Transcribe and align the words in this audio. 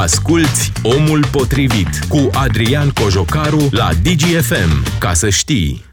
Asculți 0.00 0.72
Omul 0.82 1.24
Potrivit 1.32 1.88
cu 2.08 2.30
Adrian 2.32 2.90
Cojocaru 2.90 3.68
la 3.70 3.88
DGFM. 4.02 4.98
Ca 4.98 5.12
să 5.12 5.28
știi... 5.28 5.84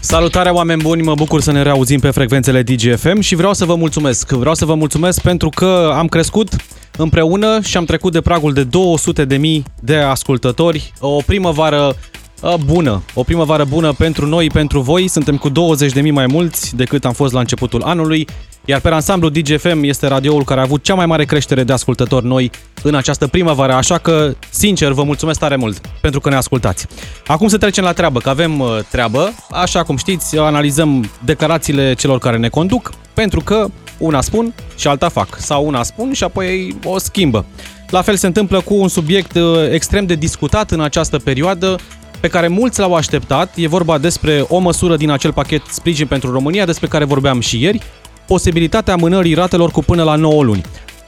Salutare 0.00 0.50
oameni 0.50 0.82
buni, 0.82 1.02
mă 1.02 1.14
bucur 1.14 1.40
să 1.40 1.52
ne 1.52 1.62
reauzim 1.62 2.00
pe 2.00 2.10
frecvențele 2.10 2.62
DGFM 2.62 3.20
și 3.20 3.34
vreau 3.34 3.52
să 3.52 3.64
vă 3.64 3.74
mulțumesc. 3.74 4.30
Vreau 4.30 4.54
să 4.54 4.64
vă 4.64 4.74
mulțumesc 4.74 5.20
pentru 5.20 5.48
că 5.48 5.92
am 5.96 6.06
crescut 6.06 6.56
împreună 6.96 7.60
și 7.60 7.76
am 7.76 7.84
trecut 7.84 8.12
de 8.12 8.20
pragul 8.20 8.52
de 8.52 8.64
200 8.64 9.24
de 9.24 9.36
mii 9.36 9.64
de 9.80 9.96
ascultători. 9.96 10.92
O 11.00 11.22
primăvară 11.26 11.96
bună, 12.64 13.02
o 13.14 13.22
primăvară 13.22 13.64
bună 13.64 13.92
pentru 13.92 14.26
noi, 14.26 14.46
pentru 14.46 14.80
voi. 14.80 15.08
Suntem 15.08 15.36
cu 15.36 15.50
20.000 15.50 16.10
mai 16.10 16.26
mulți 16.26 16.76
decât 16.76 17.04
am 17.04 17.12
fost 17.12 17.32
la 17.32 17.40
începutul 17.40 17.82
anului, 17.82 18.26
iar 18.64 18.80
pe 18.80 18.88
ansamblu 18.88 19.28
DGFM 19.28 19.82
este 19.82 20.06
radioul 20.06 20.44
care 20.44 20.60
a 20.60 20.62
avut 20.62 20.82
cea 20.82 20.94
mai 20.94 21.06
mare 21.06 21.24
creștere 21.24 21.64
de 21.64 21.72
ascultători 21.72 22.26
noi 22.26 22.50
în 22.82 22.94
această 22.94 23.26
primăvară, 23.26 23.72
așa 23.72 23.98
că, 23.98 24.34
sincer, 24.50 24.92
vă 24.92 25.02
mulțumesc 25.02 25.38
tare 25.38 25.56
mult 25.56 25.80
pentru 26.00 26.20
că 26.20 26.28
ne 26.28 26.36
ascultați. 26.36 26.86
Acum 27.26 27.48
să 27.48 27.58
trecem 27.58 27.84
la 27.84 27.92
treabă, 27.92 28.18
că 28.18 28.28
avem 28.28 28.60
uh, 28.60 28.78
treabă. 28.90 29.32
Așa 29.50 29.82
cum 29.82 29.96
știți, 29.96 30.38
analizăm 30.38 31.10
declarațiile 31.24 31.94
celor 31.94 32.18
care 32.18 32.36
ne 32.36 32.48
conduc, 32.48 32.92
pentru 33.14 33.40
că 33.40 33.66
una 33.98 34.20
spun 34.20 34.54
și 34.76 34.88
alta 34.88 35.08
fac, 35.08 35.36
sau 35.38 35.66
una 35.66 35.82
spun 35.82 36.12
și 36.12 36.24
apoi 36.24 36.76
o 36.84 36.98
schimbă. 36.98 37.44
La 37.88 38.02
fel 38.02 38.16
se 38.16 38.26
întâmplă 38.26 38.60
cu 38.60 38.74
un 38.74 38.88
subiect 38.88 39.34
uh, 39.34 39.70
extrem 39.70 40.06
de 40.06 40.14
discutat 40.14 40.70
în 40.70 40.80
această 40.80 41.18
perioadă, 41.18 41.76
pe 42.22 42.28
care 42.28 42.48
mulți 42.48 42.80
l-au 42.80 42.94
așteptat. 42.94 43.52
E 43.56 43.68
vorba 43.68 43.98
despre 43.98 44.44
o 44.48 44.58
măsură 44.58 44.96
din 44.96 45.10
acel 45.10 45.32
pachet 45.32 45.62
sprijin 45.70 46.06
pentru 46.06 46.30
România, 46.30 46.64
despre 46.64 46.86
care 46.86 47.04
vorbeam 47.04 47.40
și 47.40 47.62
ieri, 47.62 47.82
posibilitatea 48.26 48.94
amânării 48.94 49.34
ratelor 49.34 49.70
cu 49.70 49.82
până 49.82 50.02
la 50.02 50.14
9 50.14 50.42
luni. 50.42 50.62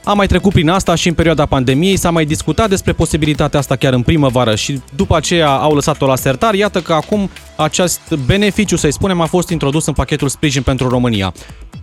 Am 0.05 0.17
mai 0.17 0.27
trecut 0.27 0.53
prin 0.53 0.69
asta 0.69 0.95
și 0.95 1.09
în 1.09 1.15
perioada 1.15 1.47
pandemiei, 1.47 1.97
s-a 1.97 2.11
mai 2.11 2.25
discutat 2.25 2.69
despre 2.69 2.93
posibilitatea 2.93 3.59
asta 3.59 3.77
chiar 3.77 3.93
în 3.93 4.03
primăvară 4.03 4.55
și 4.55 4.81
după 4.97 5.17
aceea 5.17 5.49
au 5.49 5.75
lăsat-o 5.75 6.07
la 6.07 6.17
sertar. 6.17 6.55
Iată 6.55 6.81
că 6.81 6.93
acum 6.93 7.31
acest 7.57 8.01
beneficiu, 8.27 8.77
să-i 8.77 8.93
spunem, 8.93 9.21
a 9.21 9.27
fost 9.27 9.49
introdus 9.49 9.87
în 9.87 9.93
pachetul 9.93 10.29
sprijin 10.29 10.63
pentru 10.63 10.89
România 10.89 11.33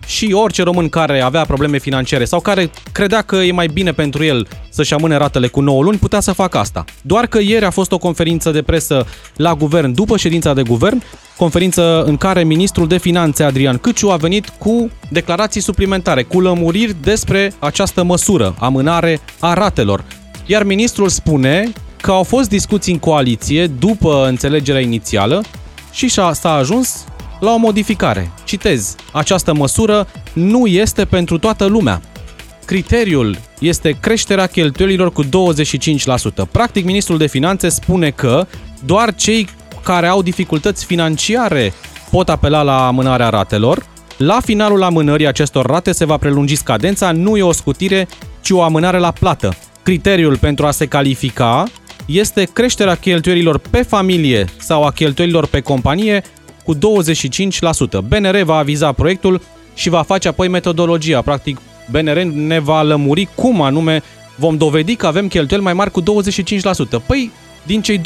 și 0.06 0.32
orice 0.32 0.62
român 0.62 0.88
care 0.88 1.20
avea 1.20 1.44
probleme 1.44 1.78
financiare 1.78 2.24
sau 2.24 2.40
care 2.40 2.70
credea 2.92 3.22
că 3.22 3.36
e 3.36 3.52
mai 3.52 3.66
bine 3.66 3.92
pentru 3.92 4.24
el 4.24 4.48
să-și 4.68 4.94
amâne 4.94 5.16
ratele 5.16 5.46
cu 5.46 5.60
9 5.60 5.82
luni, 5.82 5.98
putea 5.98 6.20
să 6.20 6.32
facă 6.32 6.58
asta. 6.58 6.84
Doar 7.02 7.26
că 7.26 7.38
ieri 7.40 7.64
a 7.64 7.70
fost 7.70 7.92
o 7.92 7.98
conferință 7.98 8.50
de 8.50 8.62
presă 8.62 9.06
la 9.36 9.54
guvern 9.54 9.92
după 9.92 10.16
ședința 10.16 10.54
de 10.54 10.62
guvern, 10.62 11.02
conferință 11.36 12.02
în 12.06 12.16
care 12.16 12.44
ministrul 12.44 12.86
de 12.86 12.98
finanțe 12.98 13.42
Adrian 13.42 13.78
Câciu 13.78 14.10
a 14.10 14.16
venit 14.16 14.48
cu 14.48 14.90
declarații 15.08 15.60
suplimentare, 15.60 16.22
cu 16.22 16.40
lămuriri 16.40 16.96
despre 17.02 17.52
această 17.58 18.02
măsură, 18.02 18.54
amânare 18.58 19.20
a 19.38 19.52
ratelor. 19.52 20.04
Iar 20.46 20.64
ministrul 20.64 21.08
spune 21.08 21.72
că 22.00 22.10
au 22.10 22.22
fost 22.22 22.48
discuții 22.48 22.92
în 22.92 22.98
coaliție 22.98 23.66
după 23.66 24.26
înțelegerea 24.28 24.80
inițială 24.80 25.42
și 25.92 26.08
s-a 26.08 26.54
ajuns 26.54 27.04
la 27.40 27.52
o 27.52 27.56
modificare. 27.56 28.30
Citez, 28.44 28.94
această 29.12 29.54
măsură 29.54 30.06
nu 30.32 30.66
este 30.66 31.04
pentru 31.04 31.38
toată 31.38 31.64
lumea. 31.64 32.02
Criteriul 32.64 33.38
este 33.60 33.96
creșterea 34.00 34.46
cheltuielilor 34.46 35.12
cu 35.12 35.24
25%. 35.24 35.28
Practic, 36.50 36.84
ministrul 36.84 37.18
de 37.18 37.26
finanțe 37.26 37.68
spune 37.68 38.10
că 38.10 38.46
doar 38.84 39.14
cei 39.14 39.48
care 39.84 40.06
au 40.06 40.22
dificultăți 40.22 40.84
financiare 40.84 41.72
pot 42.10 42.28
apela 42.28 42.62
la 42.62 42.86
amânarea 42.86 43.28
ratelor. 43.28 43.86
La 44.16 44.40
finalul 44.44 44.82
amânării 44.82 45.26
acestor 45.26 45.66
rate 45.66 45.92
se 45.92 46.04
va 46.04 46.16
prelungi 46.16 46.56
scadența, 46.56 47.12
nu 47.12 47.36
e 47.36 47.42
o 47.42 47.52
scutire, 47.52 48.08
ci 48.40 48.50
o 48.50 48.62
amânare 48.62 48.98
la 48.98 49.10
plată. 49.10 49.54
Criteriul 49.82 50.38
pentru 50.38 50.66
a 50.66 50.70
se 50.70 50.86
califica 50.86 51.64
este 52.06 52.48
creșterea 52.52 52.94
cheltuielilor 52.94 53.58
pe 53.58 53.82
familie 53.82 54.44
sau 54.58 54.84
a 54.84 54.90
cheltuielilor 54.90 55.46
pe 55.46 55.60
companie 55.60 56.22
cu 56.64 56.74
25%. 56.74 56.78
BNR 58.08 58.42
va 58.42 58.56
aviza 58.56 58.92
proiectul 58.92 59.40
și 59.74 59.88
va 59.88 60.02
face 60.02 60.28
apoi 60.28 60.48
metodologia. 60.48 61.22
Practic, 61.22 61.58
BNR 61.90 62.22
ne 62.22 62.58
va 62.58 62.82
lămuri 62.82 63.28
cum 63.34 63.62
anume 63.62 64.02
vom 64.36 64.56
dovedi 64.56 64.94
că 64.94 65.06
avem 65.06 65.28
cheltuieli 65.28 65.64
mai 65.64 65.72
mari 65.72 65.90
cu 65.90 66.02
25%. 66.02 66.04
Păi, 67.06 67.30
din 67.62 67.82
cei 67.82 67.98
25% 67.98 68.02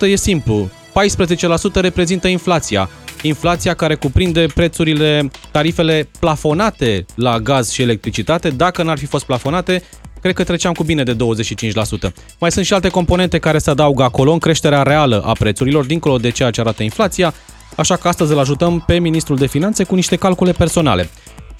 e 0.00 0.16
simplu. 0.16 0.70
14% 0.92 1.80
reprezintă 1.80 2.28
inflația. 2.28 2.88
Inflația 3.22 3.74
care 3.74 3.94
cuprinde 3.94 4.46
prețurile, 4.54 5.30
tarifele 5.50 6.08
plafonate 6.18 7.04
la 7.14 7.38
gaz 7.38 7.70
și 7.70 7.82
electricitate. 7.82 8.50
Dacă 8.50 8.82
n-ar 8.82 8.98
fi 8.98 9.06
fost 9.06 9.24
plafonate, 9.24 9.82
cred 10.20 10.34
că 10.34 10.44
treceam 10.44 10.72
cu 10.72 10.84
bine 10.84 11.02
de 11.02 11.16
25%. 11.16 12.12
Mai 12.38 12.52
sunt 12.52 12.64
și 12.64 12.72
alte 12.72 12.88
componente 12.88 13.38
care 13.38 13.58
se 13.58 13.70
adaugă 13.70 14.02
acolo 14.02 14.32
în 14.32 14.38
creșterea 14.38 14.82
reală 14.82 15.22
a 15.26 15.32
prețurilor, 15.32 15.84
dincolo 15.84 16.16
de 16.16 16.30
ceea 16.30 16.50
ce 16.50 16.60
arată 16.60 16.82
inflația, 16.82 17.34
așa 17.76 17.96
că 17.96 18.08
astăzi 18.08 18.32
îl 18.32 18.38
ajutăm 18.38 18.82
pe 18.86 18.98
ministrul 18.98 19.36
de 19.36 19.46
finanțe 19.46 19.84
cu 19.84 19.94
niște 19.94 20.16
calcule 20.16 20.52
personale. 20.52 21.10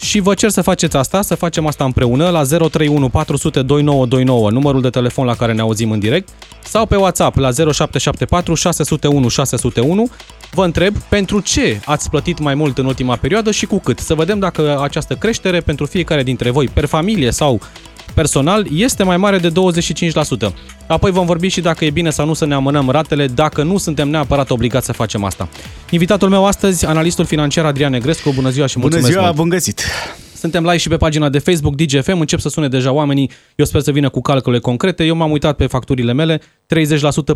Și 0.02 0.20
vă 0.20 0.34
cer 0.34 0.50
să 0.50 0.62
faceți 0.62 0.96
asta, 0.96 1.22
să 1.22 1.34
facem 1.34 1.66
asta 1.66 1.84
împreună 1.84 2.28
la 2.28 2.42
031 2.42 3.08
400 3.08 3.62
2929, 3.62 4.50
numărul 4.50 4.80
de 4.80 4.90
telefon 4.90 5.26
la 5.26 5.34
care 5.34 5.52
ne 5.52 5.60
auzim 5.60 5.90
în 5.90 5.98
direct, 5.98 6.28
sau 6.64 6.86
pe 6.86 6.96
WhatsApp 6.96 7.36
la 7.36 7.50
0774 7.50 8.54
601 8.54 9.28
601. 9.28 10.10
Vă 10.50 10.64
întreb 10.64 10.96
pentru 10.96 11.40
ce 11.40 11.80
ați 11.84 12.10
plătit 12.10 12.38
mai 12.38 12.54
mult 12.54 12.78
în 12.78 12.84
ultima 12.84 13.16
perioadă 13.16 13.50
și 13.50 13.66
cu 13.66 13.78
cât. 13.78 13.98
Să 13.98 14.14
vedem 14.14 14.38
dacă 14.38 14.80
această 14.82 15.14
creștere 15.14 15.60
pentru 15.60 15.86
fiecare 15.86 16.22
dintre 16.22 16.50
voi, 16.50 16.68
per 16.68 16.84
familie 16.84 17.30
sau 17.30 17.60
personal 18.14 18.66
este 18.72 19.02
mai 19.02 19.16
mare 19.16 19.38
de 19.38 19.48
25%. 20.48 20.52
Apoi 20.86 21.10
vom 21.10 21.26
vorbi 21.26 21.48
și 21.48 21.60
dacă 21.60 21.84
e 21.84 21.90
bine 21.90 22.10
sau 22.10 22.26
nu 22.26 22.34
să 22.34 22.46
ne 22.46 22.54
amânăm 22.54 22.90
ratele, 22.90 23.26
dacă 23.26 23.62
nu 23.62 23.78
suntem 23.78 24.08
neapărat 24.08 24.50
obligați 24.50 24.86
să 24.86 24.92
facem 24.92 25.24
asta. 25.24 25.48
Invitatul 25.90 26.28
meu 26.28 26.46
astăzi, 26.46 26.86
analistul 26.86 27.24
financiar 27.24 27.64
Adrian 27.64 27.90
Negrescu, 27.90 28.30
bună 28.34 28.50
ziua 28.50 28.66
și 28.66 28.78
mulțumesc 28.78 29.08
Bună 29.08 29.18
ziua, 29.20 29.32
mult. 29.32 29.36
bun 29.40 29.48
găsit! 29.48 29.84
Suntem 30.42 30.62
live 30.62 30.76
și 30.76 30.88
pe 30.88 30.96
pagina 30.96 31.28
de 31.28 31.38
Facebook 31.38 31.74
DGFM, 31.74 32.18
încep 32.18 32.38
să 32.38 32.48
sune 32.48 32.68
deja 32.68 32.92
oamenii, 32.92 33.30
eu 33.56 33.64
sper 33.64 33.80
să 33.80 33.90
vină 33.90 34.08
cu 34.08 34.20
calcule 34.20 34.58
concrete. 34.58 35.04
Eu 35.04 35.16
m-am 35.16 35.30
uitat 35.30 35.56
pe 35.56 35.66
facturile 35.66 36.12
mele, 36.12 36.38
30% 36.38 36.42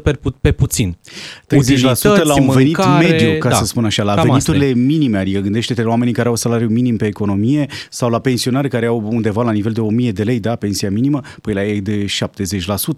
pe, 0.03 0.13
pu- 0.13 0.37
pe 0.41 0.53
puțin. 0.53 0.97
30% 0.97 2.23
la 2.23 2.41
un 2.41 2.49
venit 2.49 2.77
mâncare, 2.77 3.07
mediu, 3.07 3.39
ca 3.39 3.49
da, 3.49 3.55
să 3.55 3.65
spun 3.65 3.85
așa, 3.85 4.03
la 4.03 4.15
cam 4.15 4.31
asta 4.31 4.53
veniturile 4.53 4.81
e. 4.81 4.87
minime, 4.87 5.19
adică 5.19 5.41
gândește-te 5.41 5.83
la 5.83 5.89
oamenii 5.89 6.13
care 6.13 6.29
au 6.29 6.35
salariu 6.35 6.69
minim 6.69 6.97
pe 6.97 7.07
economie 7.07 7.67
sau 7.91 8.11
la 8.11 8.19
pensionari 8.19 8.69
care 8.69 8.87
au 8.87 9.09
undeva 9.11 9.43
la 9.43 9.53
nivel 9.53 9.73
de 9.73 9.81
1000 9.81 10.13
de 10.13 10.23
lei, 10.23 10.41
da, 10.41 10.57
pensia 10.57 10.91
minimă, 10.91 11.21
păi 11.43 11.55
la 11.55 11.65
ei 11.65 11.81
de 11.81 12.05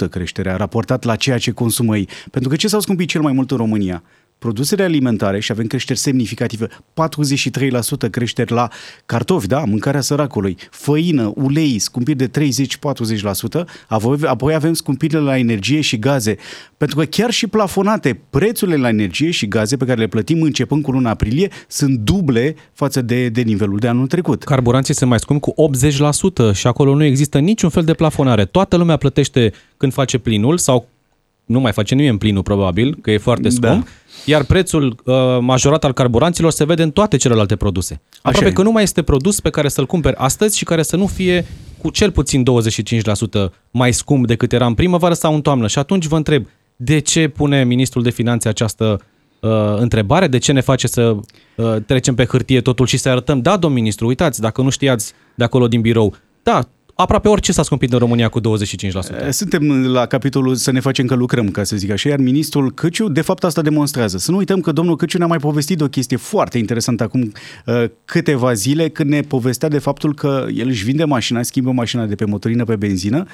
70% 0.07 0.09
creșterea 0.11 0.57
raportat 0.57 1.05
la 1.05 1.17
ceea 1.17 1.39
ce 1.39 1.51
consumă 1.51 1.97
ei. 1.97 2.09
Pentru 2.31 2.51
că 2.51 2.57
ce 2.57 2.69
s-au 2.69 2.81
scumpit 2.81 3.09
cel 3.09 3.21
mai 3.21 3.33
mult 3.33 3.51
în 3.51 3.57
România? 3.57 4.03
Produsele 4.39 4.83
alimentare 4.83 5.41
și 5.41 5.53
avem 5.53 5.67
creșteri 5.67 5.99
semnificative, 5.99 6.67
43% 6.67 8.11
creșteri 8.11 8.53
la 8.53 8.69
cartofi, 9.07 9.47
da, 9.47 9.65
mâncarea 9.65 10.01
săracului, 10.01 10.57
făină, 10.71 11.33
ulei, 11.35 11.79
scumpiri 11.79 12.17
de 12.17 12.31
30-40%, 13.63 13.65
apoi, 13.89 14.19
apoi 14.25 14.55
avem 14.55 14.73
scumpirile 14.73 15.21
la 15.21 15.39
energie 15.39 15.81
și 15.81 15.99
gaze, 15.99 16.37
pentru 16.77 16.97
că 16.97 17.05
chiar 17.05 17.31
și 17.31 17.47
plafonate, 17.47 18.21
prețurile 18.31 18.77
la 18.77 18.89
energie 18.89 19.31
și 19.31 19.49
gaze 19.49 19.77
pe 19.77 19.85
care 19.85 20.01
le 20.01 20.07
plătim 20.07 20.43
începând 20.43 20.83
cu 20.83 20.91
luna 20.91 21.11
aprilie 21.11 21.51
sunt 21.69 21.99
duble 21.99 22.55
față 22.73 23.03
de, 23.03 23.29
de 23.29 23.41
nivelul 23.41 23.79
de 23.79 23.89
anul 23.89 24.07
trecut. 24.07 24.45
Carburanții 24.45 24.95
se 24.95 25.05
mai 25.05 25.19
scump 25.19 25.41
cu 25.41 25.55
80% 26.53 26.55
și 26.55 26.67
acolo 26.67 26.95
nu 26.95 27.05
există 27.05 27.39
niciun 27.39 27.71
fel 27.71 27.85
de 27.85 27.95
plafonare. 27.95 28.45
Toată 28.45 28.77
lumea 28.77 28.97
plătește 28.97 29.53
când 29.77 29.93
face 29.93 30.19
plinul 30.19 30.59
sau 30.59 30.89
nu 31.49 31.61
mai 31.61 31.73
face 31.73 31.95
nimeni 31.95 32.19
plinul 32.19 32.43
probabil, 32.43 32.99
că 33.03 33.11
e 33.11 33.19
foarte 33.19 33.49
scump, 33.49 33.85
Da. 33.85 33.91
iar 34.25 34.45
prețul 34.45 34.97
uh, 35.05 35.15
majorat 35.41 35.85
al 35.85 35.93
carburanților 35.93 36.51
se 36.51 36.65
vede 36.65 36.83
în 36.83 36.91
toate 36.91 37.17
celelalte 37.17 37.57
produse. 37.57 38.01
Aproape 38.23 38.49
e. 38.49 38.53
că 38.53 38.63
nu 38.63 38.71
mai 38.73 38.83
este 38.83 39.03
produs 39.03 39.41
pe 39.41 39.51
care 39.51 39.69
să-l 39.69 39.87
cumperi 39.87 40.17
astăzi 40.17 40.57
și 40.57 40.65
care 40.65 40.83
să 40.83 40.97
nu 40.97 41.07
fie 41.07 41.47
cu 41.79 41.91
cel 41.91 42.11
puțin 42.11 42.45
25% 43.49 43.51
mai 43.71 43.93
scump 43.93 44.27
decât 44.27 44.53
era 44.53 44.67
în 44.67 44.75
primăvară 44.75 45.15
sau 45.15 45.35
în 45.35 45.41
toamnă. 45.41 45.67
Și 45.67 45.79
atunci 45.79 46.07
vă 46.07 46.17
întreb, 46.17 46.47
de 46.77 46.99
ce 46.99 47.29
pune 47.29 47.65
ministrul 47.65 48.03
de 48.03 48.11
finanțe 48.11 48.49
această 48.49 49.01
uh, 49.41 49.51
întrebare? 49.77 50.27
De 50.27 50.39
ce 50.39 50.53
ne 50.53 50.61
face 50.61 50.87
să 50.87 51.17
uh, 51.57 51.77
trecem 51.87 52.15
pe 52.15 52.25
hârtie 52.25 52.61
totul 52.61 52.87
și 52.87 52.97
să 52.97 53.09
arătăm, 53.09 53.41
da, 53.41 53.57
domn 53.57 53.75
ministru, 53.75 54.07
uitați, 54.07 54.41
dacă 54.41 54.63
nu 54.63 54.71
știați 54.71 55.13
de 55.35 55.45
acolo 55.45 55.69
din 55.69 55.81
birou, 55.81 56.15
da, 56.43 56.69
aproape 57.01 57.29
orice 57.29 57.53
s-a 57.53 57.63
scumpit 57.63 57.93
în 57.93 57.99
România 57.99 58.29
cu 58.29 58.41
25%. 58.41 58.45
Suntem 59.31 59.87
la 59.87 60.07
capitolul 60.07 60.55
să 60.55 60.71
ne 60.71 60.81
facem 60.81 61.07
că 61.07 61.15
lucrăm, 61.15 61.51
ca 61.51 61.65
să 61.65 61.77
zic 61.77 61.91
așa, 61.91 62.09
iar 62.09 62.19
ministrul 62.19 62.73
Căciu, 62.73 63.09
de 63.09 63.21
fapt, 63.21 63.45
asta 63.45 63.63
demonstrează. 63.63 64.19
Să 64.19 64.31
nu 64.31 64.37
uităm 64.37 64.61
că 64.61 64.73
domnul 64.73 64.97
Căciu 64.97 65.19
ne-a 65.19 65.27
mai 65.27 65.39
povestit 65.39 65.81
o 65.81 65.87
chestie 65.87 66.17
foarte 66.17 66.59
interesantă 66.59 67.03
acum 67.03 67.33
uh, 67.67 67.85
câteva 68.05 68.53
zile, 68.53 68.89
când 68.89 69.11
ne 69.11 69.21
povestea 69.21 69.69
de 69.69 69.79
faptul 69.79 70.15
că 70.15 70.47
el 70.55 70.67
își 70.67 70.85
vinde 70.85 71.05
mașina, 71.05 71.43
schimbă 71.43 71.71
mașina 71.71 72.05
de 72.05 72.15
pe 72.15 72.25
motorină 72.25 72.65
pe 72.65 72.77
benzină, 72.77 73.27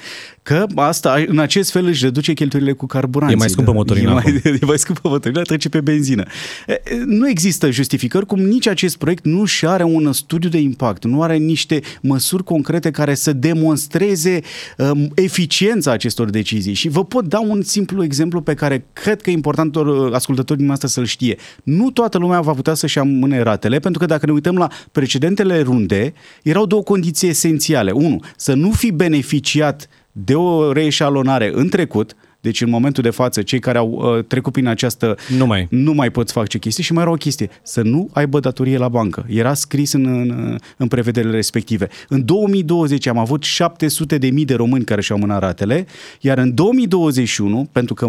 că 0.43 0.65
asta, 0.75 1.23
în 1.27 1.39
acest 1.39 1.71
fel 1.71 1.85
își 1.85 2.03
reduce 2.03 2.33
cheltuielile 2.33 2.73
cu 2.73 2.85
carburanții. 2.85 3.35
E 3.35 3.39
mai 3.39 3.49
scumpă 3.49 3.71
motorina 3.71 4.09
E 4.09 4.13
mai, 4.13 4.23
acum. 4.27 4.57
e 4.61 4.65
mai 4.65 4.79
scumpă 4.79 5.09
motorina, 5.09 5.41
trece 5.41 5.69
pe 5.69 5.81
benzină. 5.81 6.23
E, 6.67 6.73
e, 6.73 7.03
Nu 7.05 7.29
există 7.29 7.69
justificări, 7.71 8.25
cum 8.25 8.39
nici 8.39 8.67
acest 8.67 8.97
proiect 8.97 9.25
nu 9.25 9.45
și 9.45 9.67
are 9.67 9.83
un 9.83 10.13
studiu 10.13 10.49
de 10.49 10.57
impact, 10.57 11.03
nu 11.03 11.21
are 11.21 11.37
niște 11.37 11.81
măsuri 12.01 12.43
concrete 12.43 12.91
care 12.91 13.13
să 13.13 13.33
demonstreze 13.55 14.41
um, 14.77 15.11
eficiența 15.15 15.91
acestor 15.91 16.29
decizii. 16.29 16.73
Și 16.73 16.89
vă 16.89 17.05
pot 17.05 17.25
da 17.25 17.39
un 17.39 17.61
simplu 17.61 18.03
exemplu 18.03 18.41
pe 18.41 18.53
care 18.53 18.85
cred 18.93 19.21
că 19.21 19.29
e 19.29 19.33
important 19.33 19.75
ascultătorii 20.11 20.63
din 20.63 20.71
asta 20.71 20.87
să-l 20.87 21.05
știe. 21.05 21.37
Nu 21.63 21.91
toată 21.91 22.17
lumea 22.17 22.41
va 22.41 22.53
putea 22.53 22.73
să-și 22.73 22.99
amâne 22.99 23.41
ratele, 23.41 23.79
pentru 23.79 23.99
că 23.99 24.05
dacă 24.05 24.25
ne 24.25 24.31
uităm 24.31 24.57
la 24.57 24.67
precedentele 24.91 25.61
runde, 25.61 26.13
erau 26.43 26.65
două 26.65 26.83
condiții 26.83 27.29
esențiale. 27.29 27.91
Unu, 27.91 28.19
să 28.37 28.53
nu 28.53 28.71
fi 28.71 28.91
beneficiat 28.91 29.89
de 30.11 30.35
o 30.35 30.71
reeșalonare 30.71 31.51
în 31.53 31.69
trecut, 31.69 32.15
deci 32.45 32.61
în 32.61 32.69
momentul 32.69 33.03
de 33.03 33.09
față, 33.09 33.41
cei 33.41 33.59
care 33.59 33.77
au 33.77 33.89
uh, 33.89 34.23
trecut 34.23 34.53
prin 34.53 34.67
această... 34.67 35.17
Nu 35.37 35.45
mai. 35.45 35.67
Nu 35.69 35.93
mai 35.93 36.09
pot 36.09 36.31
face 36.31 36.57
chestii 36.57 36.83
și 36.83 36.93
mai 36.93 37.03
era 37.03 37.11
o 37.11 37.15
chestie. 37.15 37.49
Să 37.63 37.81
nu 37.81 38.09
aibă 38.13 38.39
datorie 38.39 38.77
la 38.77 38.87
bancă. 38.87 39.25
Era 39.29 39.53
scris 39.53 39.93
în, 39.93 40.05
în, 40.05 40.57
în 40.77 40.87
prevederile 40.87 41.35
respective. 41.35 41.87
În 42.09 42.25
2020 42.25 43.07
am 43.07 43.17
avut 43.17 43.43
700 43.43 44.17
de 44.17 44.29
mii 44.29 44.45
de 44.45 44.53
români 44.53 44.83
care 44.83 45.01
și-au 45.01 45.17
mânat 45.17 45.39
ratele, 45.39 45.85
iar 46.21 46.37
în 46.37 46.53
2021, 46.53 47.67
pentru 47.71 47.93
că 47.93 48.07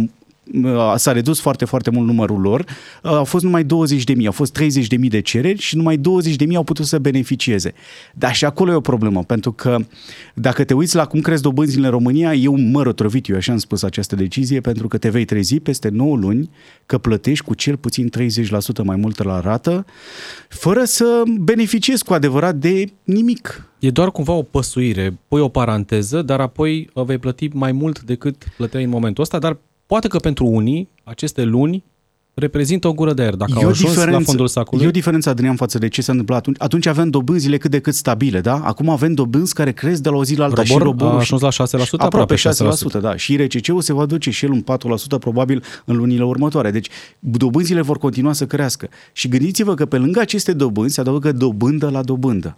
s-a 0.96 1.12
redus 1.12 1.40
foarte, 1.40 1.64
foarte 1.64 1.90
mult 1.90 2.06
numărul 2.06 2.40
lor, 2.40 2.64
au 3.02 3.24
fost 3.24 3.44
numai 3.44 3.64
20 3.64 4.04
de 4.04 4.12
mii, 4.14 4.26
au 4.26 4.32
fost 4.32 4.52
30 4.52 4.86
de 4.86 4.96
mii 4.96 5.08
de 5.08 5.20
cereri 5.20 5.58
și 5.58 5.76
numai 5.76 5.96
20 5.96 6.36
de 6.36 6.44
mii 6.44 6.56
au 6.56 6.62
putut 6.62 6.86
să 6.86 6.98
beneficieze. 6.98 7.72
Dar 8.14 8.34
și 8.34 8.44
acolo 8.44 8.72
e 8.72 8.74
o 8.74 8.80
problemă, 8.80 9.22
pentru 9.24 9.52
că 9.52 9.78
dacă 10.34 10.64
te 10.64 10.74
uiți 10.74 10.96
la 10.96 11.06
cum 11.06 11.20
cresc 11.20 11.42
dobânzile 11.42 11.84
în 11.84 11.92
România, 11.92 12.34
eu 12.34 12.56
mă 12.56 12.82
rătrovit, 12.82 13.28
eu 13.28 13.36
așa 13.36 13.52
am 13.52 13.58
spus 13.58 13.82
această 13.82 14.16
decizie, 14.16 14.60
pentru 14.60 14.88
că 14.88 14.98
te 14.98 15.08
vei 15.08 15.24
trezi 15.24 15.60
peste 15.60 15.88
9 15.88 16.16
luni 16.16 16.50
că 16.86 16.98
plătești 16.98 17.44
cu 17.44 17.54
cel 17.54 17.76
puțin 17.76 18.10
30% 18.18 18.84
mai 18.84 18.96
mult 18.96 19.22
la 19.22 19.40
rată, 19.40 19.84
fără 20.48 20.84
să 20.84 21.22
beneficiezi 21.40 22.04
cu 22.04 22.12
adevărat 22.12 22.54
de 22.54 22.84
nimic. 23.04 23.70
E 23.78 23.90
doar 23.90 24.10
cumva 24.10 24.32
o 24.32 24.42
păsuire, 24.42 25.18
pui 25.28 25.40
o 25.40 25.48
paranteză, 25.48 26.22
dar 26.22 26.40
apoi 26.40 26.90
vei 26.94 27.18
plăti 27.18 27.48
mai 27.52 27.72
mult 27.72 28.02
decât 28.02 28.44
plăteai 28.56 28.84
în 28.84 28.90
momentul 28.90 29.22
ăsta, 29.22 29.38
dar 29.38 29.58
Poate 29.86 30.08
că 30.08 30.18
pentru 30.18 30.46
unii 30.46 30.88
aceste 31.04 31.44
luni 31.44 31.84
reprezintă 32.34 32.88
o 32.88 32.92
gură 32.92 33.12
de 33.12 33.22
aer 33.22 33.34
dacă 33.34 33.52
e 33.54 33.62
au 33.62 33.68
ajuns 33.68 34.04
la 34.04 34.20
fondul 34.20 34.46
sacului. 34.46 34.84
E 34.84 34.88
o 34.88 34.90
diferență, 34.90 35.28
Adrian, 35.28 35.56
față 35.56 35.78
de 35.78 35.88
ce 35.88 36.02
s-a 36.02 36.12
întâmplat 36.12 36.38
atunci. 36.38 36.56
Atunci 36.60 36.86
avem 36.86 37.10
dobânzile 37.10 37.58
cât 37.58 37.70
de 37.70 37.80
cât 37.80 37.94
stabile, 37.94 38.40
da? 38.40 38.60
Acum 38.64 38.88
avem 38.88 39.14
dobânzi 39.14 39.54
care 39.54 39.72
cresc 39.72 40.02
de 40.02 40.08
la 40.08 40.16
o 40.16 40.24
zi 40.24 40.34
la 40.34 40.44
alta. 40.44 40.62
Robor 40.62 40.78
și 40.78 40.84
roborul 40.84 41.14
a 41.14 41.18
ajuns 41.18 41.40
la 41.40 41.48
6%, 41.48 41.52
aproape, 41.98 42.04
aproape 42.04 42.34
6%, 42.34 42.98
6%, 42.98 43.00
da. 43.00 43.16
Și 43.16 43.36
RCC-ul 43.36 43.80
se 43.80 43.92
va 43.92 44.06
duce 44.06 44.30
și 44.30 44.44
el 44.44 44.50
un 44.50 44.62
4% 44.62 45.18
probabil 45.18 45.62
în 45.84 45.96
lunile 45.96 46.24
următoare. 46.24 46.70
Deci 46.70 46.88
dobânzile 47.18 47.80
vor 47.80 47.98
continua 47.98 48.32
să 48.32 48.46
crească. 48.46 48.88
Și 49.12 49.28
gândiți-vă 49.28 49.74
că 49.74 49.86
pe 49.86 49.98
lângă 49.98 50.20
aceste 50.20 50.52
dobânzi 50.52 50.94
se 50.94 51.00
adaugă 51.00 51.32
dobândă 51.32 51.90
la 51.90 52.02
dobândă. 52.02 52.56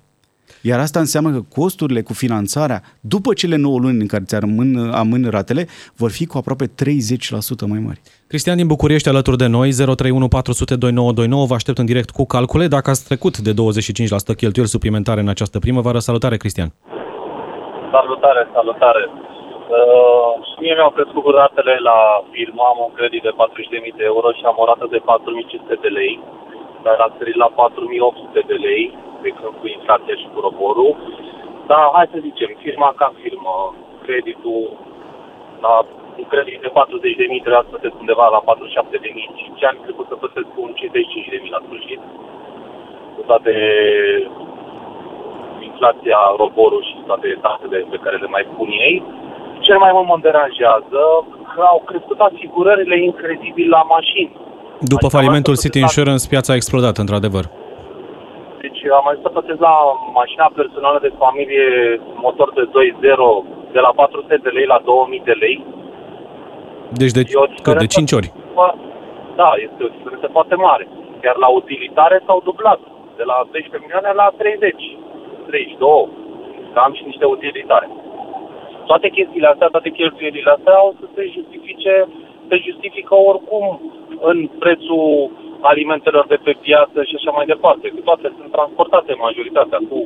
Iar 0.62 0.78
asta 0.78 0.98
înseamnă 0.98 1.30
că 1.30 1.40
costurile 1.54 2.02
cu 2.02 2.12
finanțarea, 2.12 2.80
după 3.00 3.32
cele 3.32 3.56
9 3.56 3.78
luni 3.78 4.00
în 4.00 4.06
care 4.06 4.24
ți 4.26 4.34
amân, 4.34 4.90
amân 5.02 5.22
ratele, 5.30 5.66
vor 5.96 6.10
fi 6.10 6.24
cu 6.26 6.36
aproape 6.38 6.66
30% 6.66 6.70
mai 7.72 7.80
mari. 7.86 8.00
Cristian 8.30 8.56
din 8.56 8.66
București 8.66 9.08
alături 9.08 9.36
de 9.36 9.46
noi, 9.46 9.68
031 9.70 10.28
400 10.28 10.76
2929, 10.76 11.46
vă 11.50 11.54
aștept 11.54 11.78
în 11.78 11.90
direct 11.92 12.10
cu 12.18 12.24
calcule. 12.34 12.66
Dacă 12.76 12.90
ați 12.90 13.06
trecut 13.08 13.34
de 13.46 13.52
25% 13.52 14.36
cheltuieli 14.40 14.74
suplimentare 14.76 15.20
în 15.24 15.28
această 15.34 15.58
primăvară, 15.58 15.98
salutare 15.98 16.36
Cristian! 16.42 16.70
Salutare, 17.94 18.42
salutare! 18.56 19.02
Uh, 19.76 20.30
și 20.48 20.54
mie 20.62 20.74
mi-au 20.76 20.92
crescut 20.96 21.24
ratele 21.40 21.74
la 21.90 21.98
firmă, 22.32 22.62
am 22.72 22.78
un 22.86 22.92
credit 22.98 23.22
de 23.26 23.32
40.000 23.40 23.98
de 24.00 24.04
euro 24.12 24.28
și 24.38 24.44
am 24.50 24.56
o 24.62 24.64
rată 24.70 24.86
de 24.94 25.00
4.500 25.00 25.84
de 25.84 25.90
lei, 25.98 26.14
dar 26.84 26.96
a 27.06 27.08
sărit 27.16 27.38
la 27.44 27.48
4.800 27.58 28.50
de 28.50 28.56
lei 28.66 28.82
de 29.24 29.30
când 29.38 29.54
cu 29.60 29.66
inflația 29.76 30.16
și 30.20 30.26
cu 30.32 30.38
roborul. 30.46 30.92
Dar 31.70 31.82
hai 31.96 32.12
să 32.12 32.24
zicem, 32.28 32.50
firma 32.64 32.90
ca 33.00 33.08
firmă, 33.22 33.54
creditul 34.06 34.62
la 35.64 35.74
un 36.20 36.26
credit 36.32 36.58
de 36.64 36.70
40.000 36.72 37.44
trebuia 37.44 37.64
să 37.64 37.72
plătesc 37.72 37.96
undeva 38.04 38.26
la 38.36 38.40
47.000 38.48 39.28
în 39.28 39.34
5 39.42 39.68
ani, 39.68 39.78
trebuie 39.84 40.06
să 40.12 40.20
plătesc 40.22 40.48
cu 40.54 40.60
un 40.66 40.72
55.000 40.80 41.56
la 41.56 41.60
sfârșit. 41.66 42.00
Cu 43.14 43.22
toate 43.30 43.54
inflația, 45.68 46.20
roborul 46.42 46.82
și 46.88 46.96
toate 47.10 47.28
taxele 47.44 47.78
pe 47.92 48.02
care 48.04 48.16
le 48.22 48.28
mai 48.36 48.44
pun 48.56 48.68
ei. 48.86 48.96
Cel 49.66 49.78
mai 49.84 49.92
mult 49.94 50.06
mă 50.08 50.16
deranjează 50.28 51.02
că 51.52 51.60
au 51.72 51.80
crescut 51.90 52.18
asigurările 52.28 52.96
incredibil 53.08 53.68
la 53.76 53.82
mașini. 53.94 54.32
După 54.92 55.06
adică 55.06 55.16
falimentul 55.16 55.56
City 55.62 55.80
Insurance, 55.86 56.28
piața 56.32 56.52
a 56.52 56.60
explodat, 56.60 56.96
într-adevăr. 57.04 57.44
Deci 58.78 58.90
am 59.00 59.08
ajuns 59.08 59.24
să 59.26 59.34
plătesc 59.36 59.60
la 59.70 59.76
mașina 60.20 60.46
personală 60.60 60.98
de 61.06 61.12
familie 61.24 61.66
motor 62.26 62.48
de 62.58 62.64
2.0 62.64 63.74
de 63.74 63.80
la 63.86 63.90
400 63.94 64.36
de 64.46 64.50
lei 64.56 64.66
la 64.74 64.80
2000 64.84 65.22
de 65.30 65.36
lei. 65.42 65.56
Deci 67.00 67.12
de, 67.18 67.22
cât, 67.62 67.78
de 67.84 67.86
5 67.86 68.12
ori? 68.18 68.32
Da, 69.40 69.50
este 69.66 69.80
o 69.86 69.94
diferență 69.96 70.28
foarte 70.36 70.54
mare. 70.54 70.84
Iar 71.24 71.36
la 71.44 71.48
utilitare 71.60 72.16
s-au 72.26 72.40
dublat. 72.48 72.80
De 73.16 73.24
la 73.30 73.36
12 73.50 73.82
milioane 73.84 74.10
la 74.22 74.28
30, 74.36 74.96
32. 75.46 76.08
Am 76.86 76.92
și 76.98 77.02
niște 77.10 77.24
utilitare. 77.24 77.88
Toate 78.90 79.08
chestiile 79.08 79.48
astea, 79.50 79.68
toate 79.74 79.90
cheltuielile 79.98 80.50
astea 80.56 80.76
au 80.82 80.94
să 81.00 81.06
se 81.14 81.22
justifice, 81.36 81.92
se 82.48 82.56
justifică 82.66 83.14
oricum 83.30 83.64
în 84.30 84.38
prețul 84.62 85.30
alimentelor 85.60 86.24
de 86.32 86.38
pe 86.46 86.52
piață 86.66 86.98
și 87.08 87.14
așa 87.16 87.30
mai 87.36 87.46
departe. 87.52 87.86
Că 87.88 88.00
toate 88.08 88.26
sunt 88.38 88.50
transportate, 88.56 89.22
majoritatea, 89.26 89.80
cu 89.90 89.98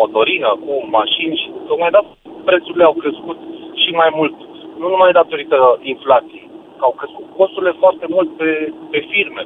motorină, 0.00 0.48
cu 0.64 0.72
mașini 0.98 1.40
și 1.40 1.48
tocmai 1.68 1.90
dat 1.96 2.06
prețurile 2.44 2.84
au 2.84 2.96
crescut 3.02 3.38
și 3.82 3.90
mai 4.00 4.10
mult, 4.18 4.34
nu 4.80 4.86
numai 4.88 5.12
datorită 5.20 5.58
inflației, 5.82 6.50
că 6.78 6.84
au 6.88 6.94
crescut 7.00 7.26
costurile 7.36 7.74
foarte 7.82 8.06
mult 8.14 8.28
pe, 8.36 8.72
pe 8.90 8.98
firme. 9.10 9.42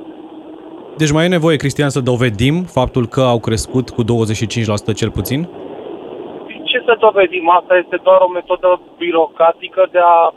Deci 0.97 1.13
mai 1.13 1.25
e 1.25 1.37
nevoie, 1.37 1.57
Cristian, 1.57 1.91
să 1.97 2.09
dovedim 2.13 2.57
faptul 2.79 3.05
că 3.15 3.21
au 3.21 3.41
crescut 3.49 3.87
cu 3.97 4.03
25% 4.05 4.07
cel 5.01 5.11
puțin? 5.19 5.41
Ce 6.71 6.79
să 6.87 6.95
dovedim? 7.07 7.51
Asta 7.51 7.75
este 7.77 7.97
doar 8.03 8.21
o 8.21 8.35
metodă 8.39 8.81
birocratică 8.99 9.89
de 9.91 10.01
a 10.15 10.33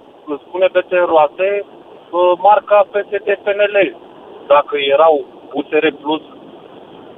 spune 0.47 0.67
pe 0.71 0.81
roate 1.13 1.65
marca 2.47 2.87
PSD-PNL 2.91 3.75
dacă 4.47 4.77
erau 4.77 5.25
USR 5.53 5.87
Plus 6.01 6.21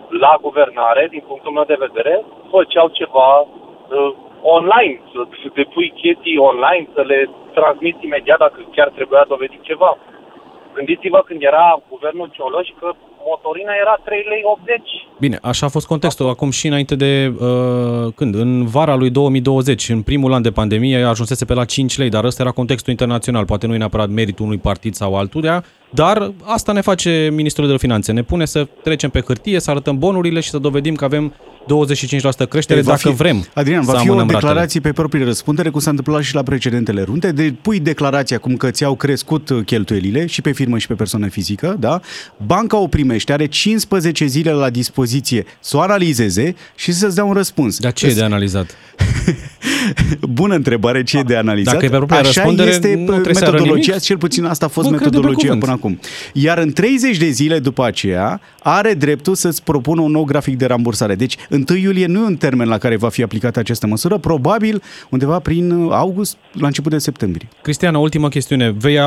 la 0.09 0.37
guvernare, 0.41 1.07
din 1.09 1.23
punctul 1.27 1.51
meu 1.51 1.63
de 1.63 1.83
vedere, 1.85 2.23
făceau 2.49 2.87
ceva 2.87 3.39
uh, 3.39 4.13
online, 4.41 5.01
să, 5.11 5.19
să 5.41 5.47
depui 5.53 5.93
chestii 6.01 6.37
online, 6.37 6.87
să 6.93 7.01
le 7.01 7.29
transmiți 7.53 8.05
imediat 8.05 8.39
dacă 8.39 8.59
chiar 8.71 8.89
trebuia 8.89 9.25
dovedit 9.27 9.61
ceva. 9.61 9.97
Gândiți-vă 10.73 11.21
când 11.25 11.41
era 11.43 11.79
guvernul 11.89 12.29
Cioloș 12.33 12.67
că 12.79 12.91
motorina 13.27 13.71
era 13.81 13.99
3 14.05 14.25
lei 14.29 14.41
80. 14.43 14.81
Bine, 15.19 15.37
așa 15.41 15.65
a 15.65 15.69
fost 15.69 15.87
contextul 15.87 16.29
acum 16.29 16.49
și 16.49 16.67
înainte 16.67 16.95
de 16.95 17.33
uh, 17.39 18.13
când? 18.15 18.35
În 18.35 18.65
vara 18.65 18.95
lui 18.95 19.09
2020, 19.09 19.89
în 19.89 20.01
primul 20.01 20.33
an 20.33 20.41
de 20.41 20.51
pandemie, 20.51 21.03
ajunsese 21.03 21.45
pe 21.45 21.53
la 21.53 21.65
5 21.65 21.97
lei, 21.97 22.09
dar 22.09 22.23
ăsta 22.23 22.41
era 22.41 22.51
contextul 22.51 22.91
internațional. 22.91 23.45
Poate 23.45 23.67
nu 23.67 23.73
e 23.73 23.77
neapărat 23.77 24.09
meritul 24.09 24.45
unui 24.45 24.57
partid 24.57 24.93
sau 24.93 25.15
altuia, 25.15 25.63
dar 25.89 26.31
asta 26.43 26.71
ne 26.71 26.81
face 26.81 27.29
Ministrul 27.31 27.67
de 27.67 27.77
Finanțe. 27.77 28.11
Ne 28.11 28.23
pune 28.23 28.45
să 28.45 28.67
trecem 28.83 29.09
pe 29.09 29.21
hârtie, 29.21 29.59
să 29.59 29.71
arătăm 29.71 29.97
bonurile 29.97 30.39
și 30.39 30.49
să 30.49 30.57
dovedim 30.57 30.95
că 30.95 31.05
avem 31.05 31.33
25% 32.45 32.49
creștere 32.49 32.81
va 32.81 32.91
dacă 32.91 33.09
fi, 33.09 33.15
vrem 33.15 33.47
Adrian, 33.53 33.83
va 33.83 33.97
fi 33.97 34.09
o 34.09 34.23
declarație 34.23 34.53
ratele. 34.53 34.81
pe 34.81 34.91
proprie 34.91 35.23
răspundere, 35.23 35.69
cum 35.69 35.79
s-a 35.79 35.89
întâmplat 35.89 36.23
și 36.23 36.35
la 36.35 36.43
precedentele 36.43 37.01
runde. 37.01 37.31
De, 37.31 37.53
pui 37.61 37.79
declarația 37.79 38.37
cum 38.37 38.57
că 38.57 38.71
ți-au 38.71 38.95
crescut 38.95 39.51
cheltuielile 39.65 40.25
și 40.25 40.41
pe 40.41 40.51
firmă 40.51 40.77
și 40.77 40.87
pe 40.87 40.93
persoană 40.93 41.27
fizică, 41.27 41.75
da? 41.79 41.99
Banca 42.45 42.77
o 42.77 42.87
primește, 42.87 43.33
are 43.33 43.45
15 43.45 44.25
zile 44.25 44.51
la 44.51 44.69
dispoziție 44.69 45.45
să 45.59 45.77
o 45.77 45.79
analizeze 45.79 46.55
și 46.75 46.91
să-ți 46.91 47.15
dea 47.15 47.23
un 47.23 47.33
răspuns. 47.33 47.79
Dar 47.79 47.93
ce 47.93 48.07
e 48.07 48.13
de 48.13 48.23
analizat? 48.23 48.75
Bună 50.39 50.55
întrebare, 50.55 51.03
ce 51.03 51.17
e 51.17 51.23
de 51.23 51.35
analizat? 51.35 51.73
Dacă 51.73 51.85
e 51.85 51.89
pe 51.89 51.95
propria 51.95 52.19
Așa 52.19 52.43
este 52.43 53.05
metodologia, 53.25 53.99
cel 53.99 54.17
puțin 54.17 54.45
asta 54.45 54.65
a 54.65 54.69
fost 54.69 54.89
Bă, 54.89 54.95
metodologia 54.95 55.57
până 55.57 55.71
acum. 55.71 55.99
Iar 56.33 56.57
în 56.57 56.71
30 56.71 57.17
de 57.17 57.29
zile 57.29 57.59
după 57.59 57.85
aceea 57.85 58.41
are 58.59 58.93
dreptul 58.93 59.35
să-ți 59.35 59.63
propună 59.63 60.01
un 60.01 60.11
nou 60.11 60.23
grafic 60.23 60.57
de 60.57 60.65
rambursare. 60.65 61.15
Deci 61.15 61.35
1 61.69 61.79
iulie 61.79 62.05
nu 62.05 62.19
e 62.19 62.25
un 62.25 62.35
termen 62.35 62.67
la 62.67 62.77
care 62.77 62.97
va 62.97 63.09
fi 63.09 63.23
aplicată 63.23 63.59
această 63.59 63.87
măsură, 63.87 64.17
probabil 64.17 64.81
undeva 65.09 65.39
prin 65.39 65.89
august, 65.91 66.37
la 66.59 66.67
început 66.67 66.91
de 66.91 66.97
septembrie. 66.97 67.47
Cristiana, 67.61 67.99
ultima 67.99 68.27
chestiune. 68.29 68.69
Vei 68.69 68.97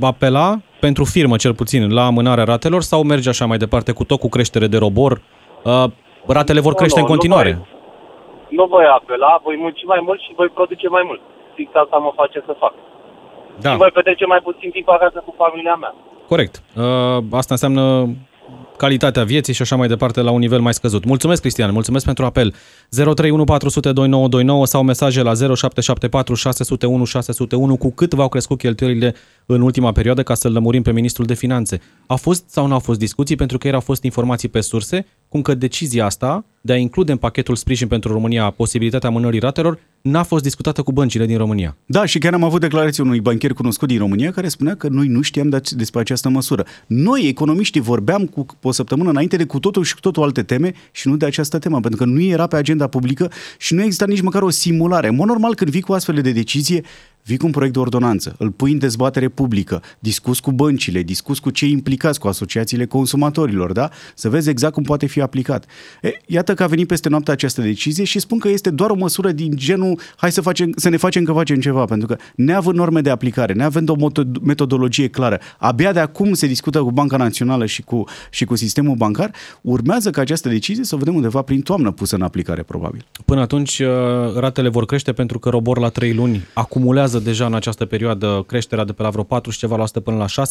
apela 0.00 0.58
pentru 0.80 1.04
firmă 1.04 1.36
cel 1.36 1.54
puțin 1.54 1.92
la 1.92 2.04
amânarea 2.06 2.44
ratelor 2.44 2.82
sau 2.82 3.02
merge 3.02 3.28
așa 3.28 3.46
mai 3.46 3.58
departe 3.58 3.92
cu 3.92 4.04
tot 4.04 4.20
cu 4.20 4.28
creștere 4.28 4.66
de 4.66 4.78
robor? 4.78 5.20
Ratele 6.26 6.60
vor 6.60 6.74
crește 6.74 7.00
în 7.00 7.06
continuare. 7.06 7.50
Nu 7.50 7.56
voi, 7.56 7.66
nu 8.48 8.64
voi 8.66 8.84
apela, 8.84 9.40
voi 9.42 9.56
munci 9.58 9.84
mai 9.86 10.00
mult 10.06 10.20
și 10.20 10.32
voi 10.36 10.48
produce 10.48 10.88
mai 10.88 11.02
mult. 11.06 11.20
Fix 11.54 11.70
asta 11.74 11.96
mă 11.96 12.12
face 12.14 12.42
să 12.46 12.56
fac. 12.58 12.74
Da. 13.60 13.70
Și 13.70 13.76
voi 13.76 13.90
petrece 13.94 14.26
mai 14.26 14.40
puțin 14.42 14.70
timp 14.70 14.88
acasă 14.88 15.22
cu 15.26 15.34
familia 15.36 15.74
mea. 15.74 15.94
Corect. 16.28 16.62
Uh, 16.76 17.24
asta 17.30 17.54
înseamnă 17.56 17.82
calitatea 18.76 19.24
vieții 19.24 19.52
și 19.52 19.62
așa 19.62 19.76
mai 19.76 19.88
departe 19.88 20.20
la 20.20 20.30
un 20.30 20.38
nivel 20.38 20.60
mai 20.60 20.74
scăzut. 20.74 21.04
Mulțumesc, 21.04 21.40
Cristian, 21.40 21.72
mulțumesc 21.72 22.04
pentru 22.04 22.24
apel. 22.24 22.54
031402929 22.54 22.56
sau 24.62 24.82
mesaje 24.82 25.22
la 25.22 25.34
0774 25.34 26.34
601 26.34 27.04
601 27.04 27.76
cu 27.76 27.92
cât 27.92 28.14
v-au 28.14 28.28
crescut 28.28 28.58
cheltuielile 28.58 29.14
în 29.46 29.60
ultima 29.60 29.92
perioadă 29.92 30.22
ca 30.22 30.34
să-l 30.34 30.52
lămurim 30.52 30.82
pe 30.82 30.92
ministrul 30.92 31.26
de 31.26 31.34
finanțe. 31.34 31.80
A 32.06 32.14
fost 32.14 32.44
sau 32.50 32.66
nu 32.66 32.72
au 32.72 32.78
fost 32.78 32.98
discuții 32.98 33.36
pentru 33.36 33.58
că 33.58 33.66
erau 33.66 33.80
fost 33.80 34.02
informații 34.02 34.48
pe 34.48 34.60
surse 34.60 35.06
cum 35.34 35.42
că 35.42 35.54
decizia 35.54 36.04
asta 36.04 36.44
de 36.60 36.72
a 36.72 36.76
include 36.76 37.12
în 37.12 37.18
pachetul 37.18 37.56
sprijin 37.56 37.88
pentru 37.88 38.12
România 38.12 38.50
posibilitatea 38.50 39.10
mânării 39.10 39.38
ratelor 39.38 39.78
n-a 40.00 40.22
fost 40.22 40.42
discutată 40.42 40.82
cu 40.82 40.92
băncile 40.92 41.26
din 41.26 41.36
România. 41.36 41.76
Da, 41.86 42.04
și 42.04 42.18
chiar 42.18 42.34
am 42.34 42.44
avut 42.44 42.60
declarații 42.60 43.02
unui 43.02 43.20
bancher 43.20 43.52
cunoscut 43.52 43.88
din 43.88 43.98
România 43.98 44.30
care 44.30 44.48
spunea 44.48 44.74
că 44.74 44.88
noi 44.88 45.06
nu 45.06 45.20
știam 45.20 45.48
despre 45.70 46.00
această 46.00 46.28
măsură. 46.28 46.64
Noi, 46.86 47.28
economiștii, 47.28 47.80
vorbeam 47.80 48.26
cu 48.26 48.46
o 48.62 48.72
săptămână 48.72 49.10
înainte 49.10 49.36
de 49.36 49.44
cu 49.44 49.58
totul 49.58 49.84
și 49.84 49.94
cu 49.94 50.00
totul 50.00 50.22
alte 50.22 50.42
teme 50.42 50.72
și 50.92 51.08
nu 51.08 51.16
de 51.16 51.26
această 51.26 51.58
temă, 51.58 51.80
pentru 51.80 52.04
că 52.04 52.10
nu 52.10 52.20
era 52.20 52.46
pe 52.46 52.56
agenda 52.56 52.86
publică 52.86 53.30
și 53.58 53.74
nu 53.74 53.82
exista 53.82 54.06
nici 54.06 54.20
măcar 54.20 54.42
o 54.42 54.50
simulare. 54.50 55.08
În 55.08 55.14
mod 55.14 55.26
normal, 55.26 55.54
când 55.54 55.70
vii 55.70 55.80
cu 55.80 55.92
astfel 55.92 56.14
de 56.14 56.32
decizie, 56.32 56.82
vii 57.26 57.36
cu 57.36 57.46
un 57.46 57.52
proiect 57.52 57.74
de 57.74 57.80
ordonanță, 57.80 58.34
îl 58.38 58.50
pui 58.50 58.72
în 58.72 58.78
dezbatere 58.78 59.28
publică, 59.28 59.82
discus 59.98 60.40
cu 60.40 60.52
băncile, 60.52 61.02
discus 61.02 61.38
cu 61.38 61.50
cei 61.50 61.70
implicați, 61.70 62.20
cu 62.20 62.28
asociațiile 62.28 62.86
consumatorilor, 62.86 63.72
da? 63.72 63.90
Să 64.14 64.28
vezi 64.28 64.50
exact 64.50 64.72
cum 64.74 64.82
poate 64.82 65.06
fi 65.06 65.20
aplicat. 65.20 65.64
E, 66.02 66.10
iată 66.26 66.54
că 66.54 66.62
a 66.62 66.66
venit 66.66 66.86
peste 66.86 67.08
noapte 67.08 67.30
această 67.30 67.60
decizie 67.60 68.04
și 68.04 68.18
spun 68.18 68.38
că 68.38 68.48
este 68.48 68.70
doar 68.70 68.90
o 68.90 68.94
măsură 68.94 69.32
din 69.32 69.56
genul 69.56 70.00
hai 70.16 70.32
să, 70.32 70.40
facem, 70.40 70.72
să 70.76 70.88
ne 70.88 70.96
facem 70.96 71.24
că 71.24 71.32
facem 71.32 71.60
ceva, 71.60 71.84
pentru 71.84 72.06
că 72.06 72.16
neavând 72.36 72.76
norme 72.76 73.00
de 73.00 73.10
aplicare, 73.10 73.52
neavând 73.52 73.88
o 73.88 73.96
metodologie 74.42 75.08
clară, 75.08 75.40
abia 75.58 75.92
de 75.92 76.00
acum 76.00 76.32
se 76.32 76.46
discută 76.46 76.82
cu 76.82 76.90
Banca 76.90 77.16
Națională 77.16 77.66
și 77.66 77.82
cu, 77.82 78.04
și 78.30 78.44
cu 78.44 78.56
sistemul 78.56 78.96
bancar, 78.96 79.30
urmează 79.60 80.10
ca 80.10 80.20
această 80.20 80.48
decizie 80.48 80.84
să 80.84 80.94
o 80.94 80.98
vedem 80.98 81.14
undeva 81.14 81.42
prin 81.42 81.60
toamnă 81.60 81.90
pusă 81.90 82.14
în 82.14 82.22
aplicare, 82.22 82.62
probabil. 82.62 83.04
Până 83.24 83.40
atunci, 83.40 83.78
uh, 83.78 83.88
ratele 84.36 84.68
vor 84.68 84.84
crește 84.84 85.12
pentru 85.12 85.38
că 85.38 85.48
robor 85.48 85.78
la 85.78 85.88
3 85.88 86.14
luni 86.14 86.44
acumulează 86.52 87.12
vizează 87.13 87.13
deja 87.18 87.46
în 87.46 87.54
această 87.54 87.84
perioadă 87.84 88.44
creșterea 88.46 88.84
de 88.84 88.92
pe 88.92 89.02
la 89.02 89.10
vreo 89.10 89.22
4 89.22 89.50
și 89.50 89.58
ceva 89.58 89.76
la 89.76 89.86
sută 89.86 90.00
până 90.00 90.16
la 90.16 90.46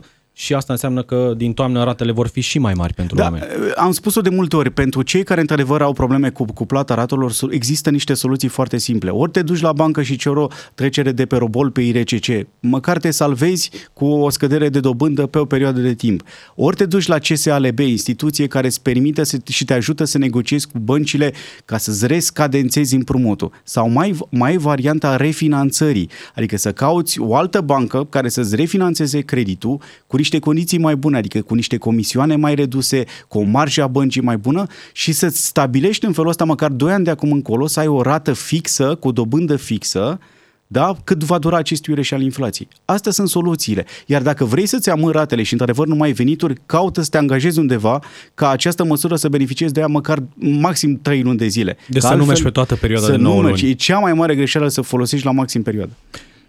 6% 0.00 0.04
și 0.40 0.54
asta 0.54 0.72
înseamnă 0.72 1.02
că 1.02 1.32
din 1.36 1.52
toamnă 1.52 1.84
ratele 1.84 2.12
vor 2.12 2.28
fi 2.28 2.40
și 2.40 2.58
mai 2.58 2.74
mari 2.74 2.94
pentru 2.94 3.16
da, 3.16 3.22
oameni. 3.22 3.44
Am 3.76 3.92
spus-o 3.92 4.20
de 4.20 4.28
multe 4.28 4.56
ori, 4.56 4.70
pentru 4.70 5.02
cei 5.02 5.22
care 5.22 5.40
într-adevăr 5.40 5.82
au 5.82 5.92
probleme 5.92 6.30
cu, 6.30 6.44
cu 6.44 6.66
plata 6.66 6.94
ratelor, 6.94 7.32
există 7.50 7.90
niște 7.90 8.14
soluții 8.14 8.48
foarte 8.48 8.76
simple. 8.76 9.10
Ori 9.10 9.30
te 9.30 9.42
duci 9.42 9.60
la 9.60 9.72
bancă 9.72 10.02
și 10.02 10.16
ceri 10.16 10.38
o 10.38 10.46
trecere 10.74 11.12
de 11.12 11.26
pe 11.26 11.36
robol 11.36 11.70
pe 11.70 11.80
IRCC, 11.80 12.46
măcar 12.60 12.98
te 12.98 13.10
salvezi 13.10 13.70
cu 13.92 14.06
o 14.06 14.30
scădere 14.30 14.68
de 14.68 14.80
dobândă 14.80 15.26
pe 15.26 15.38
o 15.38 15.44
perioadă 15.44 15.80
de 15.80 15.94
timp. 15.94 16.22
Ori 16.54 16.76
te 16.76 16.86
duci 16.86 17.06
la 17.06 17.18
CSALB, 17.18 17.78
instituție 17.78 18.46
care 18.46 18.66
îți 18.66 18.82
permite 18.82 19.24
să, 19.24 19.36
și 19.48 19.64
te 19.64 19.74
ajută 19.74 20.04
să 20.04 20.18
negociezi 20.18 20.66
cu 20.66 20.78
băncile 20.78 21.32
ca 21.64 21.78
să-ți 21.78 22.06
rescadențezi 22.06 22.94
împrumutul. 22.94 23.50
Sau 23.64 23.90
mai, 23.90 24.18
mai 24.30 24.56
varianta 24.56 25.16
refinanțării, 25.16 26.10
adică 26.34 26.56
să 26.56 26.72
cauți 26.72 27.20
o 27.20 27.36
altă 27.36 27.60
bancă 27.60 28.04
care 28.04 28.28
să-ți 28.28 28.56
refinanțeze 28.56 29.20
creditul 29.20 29.80
cu 30.06 30.16
niște 30.28 30.46
condiții 30.46 30.78
mai 30.78 30.96
bune, 30.96 31.16
adică 31.16 31.40
cu 31.40 31.54
niște 31.54 31.76
comisioane 31.76 32.36
mai 32.36 32.54
reduse, 32.54 33.04
cu 33.28 33.38
o 33.38 33.42
marjă 33.42 33.82
a 33.82 33.86
băncii 33.86 34.22
mai 34.22 34.36
bună 34.36 34.66
și 34.92 35.12
să-ți 35.12 35.46
stabilești 35.46 36.04
în 36.04 36.12
felul 36.12 36.30
ăsta 36.30 36.44
măcar 36.44 36.70
2 36.70 36.92
ani 36.92 37.04
de 37.04 37.10
acum 37.10 37.32
încolo 37.32 37.66
să 37.66 37.80
ai 37.80 37.86
o 37.86 38.02
rată 38.02 38.32
fixă, 38.32 38.94
cu 38.94 39.08
o 39.08 39.12
dobândă 39.12 39.56
fixă, 39.56 40.18
da? 40.66 40.94
cât 41.04 41.24
va 41.24 41.38
dura 41.38 41.56
acest 41.56 41.86
iureș 41.86 42.10
al 42.10 42.22
inflației. 42.22 42.68
Astea 42.84 43.12
sunt 43.12 43.28
soluțiile. 43.28 43.84
Iar 44.06 44.22
dacă 44.22 44.44
vrei 44.44 44.66
să-ți 44.66 44.90
amâni 44.90 45.12
ratele 45.12 45.42
și 45.42 45.52
într-adevăr 45.52 45.86
nu 45.86 45.94
mai 45.94 46.08
ai 46.08 46.14
venituri, 46.14 46.54
caută 46.66 47.00
să 47.02 47.08
te 47.10 47.18
angajezi 47.18 47.58
undeva 47.58 48.00
ca 48.34 48.48
această 48.48 48.84
măsură 48.84 49.16
să 49.16 49.28
beneficiezi 49.28 49.72
de 49.72 49.80
ea 49.80 49.86
măcar 49.86 50.18
maxim 50.34 50.98
3 51.02 51.22
luni 51.22 51.36
de 51.36 51.46
zile. 51.46 51.76
De 51.86 52.00
să 52.00 52.14
nu 52.14 52.24
mergi 52.24 52.42
pe 52.42 52.50
toată 52.50 52.76
perioada 52.76 53.06
să 53.06 53.12
de 53.12 53.18
9 53.18 53.42
luni. 53.42 53.68
E 53.68 53.72
cea 53.72 53.98
mai 53.98 54.12
mare 54.12 54.34
greșeală 54.34 54.68
să 54.68 54.80
folosești 54.80 55.26
la 55.26 55.32
maxim 55.32 55.62
perioadă. 55.62 55.92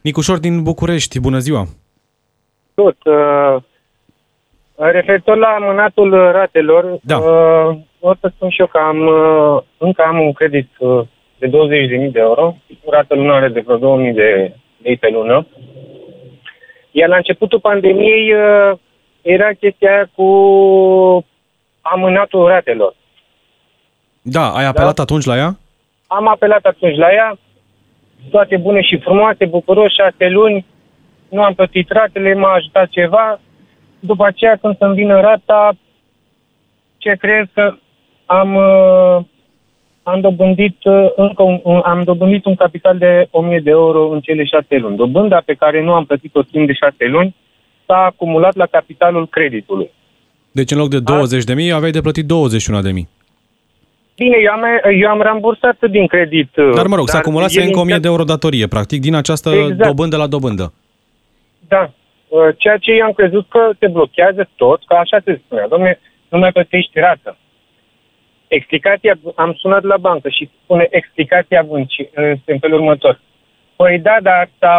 Nicușor 0.02 0.38
din 0.38 0.64
București, 0.64 1.20
bună 1.20 1.40
ziua! 1.40 1.68
tot. 2.80 2.98
Uh, 3.06 3.64
referitor 4.88 5.38
la 5.38 5.48
amânatul 5.48 6.12
ratelor, 6.32 7.00
da. 7.02 7.18
uh, 7.18 7.78
o 8.00 8.14
să 8.20 8.32
spun 8.36 8.50
și 8.50 8.60
eu 8.60 8.68
că 8.68 8.78
am, 8.78 9.00
uh, 9.00 9.62
încă 9.78 10.04
am 10.08 10.20
un 10.20 10.34
credit 10.34 10.70
uh, 10.78 11.02
de 11.38 11.48
20.000 11.48 11.52
de 12.12 12.20
euro, 12.20 12.56
rată 12.90 13.16
lunară 13.16 13.48
de 13.48 13.64
vreo 13.66 13.98
2.000 14.08 14.14
de 14.14 14.54
lei 14.84 14.98
pe 14.98 15.10
lună. 15.10 15.48
Iar 16.92 17.10
la 17.10 17.16
începutul 17.16 17.60
pandemiei 17.60 18.34
uh, 18.34 18.78
era 19.22 19.50
chestia 19.60 19.92
aia 19.92 20.10
cu 20.16 20.26
amânatul 21.82 22.48
ratelor. 22.48 22.96
Da, 24.22 24.50
ai 24.50 24.66
apelat 24.66 24.96
da? 24.96 25.02
atunci 25.02 25.26
la 25.26 25.38
ea? 25.38 25.58
Am 26.08 26.28
apelat 26.28 26.66
atunci 26.66 26.98
la 26.98 27.12
ea, 27.14 27.38
toate 28.32 28.58
bune 28.58 28.82
și 28.82 28.98
frumoase, 28.98 29.46
bucuroși, 29.46 29.96
șase 29.96 30.30
luni, 30.30 30.66
nu 31.30 31.44
am 31.44 31.54
plătit 31.54 31.90
ratele, 31.90 32.34
m-a 32.34 32.54
ajutat 32.54 32.88
ceva. 32.90 33.40
După 34.00 34.26
aceea, 34.26 34.58
când 34.62 34.78
să-mi 34.78 34.96
vină 34.96 35.22
rata, 35.22 35.72
ce 36.98 37.16
cred 37.20 37.50
că 37.54 37.76
am, 38.26 38.56
uh, 38.56 39.26
am 40.04 40.20
dobândit 40.22 40.78
uh, 40.84 41.08
încă 41.16 41.44
un, 41.44 41.60
un, 41.64 41.82
am 41.84 42.04
dobândit 42.04 42.46
un 42.46 42.56
capital 42.56 42.98
de 42.98 43.28
1000 43.32 43.60
de 43.60 43.70
euro 43.70 44.10
în 44.10 44.20
cele 44.20 44.44
șase 44.44 44.78
luni. 44.78 44.96
Dobânda 44.96 45.42
pe 45.46 45.54
care 45.54 45.84
nu 45.84 45.94
am 45.94 46.06
plătit-o 46.06 46.42
timp 46.42 46.68
de 46.68 46.74
șase 46.74 47.06
luni 47.06 47.36
s-a 47.86 48.06
acumulat 48.06 48.56
la 48.56 48.66
capitalul 48.66 49.28
creditului. 49.28 49.90
Deci 50.52 50.72
în 50.72 50.78
loc 50.78 50.90
de 50.90 51.00
20 51.00 51.44
de 51.44 51.54
mii, 51.54 51.72
aveai 51.72 51.92
de 51.92 52.02
plătit 52.02 52.26
21 52.26 52.82
de 52.82 52.92
mii. 52.92 53.10
Bine, 54.16 54.36
eu 54.44 54.52
am, 54.52 54.64
eu 55.02 55.10
am 55.10 55.22
rambursat 55.22 55.78
din 55.90 56.08
credit. 56.08 56.50
Dar 56.76 56.88
mă 56.88 56.96
rog, 56.96 57.08
s-a 57.08 57.18
acumulat 57.18 57.52
încă 57.52 57.80
1000 57.80 57.98
de 57.98 58.08
euro 58.08 58.24
datorie, 58.24 58.68
practic, 58.68 59.02
din 59.02 59.16
această 59.16 59.50
exact. 59.50 59.84
dobândă 59.84 60.18
la 60.18 60.28
dobândă. 60.28 60.74
Da. 61.68 61.92
Uh, 62.30 62.50
ceea 62.58 62.78
ce 62.78 62.92
eu 62.92 63.06
am 63.06 63.12
crezut 63.12 63.46
că 63.50 63.70
te 63.80 63.88
blochează 63.88 64.50
tot, 64.56 64.86
că 64.86 64.94
așa 64.94 65.20
se 65.24 65.42
spunea. 65.46 65.68
Domne, 65.68 66.00
nu 66.30 66.38
mai 66.38 66.52
plătești 66.52 67.00
rată. 67.00 67.38
Explicația, 68.48 69.20
am 69.36 69.54
sunat 69.54 69.84
la 69.84 69.98
bancă 69.98 70.30
și 70.30 70.50
spune 70.64 70.88
explicația 70.90 71.62
băncii 71.62 72.10
este 72.14 72.52
în 72.52 72.60
felul 72.60 72.80
următor. 72.80 73.20
Păi 73.76 74.00
da, 74.00 74.18
dar 74.22 74.50
s-a 74.60 74.78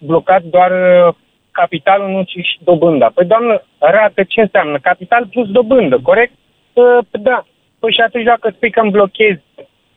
blocat 0.00 0.42
doar 0.42 0.70
uh, 0.70 1.14
capitalul, 1.50 2.08
nu 2.10 2.22
ci 2.22 2.46
și 2.50 2.58
dobânda. 2.64 3.10
Păi 3.14 3.26
doamnă, 3.26 3.62
rată 3.78 4.22
ce 4.22 4.40
înseamnă? 4.40 4.78
Capital 4.78 5.26
plus 5.26 5.48
dobândă, 5.48 5.98
corect? 6.02 6.32
Uh, 6.72 6.98
da. 7.10 7.44
Păi 7.78 7.92
și 7.92 8.00
atunci 8.00 8.24
dacă 8.24 8.50
spui 8.54 8.70
că 8.70 8.80
îmi 8.80 8.90
blochezi 8.90 9.42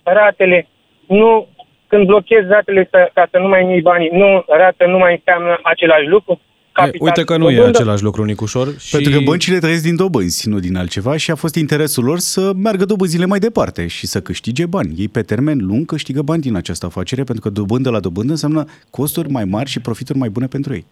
ratele, 0.04 0.68
nu 1.08 1.48
când 1.88 2.06
blochezi 2.06 2.48
ratele 2.48 2.88
să, 2.92 3.10
ca 3.14 3.28
să 3.32 3.38
nu 3.38 3.48
mai 3.48 3.66
iei 3.66 3.82
banii, 3.82 4.10
nu, 4.10 4.44
rată 4.48 4.86
nu 4.86 4.98
mai 4.98 5.12
înseamnă 5.12 5.60
același 5.64 6.08
lucru. 6.08 6.42
Capital 6.86 7.08
Uite 7.08 7.24
că 7.24 7.38
nu 7.38 7.44
dobândă. 7.44 7.66
e 7.66 7.68
același 7.68 8.04
lucru, 8.04 8.24
Nicușor. 8.24 8.80
Și... 8.80 8.96
Pentru 8.96 9.12
că 9.12 9.20
băncile 9.24 9.60
trăiesc 9.60 9.84
din 9.84 9.96
dobânzi, 9.96 10.50
nu 10.50 10.60
din 10.60 10.76
altceva 10.76 11.18
și 11.18 11.32
a 11.32 11.36
fost 11.36 11.56
interesul 11.56 12.04
lor 12.04 12.20
să 12.20 12.52
meargă 12.56 12.86
dobânzile 12.86 13.26
mai 13.26 13.40
departe 13.40 13.88
și 13.88 14.08
să 14.08 14.22
câștige 14.22 14.66
bani. 14.66 14.94
Ei 14.98 15.08
pe 15.08 15.22
termen 15.22 15.58
lung 15.62 15.86
câștigă 15.86 16.22
bani 16.22 16.42
din 16.42 16.56
această 16.56 16.86
afacere 16.86 17.24
pentru 17.24 17.44
că 17.44 17.50
dobândă 17.50 17.90
la 17.90 18.00
dobândă 18.00 18.32
înseamnă 18.32 18.66
costuri 18.90 19.30
mai 19.30 19.44
mari 19.44 19.70
și 19.70 19.80
profituri 19.80 20.18
mai 20.18 20.30
bune 20.30 20.48
pentru 20.48 20.74
ei. 20.74 20.86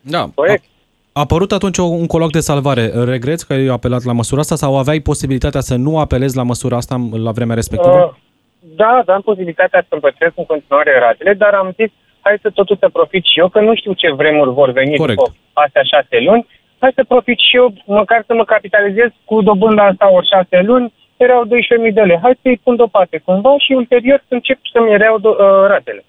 Da. 0.00 0.18
A, 0.18 0.54
a 1.12 1.20
apărut 1.20 1.52
atunci 1.52 1.78
un 1.78 2.06
coloc 2.06 2.32
de 2.32 2.40
salvare. 2.40 2.86
Regreți 3.04 3.46
că 3.46 3.52
ai 3.52 3.66
apelat 3.66 4.02
la 4.04 4.12
măsura 4.12 4.40
asta 4.40 4.56
sau 4.56 4.78
aveai 4.78 5.00
posibilitatea 5.00 5.60
să 5.60 5.74
nu 5.74 5.98
apelezi 5.98 6.36
la 6.36 6.42
măsura 6.42 6.76
asta 6.76 7.08
la 7.12 7.30
vremea 7.30 7.54
respectivă? 7.54 7.94
Uh 7.94 8.26
da, 8.60 9.02
am 9.06 9.20
posibilitatea 9.20 9.80
să 9.88 9.94
împărțesc 9.94 10.32
în 10.36 10.46
continuare 10.46 10.98
ratele, 10.98 11.34
dar 11.34 11.54
am 11.54 11.72
zis, 11.76 11.90
hai 12.28 12.38
să 12.44 12.50
totul 12.58 12.76
să 12.80 12.88
profit 12.98 13.24
și 13.30 13.38
eu, 13.42 13.48
că 13.48 13.60
nu 13.60 13.74
știu 13.74 13.92
ce 13.92 14.18
vremuri 14.20 14.52
vor 14.60 14.70
veni 14.80 14.96
Corect. 14.96 15.18
după 15.18 15.34
astea 15.52 15.82
șase 15.92 16.16
luni, 16.28 16.46
hai 16.82 16.92
să 16.98 17.10
profit 17.12 17.38
și 17.46 17.56
eu, 17.60 17.66
măcar 18.00 18.20
să 18.26 18.32
mă 18.34 18.44
capitalizez 18.54 19.10
cu 19.24 19.42
dobânda 19.48 19.84
asta 19.86 20.12
ori 20.16 20.30
șase 20.34 20.58
luni, 20.70 20.92
erau 21.16 21.40
12.000 21.46 21.92
de 21.98 22.00
lei. 22.00 22.18
Hai 22.22 22.38
să-i 22.42 22.60
pun 22.64 22.76
deoparte 22.76 23.16
cumva 23.24 23.52
și 23.64 23.72
ulterior 23.72 24.18
să 24.28 24.34
încep 24.34 24.58
să-mi 24.72 24.90
iau 24.90 25.18
uh, 25.22 25.66
ratele. 25.72 26.04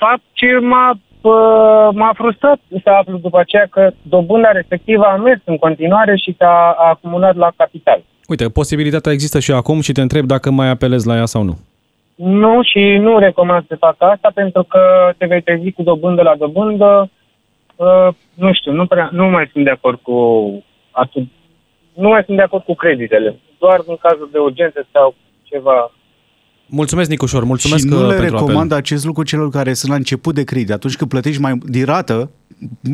Fapt 0.00 0.22
ce 0.32 0.58
m-a, 0.70 0.88
uh, 1.32 1.88
m-a 2.00 2.12
frustrat 2.14 2.58
să 2.82 2.90
aflu 2.90 3.16
după 3.16 3.38
aceea 3.38 3.66
că 3.70 3.90
dobânda 4.02 4.50
respectivă 4.52 5.04
a 5.04 5.16
mers 5.16 5.40
în 5.44 5.56
continuare 5.58 6.16
și 6.16 6.34
s-a 6.38 6.76
acumulat 6.90 7.36
la 7.36 7.50
capital. 7.56 8.02
Uite, 8.28 8.48
posibilitatea 8.48 9.12
există 9.12 9.38
și 9.38 9.52
acum 9.52 9.80
și 9.80 9.92
te 9.92 10.00
întreb 10.00 10.24
dacă 10.24 10.50
mai 10.50 10.68
apelezi 10.68 11.06
la 11.06 11.16
ea 11.16 11.24
sau 11.24 11.42
nu. 11.42 11.58
Nu 12.24 12.62
și 12.62 12.96
nu 13.00 13.18
recomand 13.18 13.64
să 13.66 13.76
fac 13.78 13.96
asta 13.98 14.30
pentru 14.34 14.62
că 14.62 15.12
te 15.18 15.26
vei 15.26 15.42
trezi 15.42 15.72
cu 15.72 15.82
dobândă 15.82 16.22
la 16.22 16.36
dobândă. 16.36 17.10
Uh, 17.76 18.08
nu 18.34 18.52
știu, 18.52 18.72
nu, 18.72 18.86
prea, 18.86 19.08
nu 19.12 19.28
mai 19.28 19.48
sunt 19.52 19.64
de 19.64 19.70
acord 19.70 19.98
cu 20.02 20.16
atât. 20.90 21.26
Nu 21.94 22.08
mai 22.08 22.22
sunt 22.24 22.36
de 22.36 22.42
acord 22.42 22.64
cu 22.64 22.74
creditele. 22.74 23.38
Doar 23.58 23.80
în 23.86 23.96
cazul 24.00 24.28
de 24.32 24.38
urgență 24.38 24.86
sau 24.92 25.14
ceva 25.42 25.92
Mulțumesc, 26.66 27.10
Nicușor, 27.10 27.44
mulțumesc 27.44 27.86
și 27.86 27.92
nu 27.92 28.06
le 28.06 28.14
pentru 28.14 28.24
recomand 28.24 28.70
apel. 28.70 28.76
acest 28.76 29.04
lucru 29.04 29.22
celor 29.22 29.50
care 29.50 29.72
sunt 29.72 29.90
la 29.90 29.96
început 29.96 30.34
de 30.34 30.44
credit. 30.44 30.70
Atunci 30.70 30.96
când 30.96 31.10
plătești 31.10 31.40
mai 31.40 31.58
din 31.64 31.84
rată, 31.84 32.30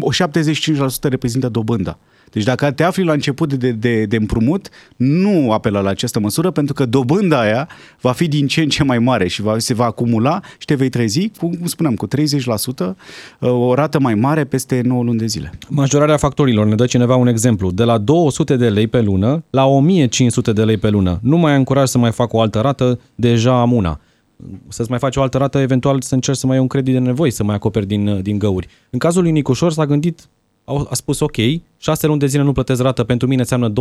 o 0.00 0.10
75% 0.12 1.10
reprezintă 1.10 1.48
dobânda. 1.48 1.98
Deci 2.32 2.44
dacă 2.44 2.70
te 2.70 2.82
afli 2.82 3.04
la 3.04 3.12
început 3.12 3.54
de, 3.54 3.70
de, 3.70 4.04
de 4.04 4.16
împrumut, 4.16 4.68
nu 4.96 5.52
apela 5.52 5.80
la 5.80 5.88
această 5.88 6.20
măsură 6.20 6.50
pentru 6.50 6.74
că 6.74 6.86
dobânda 6.86 7.40
aia 7.40 7.68
va 8.00 8.12
fi 8.12 8.28
din 8.28 8.46
ce 8.46 8.60
în 8.60 8.68
ce 8.68 8.84
mai 8.84 8.98
mare 8.98 9.28
și 9.28 9.42
va, 9.42 9.58
se 9.58 9.74
va 9.74 9.84
acumula 9.84 10.40
și 10.58 10.66
te 10.66 10.74
vei 10.74 10.88
trezi, 10.88 11.30
cum 11.38 11.58
spuneam, 11.64 11.94
cu 11.94 12.08
30% 12.08 12.10
uh, 12.78 13.50
o 13.50 13.74
rată 13.74 14.00
mai 14.00 14.14
mare 14.14 14.44
peste 14.44 14.80
9 14.84 15.02
luni 15.02 15.18
de 15.18 15.26
zile. 15.26 15.50
Majorarea 15.68 16.16
factorilor, 16.16 16.66
ne 16.66 16.74
dă 16.74 16.86
cineva 16.86 17.16
un 17.16 17.26
exemplu, 17.26 17.70
de 17.70 17.84
la 17.84 17.98
200 17.98 18.56
de 18.56 18.68
lei 18.68 18.86
pe 18.86 19.00
lună 19.00 19.44
la 19.50 19.66
1500 19.66 20.52
de 20.52 20.64
lei 20.64 20.76
pe 20.76 20.88
lună. 20.88 21.18
Nu 21.22 21.36
mai 21.36 21.52
am 21.52 21.64
curaj 21.64 21.88
să 21.88 21.98
mai 21.98 22.12
fac 22.12 22.32
o 22.32 22.40
altă 22.40 22.60
rată, 22.60 23.00
deja 23.14 23.60
am 23.60 23.72
una 23.72 24.00
să-ți 24.68 24.90
mai 24.90 24.98
faci 24.98 25.16
o 25.16 25.22
altă 25.22 25.38
rată, 25.38 25.58
eventual 25.58 26.00
să 26.00 26.14
încerci 26.14 26.38
să 26.38 26.46
mai 26.46 26.56
ai 26.56 26.62
un 26.62 26.68
credit 26.68 26.92
de 26.92 26.98
nevoie, 26.98 27.30
să 27.30 27.44
mai 27.44 27.54
acoperi 27.54 27.86
din, 27.86 28.22
din 28.22 28.38
găuri. 28.38 28.68
În 28.90 28.98
cazul 28.98 29.22
lui 29.22 29.30
Nicușor 29.30 29.72
s-a 29.72 29.86
gândit, 29.86 30.28
a 30.90 30.94
spus 30.94 31.20
ok, 31.20 31.36
șase 31.78 32.06
luni 32.06 32.18
de 32.18 32.26
zile 32.26 32.42
nu 32.42 32.52
plătesc 32.52 32.82
rată, 32.82 33.04
pentru 33.04 33.26
mine 33.26 33.40
înseamnă 33.40 33.72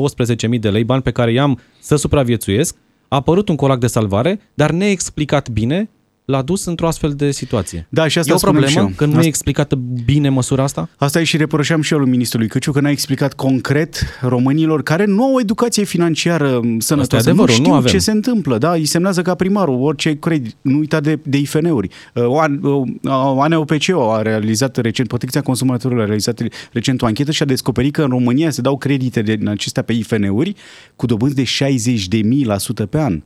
12.000 0.54 0.60
de 0.60 0.70
lei, 0.70 0.84
bani 0.84 1.02
pe 1.02 1.12
care 1.12 1.32
i-am 1.32 1.60
să 1.80 1.96
supraviețuiesc, 1.96 2.76
a 3.08 3.16
apărut 3.16 3.50
un 3.50 3.56
colac 3.56 3.80
de 3.80 3.88
salvare, 3.88 4.40
dar 4.54 4.72
neexplicat 4.72 5.50
bine 5.50 5.90
l-a 6.28 6.42
dus 6.42 6.66
într-o 6.66 6.88
astfel 6.88 7.12
de 7.12 7.32
situație. 7.32 7.88
Da, 7.90 8.08
și 8.08 8.18
asta 8.18 8.32
e 8.32 8.36
o 8.36 8.40
problemă 8.40 8.68
și 8.68 8.78
eu. 8.78 8.92
că 8.96 9.06
nu 9.06 9.12
asta... 9.12 9.26
e 9.26 9.28
explicată 9.28 9.76
bine 10.06 10.30
măsura 10.30 10.64
asta? 10.64 10.90
Asta 10.98 11.20
e 11.20 11.24
și 11.24 11.38
reproșeam 11.38 11.82
și 11.82 11.94
eu 11.94 12.00
lui 12.00 12.10
ministrului 12.10 12.48
Căciu, 12.48 12.72
că 12.72 12.80
n-a 12.80 12.90
explicat 12.90 13.34
concret 13.34 14.20
românilor 14.22 14.84
care 14.84 15.06
nu 15.06 15.24
au 15.24 15.34
o 15.34 15.40
educație 15.40 15.84
financiară 15.84 16.62
sănătoasă. 16.78 17.30
Adevărul, 17.30 17.50
nu 17.50 17.54
știu 17.54 17.72
nu 17.72 17.74
avem. 17.74 17.92
ce 17.92 17.98
se 17.98 18.12
întâmplă. 18.12 18.58
Da? 18.58 18.72
Îi 18.72 18.86
semnează 18.86 19.22
ca 19.22 19.36
primarul 19.36 19.82
orice 19.82 20.20
credit. 20.20 20.56
Nu 20.62 20.78
uita 20.78 21.00
de, 21.00 21.20
de 21.24 21.38
IFN-uri. 21.38 21.90
ANOPCO 23.40 24.14
a 24.14 24.22
realizat 24.22 24.78
recent, 24.78 25.08
Protecția 25.08 25.42
Consumatorilor 25.42 26.04
a 26.04 26.06
realizat 26.06 26.42
recent 26.72 27.02
o 27.02 27.06
anchetă 27.06 27.32
și 27.32 27.42
a 27.42 27.46
descoperit 27.46 27.94
că 27.94 28.02
în 28.02 28.10
România 28.10 28.50
se 28.50 28.62
dau 28.62 28.78
credite 28.78 29.22
din 29.22 29.48
acestea 29.48 29.84
pe 29.84 29.94
IFN-uri 29.94 30.56
cu 30.96 31.06
dobânzi 31.06 31.36
de 31.36 31.44
60 31.44 32.08
de 32.08 32.18
mii 32.18 32.46
la 32.46 32.58
sută 32.58 32.86
pe 32.86 33.00
an 33.00 33.22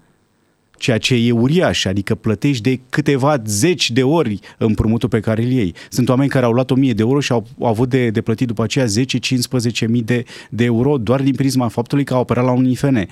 ceea 0.82 0.98
ce 0.98 1.16
e 1.16 1.32
uriaș, 1.32 1.86
adică 1.86 2.16
plătești 2.16 2.64
de 2.64 2.80
câteva 2.90 3.42
zeci 3.46 3.92
de 3.92 4.04
ori 4.04 4.40
împrumutul 4.58 5.10
pe 5.10 5.20
care 5.20 5.42
îl 5.42 5.52
iei. 5.52 5.74
Sunt 5.90 6.10
oameni 6.10 6.30
care 6.30 6.46
au 6.46 6.52
luat 6.52 6.72
1000 6.72 6.94
de 6.94 7.02
euro 7.02 7.20
și 7.20 7.32
au, 7.32 7.48
au 7.60 7.68
avut 7.68 7.90
de, 7.90 8.10
de 8.10 8.22
plătit 8.22 8.48
după 8.48 8.64
aceea 8.64 8.86
10-15 8.86 9.88
mii 9.88 10.02
de, 10.02 10.24
de 10.50 10.64
euro 10.64 10.98
doar 10.98 11.22
din 11.22 11.36
prisma 11.36 11.68
faptului 11.68 12.04
că 12.04 12.14
au 12.14 12.20
operat 12.20 12.46
la 12.46 12.52
un 12.52 12.66
IFN. 12.66 13.08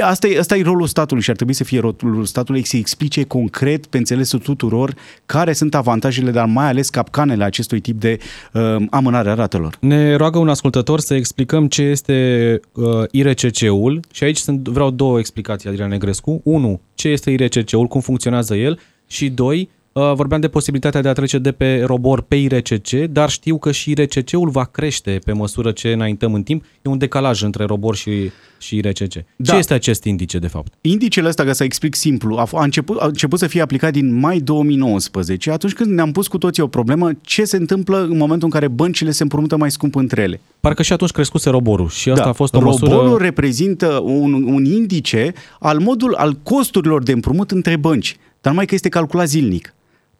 Asta 0.00 0.28
e, 0.28 0.38
asta 0.38 0.56
e 0.56 0.62
rolul 0.62 0.86
statului 0.86 1.22
și 1.22 1.30
ar 1.30 1.36
trebui 1.36 1.54
să 1.54 1.64
fie 1.64 1.80
rolul 1.80 2.24
statului 2.24 2.66
să 2.66 2.76
explice 2.76 3.22
concret 3.24 3.86
pe 3.86 3.98
înțelesul 3.98 4.38
tuturor 4.38 4.94
care 5.26 5.52
sunt 5.52 5.74
avantajele, 5.74 6.30
dar 6.30 6.46
mai 6.46 6.66
ales 6.66 6.90
capcanele 6.90 7.44
acestui 7.44 7.80
tip 7.80 8.00
de 8.00 8.18
uh, 8.52 8.76
amânare 8.90 9.30
a 9.30 9.34
ratelor. 9.34 9.76
Ne 9.80 10.14
roagă 10.14 10.38
un 10.38 10.48
ascultător 10.48 11.00
să 11.00 11.14
explicăm 11.14 11.66
ce 11.66 11.82
este 11.82 12.60
uh, 12.72 12.84
IRCC-ul 13.10 14.00
și 14.12 14.24
aici 14.24 14.36
sunt, 14.36 14.68
vreau 14.68 14.90
două 14.90 15.18
explicații, 15.18 15.68
Adrian 15.68 15.88
Negrescu. 15.88 16.40
Unu, 16.44 16.80
ce 16.98 17.08
este 17.08 17.30
IRCC-ul, 17.30 17.86
cum 17.86 18.00
funcționează 18.00 18.54
el 18.54 18.80
și 19.06 19.30
doi, 19.30 19.60
uh, 19.60 19.77
vorbeam 20.14 20.40
de 20.40 20.48
posibilitatea 20.48 21.00
de 21.00 21.08
a 21.08 21.12
trece 21.12 21.38
de 21.38 21.52
pe 21.52 21.82
robor 21.86 22.20
pe 22.20 22.36
IRCC, 22.36 22.90
dar 23.10 23.30
știu 23.30 23.58
că 23.58 23.72
și 23.72 23.90
IRCC-ul 23.90 24.48
va 24.48 24.64
crește 24.64 25.18
pe 25.24 25.32
măsură 25.32 25.70
ce 25.70 25.92
înaintăm 25.92 26.34
în 26.34 26.42
timp. 26.42 26.64
E 26.82 26.88
un 26.88 26.98
decalaj 26.98 27.42
între 27.42 27.64
robor 27.64 27.96
și, 27.96 28.30
și 28.58 28.76
IRCC. 28.76 29.14
Da. 29.36 29.52
Ce 29.52 29.58
este 29.58 29.74
acest 29.74 30.04
indice, 30.04 30.38
de 30.38 30.46
fapt? 30.46 30.72
Indicele 30.80 31.28
ăsta, 31.28 31.44
ca 31.44 31.52
să 31.52 31.64
explic 31.64 31.94
simplu, 31.94 32.36
a, 32.36 32.48
a, 32.52 32.62
început, 32.62 33.00
a 33.00 33.06
început 33.06 33.38
să 33.38 33.46
fie 33.46 33.60
aplicat 33.60 33.92
din 33.92 34.18
mai 34.18 34.38
2019, 34.38 35.50
atunci 35.50 35.72
când 35.72 35.90
ne-am 35.90 36.12
pus 36.12 36.26
cu 36.26 36.38
toții 36.38 36.62
o 36.62 36.66
problemă, 36.66 37.10
ce 37.20 37.44
se 37.44 37.56
întâmplă 37.56 38.02
în 38.02 38.16
momentul 38.16 38.44
în 38.44 38.50
care 38.50 38.68
băncile 38.68 39.10
se 39.10 39.22
împrumută 39.22 39.56
mai 39.56 39.70
scump 39.70 39.94
între 39.94 40.22
ele. 40.22 40.40
Parcă 40.60 40.82
și 40.82 40.92
atunci 40.92 41.10
crescuse 41.10 41.50
roborul 41.50 41.88
și 41.88 42.10
asta 42.10 42.22
da. 42.22 42.30
a 42.30 42.32
fost 42.32 42.54
o 42.54 42.58
roborul 42.58 43.02
măsură... 43.02 43.24
reprezintă 43.24 44.00
un, 44.04 44.32
un 44.32 44.64
indice 44.64 45.32
al 45.60 45.78
modul 45.78 46.14
al 46.14 46.32
costurilor 46.42 47.02
de 47.02 47.12
împrumut 47.12 47.50
între 47.50 47.76
bănci, 47.76 48.16
dar 48.40 48.52
mai 48.52 48.66
că 48.66 48.74
este 48.74 48.88
calculat 48.88 49.28
zilnic. 49.28 49.72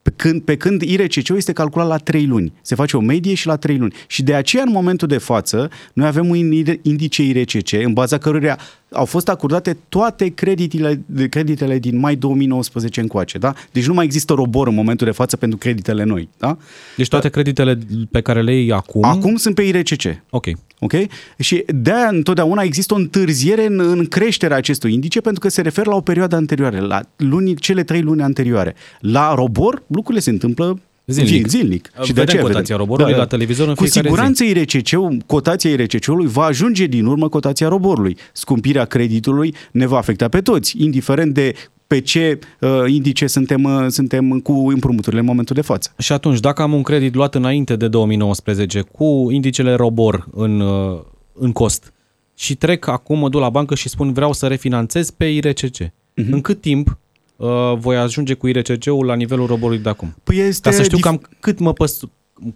Pe 0.08 0.14
când, 0.16 0.42
pe 0.42 0.56
când 0.56 0.82
IRCC 0.82 1.28
este 1.28 1.52
calculat 1.52 1.88
la 1.88 1.96
3 1.96 2.26
luni. 2.26 2.52
Se 2.62 2.74
face 2.74 2.96
o 2.96 3.00
medie 3.00 3.34
și 3.34 3.46
la 3.46 3.56
3 3.56 3.78
luni. 3.78 3.94
Și 4.06 4.22
de 4.22 4.34
aceea, 4.34 4.62
în 4.62 4.72
momentul 4.72 5.08
de 5.08 5.18
față, 5.18 5.70
noi 5.92 6.06
avem 6.06 6.28
un 6.28 6.36
indice 6.82 7.22
IRCC, 7.22 7.72
în 7.72 7.92
baza 7.92 8.18
căruia 8.18 8.58
au 8.92 9.04
fost 9.04 9.28
acordate 9.28 9.76
toate 9.88 10.28
creditele, 10.28 11.04
creditele 11.30 11.78
din 11.78 11.98
mai 11.98 12.16
2019 12.16 13.00
încoace. 13.00 13.38
Da? 13.38 13.52
Deci 13.72 13.86
nu 13.86 13.94
mai 13.94 14.04
există 14.04 14.32
robor 14.32 14.68
în 14.68 14.74
momentul 14.74 15.06
de 15.06 15.12
față 15.12 15.36
pentru 15.36 15.58
creditele 15.58 16.04
noi. 16.04 16.28
Da? 16.38 16.56
Deci 16.96 17.08
toate 17.08 17.28
creditele 17.28 17.78
pe 18.10 18.20
care 18.20 18.42
le 18.42 18.54
iei 18.54 18.72
acum... 18.72 19.04
Acum 19.04 19.36
sunt 19.36 19.54
pe 19.54 19.62
IRCC. 19.62 20.22
Ok. 20.30 20.46
Ok? 20.80 20.92
Și 21.38 21.64
de-aia 21.66 22.08
întotdeauna 22.08 22.62
există 22.62 22.94
o 22.94 22.96
întârziere 22.96 23.66
în, 23.66 23.80
în 23.80 24.06
creșterea 24.06 24.56
acestui 24.56 24.92
indice 24.92 25.20
pentru 25.20 25.40
că 25.40 25.48
se 25.48 25.60
referă 25.60 25.90
la 25.90 25.96
o 25.96 26.00
perioadă 26.00 26.36
anterioară, 26.36 26.80
la 26.80 27.00
luni, 27.16 27.54
cele 27.54 27.82
trei 27.82 28.02
luni 28.02 28.22
anterioare. 28.22 28.74
La 29.00 29.34
robor, 29.34 29.82
lucrurile 29.86 30.22
se 30.22 30.30
întâmplă 30.30 30.80
Zilnic. 31.10 31.46
zilnic. 31.46 31.90
Și 32.02 32.12
de 32.12 32.20
aceea 32.20 32.42
cotația 32.42 32.76
roborului 32.76 33.10
da, 33.10 33.16
da. 33.16 33.22
la 33.22 33.28
televizor 33.28 33.68
în 33.68 33.74
Cu 33.74 33.86
siguranță 33.86 34.44
zi. 34.44 34.50
IRCC-ul, 34.50 35.22
cotația 35.26 35.70
IRCC-ului 35.70 36.26
va 36.26 36.44
ajunge 36.44 36.86
din 36.86 37.04
urmă 37.04 37.28
cotația 37.28 37.68
roborului. 37.68 38.16
Scumpirea 38.32 38.84
creditului 38.84 39.54
ne 39.70 39.86
va 39.86 39.96
afecta 39.96 40.28
pe 40.28 40.40
toți, 40.40 40.82
indiferent 40.82 41.34
de 41.34 41.54
pe 41.88 42.00
ce 42.00 42.38
uh, 42.60 42.70
indice 42.86 43.26
suntem, 43.26 43.64
uh, 43.64 43.86
suntem 43.88 44.40
cu 44.40 44.52
împrumuturile 44.52 45.20
în 45.20 45.26
momentul 45.26 45.54
de 45.54 45.60
față. 45.60 45.94
Și 45.98 46.12
atunci, 46.12 46.40
dacă 46.40 46.62
am 46.62 46.72
un 46.72 46.82
credit 46.82 47.14
luat 47.14 47.34
înainte 47.34 47.76
de 47.76 47.88
2019 47.88 48.80
cu 48.80 49.26
indicele 49.30 49.74
robor 49.74 50.28
în, 50.32 50.60
uh, 50.60 51.00
în 51.32 51.52
cost 51.52 51.92
și 52.34 52.54
trec 52.54 52.86
acum, 52.86 53.18
mă 53.18 53.28
duc 53.28 53.40
la 53.40 53.50
bancă 53.50 53.74
și 53.74 53.88
spun 53.88 54.12
vreau 54.12 54.32
să 54.32 54.46
refinanțez 54.46 55.10
pe 55.10 55.24
IRCC, 55.24 55.82
uh-huh. 55.82 56.30
în 56.30 56.40
cât 56.40 56.60
timp 56.60 56.98
uh, 57.36 57.48
voi 57.76 57.96
ajunge 57.96 58.34
cu 58.34 58.46
IRCC-ul 58.46 59.06
la 59.06 59.14
nivelul 59.14 59.46
roborului 59.46 59.82
de 59.82 59.88
acum? 59.88 60.14
Păi 60.24 60.38
este 60.38 60.68
Ca 60.68 60.74
să 60.74 60.82
știu 60.82 60.98
dif- 60.98 61.00
cam 61.00 61.20
cât 61.40 61.58
mă 61.58 61.72
păs- 61.72 62.02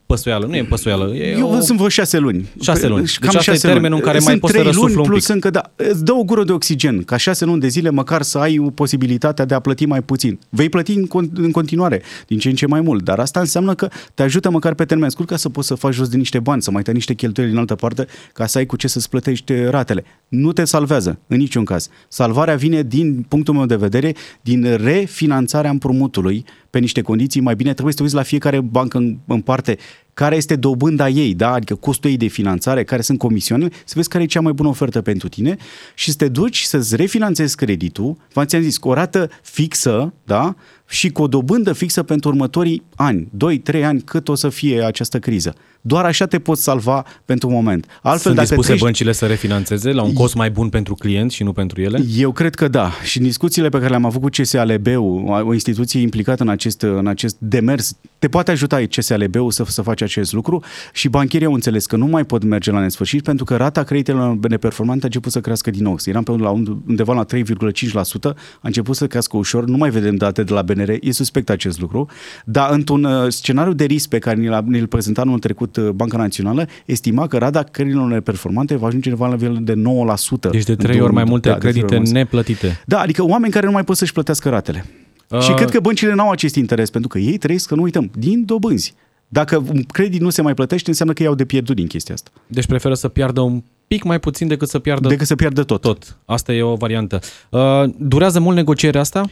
păsuială, 0.07 0.47
nu 0.47 0.57
e 0.57 0.65
păsuială. 0.65 1.15
E 1.15 1.37
Eu 1.37 1.51
o... 1.51 1.61
sunt 1.61 1.77
vreo 1.77 1.89
șase 1.89 2.19
luni. 2.19 2.49
Șase 2.61 2.87
luni. 2.87 3.07
Cam 3.07 3.31
Deci 3.31 3.35
asta 3.37 3.51
e 3.51 3.55
șase 3.55 3.67
termenul 3.67 3.91
luni. 3.91 4.01
în 4.01 4.07
care 4.07 4.19
mai 4.19 4.27
sunt 4.29 4.41
poți 4.41 4.53
să 4.53 4.59
trei 4.59 4.71
răsuflă 4.73 4.95
luni 4.95 5.03
un 5.07 5.09
plus 5.11 5.25
pic. 5.25 5.35
încă, 5.35 5.51
da, 5.51 5.73
îți 5.77 6.05
dă 6.05 6.13
o 6.13 6.25
gură 6.25 6.45
de 6.45 6.53
oxigen. 6.53 7.03
Ca 7.03 7.17
șase 7.17 7.45
luni 7.45 7.61
de 7.61 7.69
zile 7.69 7.91
măcar 7.91 8.23
să 8.23 8.39
ai 8.39 8.73
posibilitatea 8.75 9.45
de 9.45 9.55
a 9.55 9.61
plăti 9.61 9.87
mai 9.87 10.03
puțin. 10.03 10.39
Vei 10.49 10.69
plăti 10.69 10.93
în, 10.93 11.07
con- 11.07 11.33
în 11.35 11.51
continuare, 11.51 12.03
din 12.27 12.39
ce 12.39 12.49
în 12.49 12.55
ce 12.55 12.67
mai 12.67 12.81
mult, 12.81 13.05
dar 13.05 13.19
asta 13.19 13.41
înseamnă 13.41 13.75
că 13.75 13.89
te 14.15 14.23
ajută 14.23 14.51
măcar 14.51 14.75
pe 14.75 14.85
termen 14.85 15.09
scurt 15.09 15.29
ca 15.29 15.37
să 15.37 15.49
poți 15.49 15.67
să 15.67 15.75
faci 15.75 15.95
jos 15.95 16.09
de 16.09 16.17
niște 16.17 16.39
bani, 16.39 16.63
să 16.63 16.71
mai 16.71 16.83
tai 16.83 16.95
niște 16.95 17.15
cheltuieli 17.15 17.51
din 17.53 17.61
altă 17.61 17.75
parte, 17.75 18.07
ca 18.33 18.47
să 18.47 18.59
ai 18.59 18.67
cu 18.67 18.77
ce 18.77 18.89
să-ți 18.89 19.09
plătești 19.09 19.55
ratele. 19.55 20.05
Nu 20.29 20.53
te 20.53 20.65
salvează, 20.65 21.19
în 21.27 21.37
niciun 21.37 21.65
caz. 21.65 21.89
Salvarea 22.09 22.55
vine, 22.57 22.83
din 22.83 23.25
punctul 23.29 23.55
meu 23.55 23.67
de 23.67 23.77
vedere, 23.77 24.15
din 24.41 24.77
refinanțarea 24.83 25.71
împrumutului 25.71 26.45
pe 26.73 26.79
niște 26.79 27.03
condiții 27.03 27.41
mai 27.41 27.55
bine. 27.55 27.71
Trebuie 27.71 27.93
să 27.93 27.99
te 27.99 28.05
uiți 28.05 28.15
la 28.15 28.23
fiecare 28.23 28.61
bancă 28.61 28.99
în, 28.99 29.19
în 29.27 29.41
parte 29.41 29.79
care 30.15 30.37
este 30.37 30.57
dobânda 30.57 31.09
ei, 31.09 31.35
da? 31.35 31.53
adică 31.53 31.75
costul 31.75 32.11
ei 32.11 32.17
de 32.17 32.27
finanțare, 32.27 32.85
care 32.85 33.03
sunt 33.03 33.19
comisioanele, 33.19 33.71
să 33.85 33.93
vezi 33.97 34.09
care 34.09 34.25
e 34.25 34.27
cea 34.27 34.41
mai 34.41 34.53
bună 34.53 34.69
ofertă 34.69 35.01
pentru 35.03 35.29
tine 35.29 35.57
și 35.95 36.11
să 36.11 36.17
te 36.17 36.29
duci 36.29 36.61
să-ți 36.61 36.97
refinanțezi 36.97 37.57
creditul, 37.57 38.17
v-am 38.33 38.47
zis, 38.49 38.79
cu 38.79 38.89
o 38.89 38.95
rată 38.95 39.31
fixă, 39.43 40.15
da? 40.25 40.55
Și 40.89 41.11
cu 41.11 41.23
o 41.23 41.27
dobândă 41.27 41.73
fixă 41.73 42.03
pentru 42.03 42.31
următorii 42.31 42.83
ani, 42.95 43.29
2-3 43.73 43.85
ani, 43.85 44.01
cât 44.01 44.29
o 44.29 44.35
să 44.35 44.49
fie 44.49 44.85
această 44.85 45.19
criză. 45.19 45.55
Doar 45.85 46.05
așa 46.05 46.27
te 46.27 46.39
poți 46.39 46.63
salva 46.63 47.05
pentru 47.25 47.49
un 47.49 47.55
moment. 47.55 47.87
Altfel, 48.03 48.19
Sunt 48.19 48.35
dacă 48.35 48.47
dispuse 48.47 48.69
treci... 48.69 48.81
băncile 48.81 49.13
să 49.13 49.27
refinanțeze 49.27 49.93
la 49.93 50.03
un 50.03 50.13
cost 50.13 50.35
mai 50.35 50.51
bun 50.51 50.69
pentru 50.69 50.95
client 50.95 51.31
și 51.31 51.43
nu 51.43 51.53
pentru 51.53 51.81
ele? 51.81 52.05
Eu 52.17 52.33
cred 52.33 52.55
că 52.55 52.69
da. 52.69 52.91
Și 53.05 53.19
în 53.19 53.25
discuțiile 53.25 53.69
pe 53.69 53.77
care 53.77 53.89
le-am 53.89 54.05
avut 54.05 54.21
cu 54.21 54.29
CSALB-ul, 54.29 55.43
o 55.47 55.53
instituție 55.53 56.01
implicată 56.01 56.43
în 56.43 56.49
acest, 56.49 56.83
în 56.83 57.07
acest 57.07 57.37
demers, 57.39 57.97
te 58.19 58.29
poate 58.29 58.51
ajuta 58.51 58.83
CSALB-ul 58.91 59.51
să, 59.51 59.65
să 59.67 59.83
faci 59.83 60.03
acest 60.03 60.33
lucru 60.33 60.63
și 60.93 61.09
bancherii 61.09 61.47
au 61.47 61.53
înțeles 61.53 61.87
că 61.87 61.97
nu 61.97 62.07
mai 62.07 62.25
pot 62.25 62.43
merge 62.43 62.71
la 62.71 62.81
nesfârșit 62.81 63.23
pentru 63.23 63.45
că 63.45 63.57
rata 63.57 63.83
creditelor 63.83 64.39
neperformante 64.49 65.03
a 65.03 65.07
început 65.07 65.33
să 65.33 65.41
crească 65.41 65.71
din 65.71 65.83
nou. 65.83 65.97
Eram 66.05 66.23
pe 66.23 66.33
la 66.33 66.51
undeva 66.87 67.15
la 67.15 67.25
3,5%, 67.25 67.93
a 68.23 68.35
început 68.61 68.97
să 68.97 69.07
crească 69.07 69.37
ușor, 69.37 69.65
nu 69.65 69.77
mai 69.77 69.91
vedem 69.91 70.15
date 70.17 70.43
de 70.43 70.53
la 70.53 70.63
BNR, 70.85 70.97
e 71.01 71.13
suspect 71.13 71.51
acest 71.51 71.81
lucru, 71.81 72.09
dar 72.45 72.71
într-un 72.73 73.05
uh, 73.05 73.29
scenariu 73.29 73.73
de 73.73 73.85
risc 73.85 74.09
pe 74.09 74.19
care 74.19 74.37
ni-l, 74.37 74.65
ni-l 74.67 74.87
prezenta 74.87 75.21
anul 75.21 75.39
trecut 75.39 75.77
uh, 75.77 75.89
Banca 75.89 76.17
Națională, 76.17 76.67
estima 76.85 77.27
că 77.27 77.39
rata 77.39 77.63
creditelor 77.63 78.09
neperformante 78.09 78.77
va 78.77 78.87
ajunge 78.87 79.15
la 79.15 79.29
nivel 79.29 79.59
de 79.61 79.75
9%. 79.75 80.51
Deci 80.51 80.65
de 80.65 80.75
trei 80.75 81.01
ori 81.01 81.13
mai 81.13 81.25
multe 81.25 81.49
da, 81.49 81.55
credite 81.55 81.99
neplătite. 81.99 82.83
Da, 82.87 83.01
adică 83.01 83.25
oameni 83.25 83.53
care 83.53 83.67
nu 83.67 83.73
mai 83.73 83.85
pot 83.85 83.97
să-și 83.97 84.13
plătească 84.13 84.49
ratele. 84.49 84.87
Uh... 85.29 85.41
Și 85.41 85.53
cred 85.53 85.71
că 85.71 85.81
băncile 85.81 86.15
n-au 86.15 86.31
acest 86.31 86.55
interes, 86.55 86.91
pentru 86.91 87.09
că 87.09 87.19
ei 87.19 87.39
trăiesc, 87.39 87.69
că 87.69 87.75
nu 87.75 87.83
uităm, 87.83 88.11
din 88.19 88.45
dobânzi. 88.45 88.95
Dacă 89.29 89.57
un 89.57 89.83
credit 89.83 90.21
nu 90.21 90.31
se 90.31 90.43
mai 90.43 90.55
plătește, 90.55 90.89
înseamnă 90.89 91.15
că 91.15 91.23
iau 91.23 91.35
de 91.35 91.45
pierdut 91.45 91.77
din 91.77 91.87
chestia 91.87 92.15
asta. 92.15 92.31
Deci 92.47 92.67
preferă 92.67 92.95
să 92.95 93.09
piardă 93.09 93.41
un 93.41 93.63
pic 93.87 94.03
mai 94.03 94.21
puțin 94.21 94.49
decât 94.49 94.69
să 94.69 94.79
piardă 94.79 95.09
decât 95.09 95.27
să 95.27 95.35
piardă 95.35 95.63
tot. 95.63 95.81
Tot. 95.81 96.17
Asta 96.25 96.53
e 96.53 96.63
o 96.63 96.75
variantă. 96.75 97.21
Uh, 97.51 97.61
durează 97.97 98.41
mult 98.41 98.57
negocierea 98.57 99.01
asta? 99.01 99.25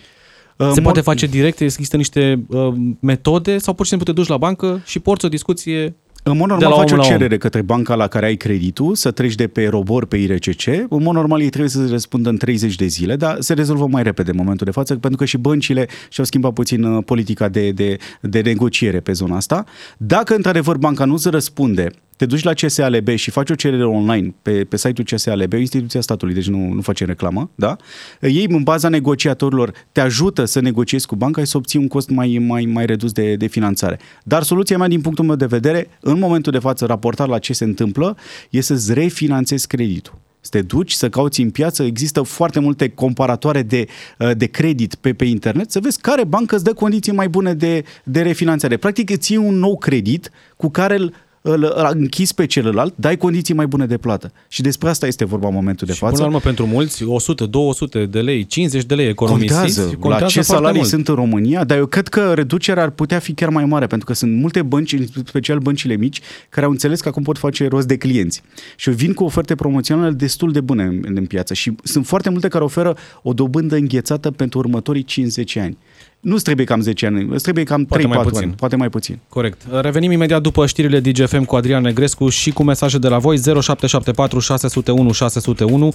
Se 0.72 0.80
Mod- 0.80 0.82
poate 0.82 1.00
face 1.00 1.26
direct? 1.26 1.60
Există 1.60 1.96
niște 1.96 2.44
uh, 2.48 2.72
metode 3.00 3.58
sau 3.58 3.74
pur 3.74 3.84
și 3.84 3.90
simplu 3.90 4.12
te 4.12 4.20
duci 4.20 4.28
la 4.28 4.36
bancă 4.36 4.82
și 4.84 4.98
porți 4.98 5.24
o 5.24 5.28
discuție 5.28 5.94
În 6.22 6.36
mod 6.36 6.46
De 6.48 6.52
normal 6.54 6.70
la 6.70 6.76
faci 6.76 6.90
om 6.92 6.98
o 6.98 7.00
la 7.00 7.06
om. 7.06 7.12
cerere 7.12 7.36
către 7.38 7.62
banca 7.62 7.94
la 7.94 8.06
care 8.06 8.26
ai 8.26 8.36
creditul, 8.36 8.94
să 8.94 9.10
treci 9.10 9.34
de 9.34 9.46
pe 9.46 9.66
robor 9.68 10.06
pe 10.06 10.16
IRCC. 10.16 10.66
În 10.66 11.02
mod 11.02 11.14
normal 11.14 11.40
ei 11.40 11.48
trebuie 11.48 11.70
să 11.70 11.86
răspundă 11.90 12.28
în 12.28 12.36
30 12.36 12.74
de 12.74 12.86
zile, 12.86 13.16
dar 13.16 13.36
se 13.40 13.54
rezolvă 13.54 13.86
mai 13.86 14.02
repede 14.02 14.30
în 14.30 14.36
momentul 14.36 14.66
de 14.66 14.72
față, 14.72 14.94
pentru 14.96 15.18
că 15.18 15.24
și 15.24 15.36
băncile 15.36 15.88
și-au 16.08 16.26
schimbat 16.26 16.52
puțin 16.52 16.82
uh, 16.82 17.02
politica 17.04 17.48
de, 17.48 17.70
de, 17.70 17.96
de 18.20 18.40
negociere 18.40 19.00
pe 19.00 19.12
zona 19.12 19.36
asta. 19.36 19.64
Dacă 19.96 20.34
într-adevăr 20.34 20.76
banca 20.76 21.04
nu 21.04 21.16
se 21.16 21.28
răspunde, 21.28 21.90
te 22.20 22.26
duci 22.26 22.42
la 22.42 22.52
CSALB 22.52 23.09
și 23.09 23.30
faci 23.30 23.50
o 23.50 23.54
cerere 23.54 23.87
online 23.87 24.35
pe, 24.42 24.64
pe 24.64 24.76
site-ul 24.76 25.06
CSALB, 25.11 25.52
o 25.52 25.56
instituție 25.56 25.98
a 25.98 26.02
statului, 26.02 26.35
deci 26.35 26.48
nu, 26.48 26.72
nu 26.72 26.80
face 26.80 27.04
reclamă, 27.04 27.50
da? 27.54 27.76
Ei, 28.20 28.46
în 28.48 28.62
baza 28.62 28.88
negociatorilor, 28.88 29.72
te 29.92 30.00
ajută 30.00 30.44
să 30.44 30.61
negociezi 30.61 31.06
cu 31.06 31.16
banca 31.16 31.40
și 31.40 31.46
să 31.46 31.56
obții 31.56 31.78
un 31.78 31.88
cost 31.88 32.09
mai, 32.09 32.44
mai, 32.46 32.64
mai 32.64 32.87
redus 32.87 33.12
de, 33.12 33.37
de 33.37 33.46
finanțare. 33.46 33.98
Dar 34.24 34.42
soluția 34.42 34.78
mea, 34.78 34.88
din 34.88 35.00
punctul 35.00 35.24
meu 35.24 35.37
de 35.37 35.46
vedere, 35.46 35.88
în 36.00 36.18
momentul 36.18 36.52
de 36.52 36.59
față, 36.59 36.87
raportat 36.87 37.28
la 37.28 37.38
ce 37.38 37.52
se 37.52 37.64
întâmplă, 37.64 38.16
e 38.50 38.61
să-ți 38.61 38.94
refinanțezi 38.94 39.66
creditul. 39.66 40.18
Să 40.40 40.50
te 40.50 40.62
duci, 40.62 40.92
să 40.92 41.09
cauți 41.09 41.40
în 41.40 41.50
piață, 41.50 41.83
există 41.83 42.22
foarte 42.22 42.61
multe 42.61 42.88
comparatoare 42.88 43.62
de, 43.62 43.87
uh, 44.18 44.30
de 44.37 44.46
credit 44.46 44.94
pe, 44.94 45.12
pe 45.12 45.24
internet, 45.24 45.70
să 45.70 45.80
vezi 45.80 46.00
care 46.00 46.24
bancă 46.24 46.54
îți 46.54 46.64
dă 46.64 46.72
condiții 46.72 47.12
mai 47.12 47.28
bune 47.28 47.54
de, 47.54 47.85
de 48.04 48.22
refinanțare. 48.22 48.76
Practic 48.76 49.11
îți 49.11 49.33
iei 49.33 49.42
un 49.44 49.54
nou 49.54 49.78
credit 49.78 50.30
cu 50.56 50.70
care 50.70 50.96
îl, 50.96 51.14
îl, 51.42 51.72
îl 51.76 51.90
închizi 51.92 52.35
pe 52.35 52.46
celălalt, 52.46 52.92
dai 52.96 53.16
condiții 53.16 53.55
mai 53.55 53.66
bune 53.66 53.87
de 53.87 53.96
plată. 53.96 54.33
Și 54.48 54.62
despre 54.62 54.88
asta 54.88 55.07
este 55.07 55.24
vorba 55.24 55.48
în 55.48 55.55
momentul 55.55 55.87
de 55.87 55.92
Și 55.92 55.98
față. 55.98 56.12
până 56.12 56.24
la 56.26 56.31
urmă, 56.35 56.42
pentru 56.44 56.66
mulți, 56.66 57.05
100, 57.05 57.46
200 57.46 58.07
de 58.07 58.20
lei, 58.20 58.46
50 58.46 58.85
de 58.85 58.94
lei 58.94 59.09
economisiți, 59.09 59.55
Contează, 59.55 59.81
contează 59.81 60.22
la 60.24 60.29
ce 60.29 60.33
foarte 60.33 60.53
salarii 60.53 60.76
mult. 60.79 60.88
sunt 60.90 61.09
în 61.09 61.14
România, 61.14 61.64
dar 61.64 61.79
eu 61.79 61.87
cred 61.87 62.09
că 62.09 62.33
reducerea 62.35 62.83
ar 62.83 62.90
putea 62.90 63.18
fi 63.18 63.33
chiar 63.33 63.48
mai 63.48 63.64
mare, 63.64 63.87
pentru 63.87 64.07
că 64.07 64.12
sunt 64.12 64.37
multe 64.37 64.62
bănci, 64.62 64.92
în 64.92 65.07
special 65.24 65.59
băncile 65.59 65.96
mici, 65.96 66.20
care 66.48 66.66
au 66.66 66.72
înțeles 66.72 67.00
că 67.00 67.09
acum 67.09 67.22
pot 67.22 67.38
face 67.38 67.68
rost 67.68 67.87
de 67.87 67.96
clienți. 67.96 68.42
Și 68.76 68.90
vin 68.90 69.12
cu 69.12 69.24
oferte 69.24 69.55
promoționale 69.55 70.11
destul 70.11 70.53
de 70.53 70.61
bune 70.61 70.83
în, 70.85 71.05
în 71.14 71.26
piață. 71.26 71.55
Și 71.55 71.74
sunt 71.83 72.07
foarte 72.07 72.31
multe 72.31 72.48
care 72.48 72.64
oferă 72.64 72.96
o 73.22 73.33
dobândă 73.33 73.76
înghețată 73.76 74.31
pentru 74.31 74.59
următorii 74.59 75.05
50 75.05 75.57
ani. 75.57 75.79
Nu 76.20 76.35
îți 76.35 76.44
trebuie 76.44 76.66
cam 76.66 76.80
10 76.80 77.06
ani, 77.06 77.28
îți 77.30 77.42
trebuie 77.42 77.64
cam 77.64 77.85
3-4 77.85 77.88
Poate 77.88 78.06
mai 78.06 78.18
puțin. 78.22 78.42
ani, 78.42 78.52
poate 78.52 78.76
mai 78.76 78.88
puțin. 78.88 79.18
Corect. 79.28 79.62
Revenim 79.80 80.11
imediat 80.11 80.42
după 80.42 80.66
știrile 80.66 81.00
DGFM 81.00 81.44
cu 81.44 81.56
Adrian 81.56 81.83
Negrescu 81.83 82.28
și 82.28 82.50
cu 82.50 82.62
mesaje 82.62 82.98
de 82.98 83.09
la 83.09 83.18
voi 83.18 83.38
0774 83.38 84.38
601 84.38 85.12
601 85.12 85.94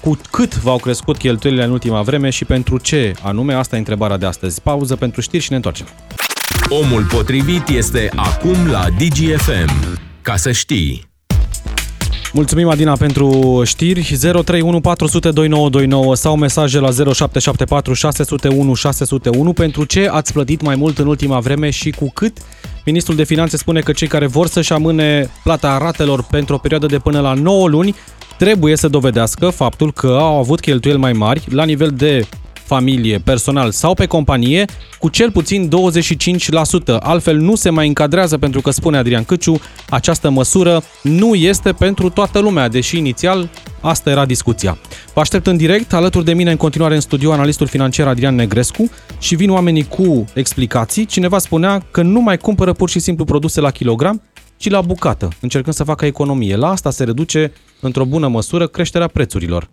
cu 0.00 0.18
cât 0.30 0.56
v-au 0.56 0.78
crescut 0.78 1.16
cheltuielile 1.16 1.64
în 1.64 1.70
ultima 1.70 2.02
vreme 2.02 2.30
și 2.30 2.44
pentru 2.44 2.78
ce 2.78 3.14
anume? 3.22 3.54
Asta 3.54 3.76
e 3.76 3.78
întrebarea 3.78 4.16
de 4.16 4.26
astăzi. 4.26 4.60
Pauză 4.60 4.96
pentru 4.96 5.20
știri 5.20 5.42
și 5.42 5.50
ne 5.50 5.56
întoarcem. 5.56 5.86
Omul 6.68 7.04
potrivit 7.04 7.68
este 7.68 8.10
acum 8.16 8.66
la 8.70 8.86
DGFM. 8.98 9.98
Ca 10.22 10.36
să 10.36 10.52
știi. 10.52 11.09
Mulțumim, 12.32 12.68
Adina, 12.68 12.92
pentru 12.96 13.60
știri. 13.64 14.16
031 14.20 14.80
400 14.80 15.30
2929 15.30 16.14
sau 16.14 16.36
mesaje 16.36 16.78
la 16.78 16.90
0774 16.90 17.92
601 17.92 18.74
601. 18.74 19.52
Pentru 19.52 19.84
ce 19.84 20.08
ați 20.08 20.32
plătit 20.32 20.60
mai 20.62 20.76
mult 20.76 20.98
în 20.98 21.06
ultima 21.06 21.40
vreme 21.40 21.70
și 21.70 21.90
cu 21.90 22.10
cât? 22.14 22.38
Ministrul 22.84 23.16
de 23.16 23.24
Finanțe 23.24 23.56
spune 23.56 23.80
că 23.80 23.92
cei 23.92 24.08
care 24.08 24.26
vor 24.26 24.46
să-și 24.46 24.72
amâne 24.72 25.30
plata 25.42 25.78
ratelor 25.78 26.22
pentru 26.22 26.54
o 26.54 26.58
perioadă 26.58 26.86
de 26.86 26.98
până 26.98 27.20
la 27.20 27.32
9 27.32 27.68
luni 27.68 27.94
trebuie 28.38 28.76
să 28.76 28.88
dovedească 28.88 29.48
faptul 29.48 29.92
că 29.92 30.06
au 30.06 30.38
avut 30.38 30.60
cheltuieli 30.60 31.00
mai 31.00 31.12
mari 31.12 31.44
la 31.50 31.64
nivel 31.64 31.90
de 31.90 32.26
familie, 32.74 33.18
personal 33.18 33.70
sau 33.70 33.94
pe 33.94 34.06
companie 34.06 34.64
cu 34.98 35.08
cel 35.08 35.30
puțin 35.30 35.68
25%. 35.68 36.98
Altfel 37.00 37.36
nu 37.36 37.54
se 37.54 37.70
mai 37.70 37.86
încadrează 37.86 38.38
pentru 38.38 38.60
că, 38.60 38.70
spune 38.70 38.96
Adrian 38.96 39.24
Căciu, 39.24 39.60
această 39.88 40.30
măsură 40.30 40.82
nu 41.02 41.34
este 41.34 41.72
pentru 41.72 42.08
toată 42.08 42.38
lumea, 42.38 42.68
deși 42.68 42.96
inițial 42.96 43.48
asta 43.80 44.10
era 44.10 44.24
discuția. 44.26 44.78
Vă 45.14 45.20
aștept 45.20 45.46
în 45.46 45.56
direct, 45.56 45.92
alături 45.92 46.24
de 46.24 46.34
mine 46.34 46.50
în 46.50 46.56
continuare 46.56 46.94
în 46.94 47.00
studio 47.00 47.32
analistul 47.32 47.66
financiar 47.66 48.06
Adrian 48.06 48.34
Negrescu 48.34 48.90
și 49.18 49.34
vin 49.34 49.50
oamenii 49.50 49.88
cu 49.88 50.24
explicații. 50.34 51.06
Cineva 51.06 51.38
spunea 51.38 51.82
că 51.90 52.02
nu 52.02 52.20
mai 52.20 52.38
cumpără 52.38 52.72
pur 52.72 52.88
și 52.88 52.98
simplu 52.98 53.24
produse 53.24 53.60
la 53.60 53.70
kilogram, 53.70 54.22
ci 54.56 54.70
la 54.70 54.80
bucată, 54.80 55.28
încercând 55.40 55.74
să 55.74 55.84
facă 55.84 56.06
economie. 56.06 56.56
La 56.56 56.70
asta 56.70 56.90
se 56.90 57.04
reduce, 57.04 57.52
într-o 57.80 58.04
bună 58.04 58.28
măsură, 58.28 58.66
creșterea 58.66 59.06
prețurilor. 59.06 59.68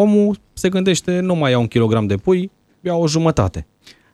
Omul 0.00 0.36
se 0.52 0.68
gândește, 0.68 1.20
nu 1.20 1.34
mai 1.34 1.50
iau 1.50 1.60
un 1.60 1.66
kilogram 1.66 2.06
de 2.06 2.16
pui, 2.16 2.50
iau 2.80 3.02
o 3.02 3.08
jumătate. 3.08 3.66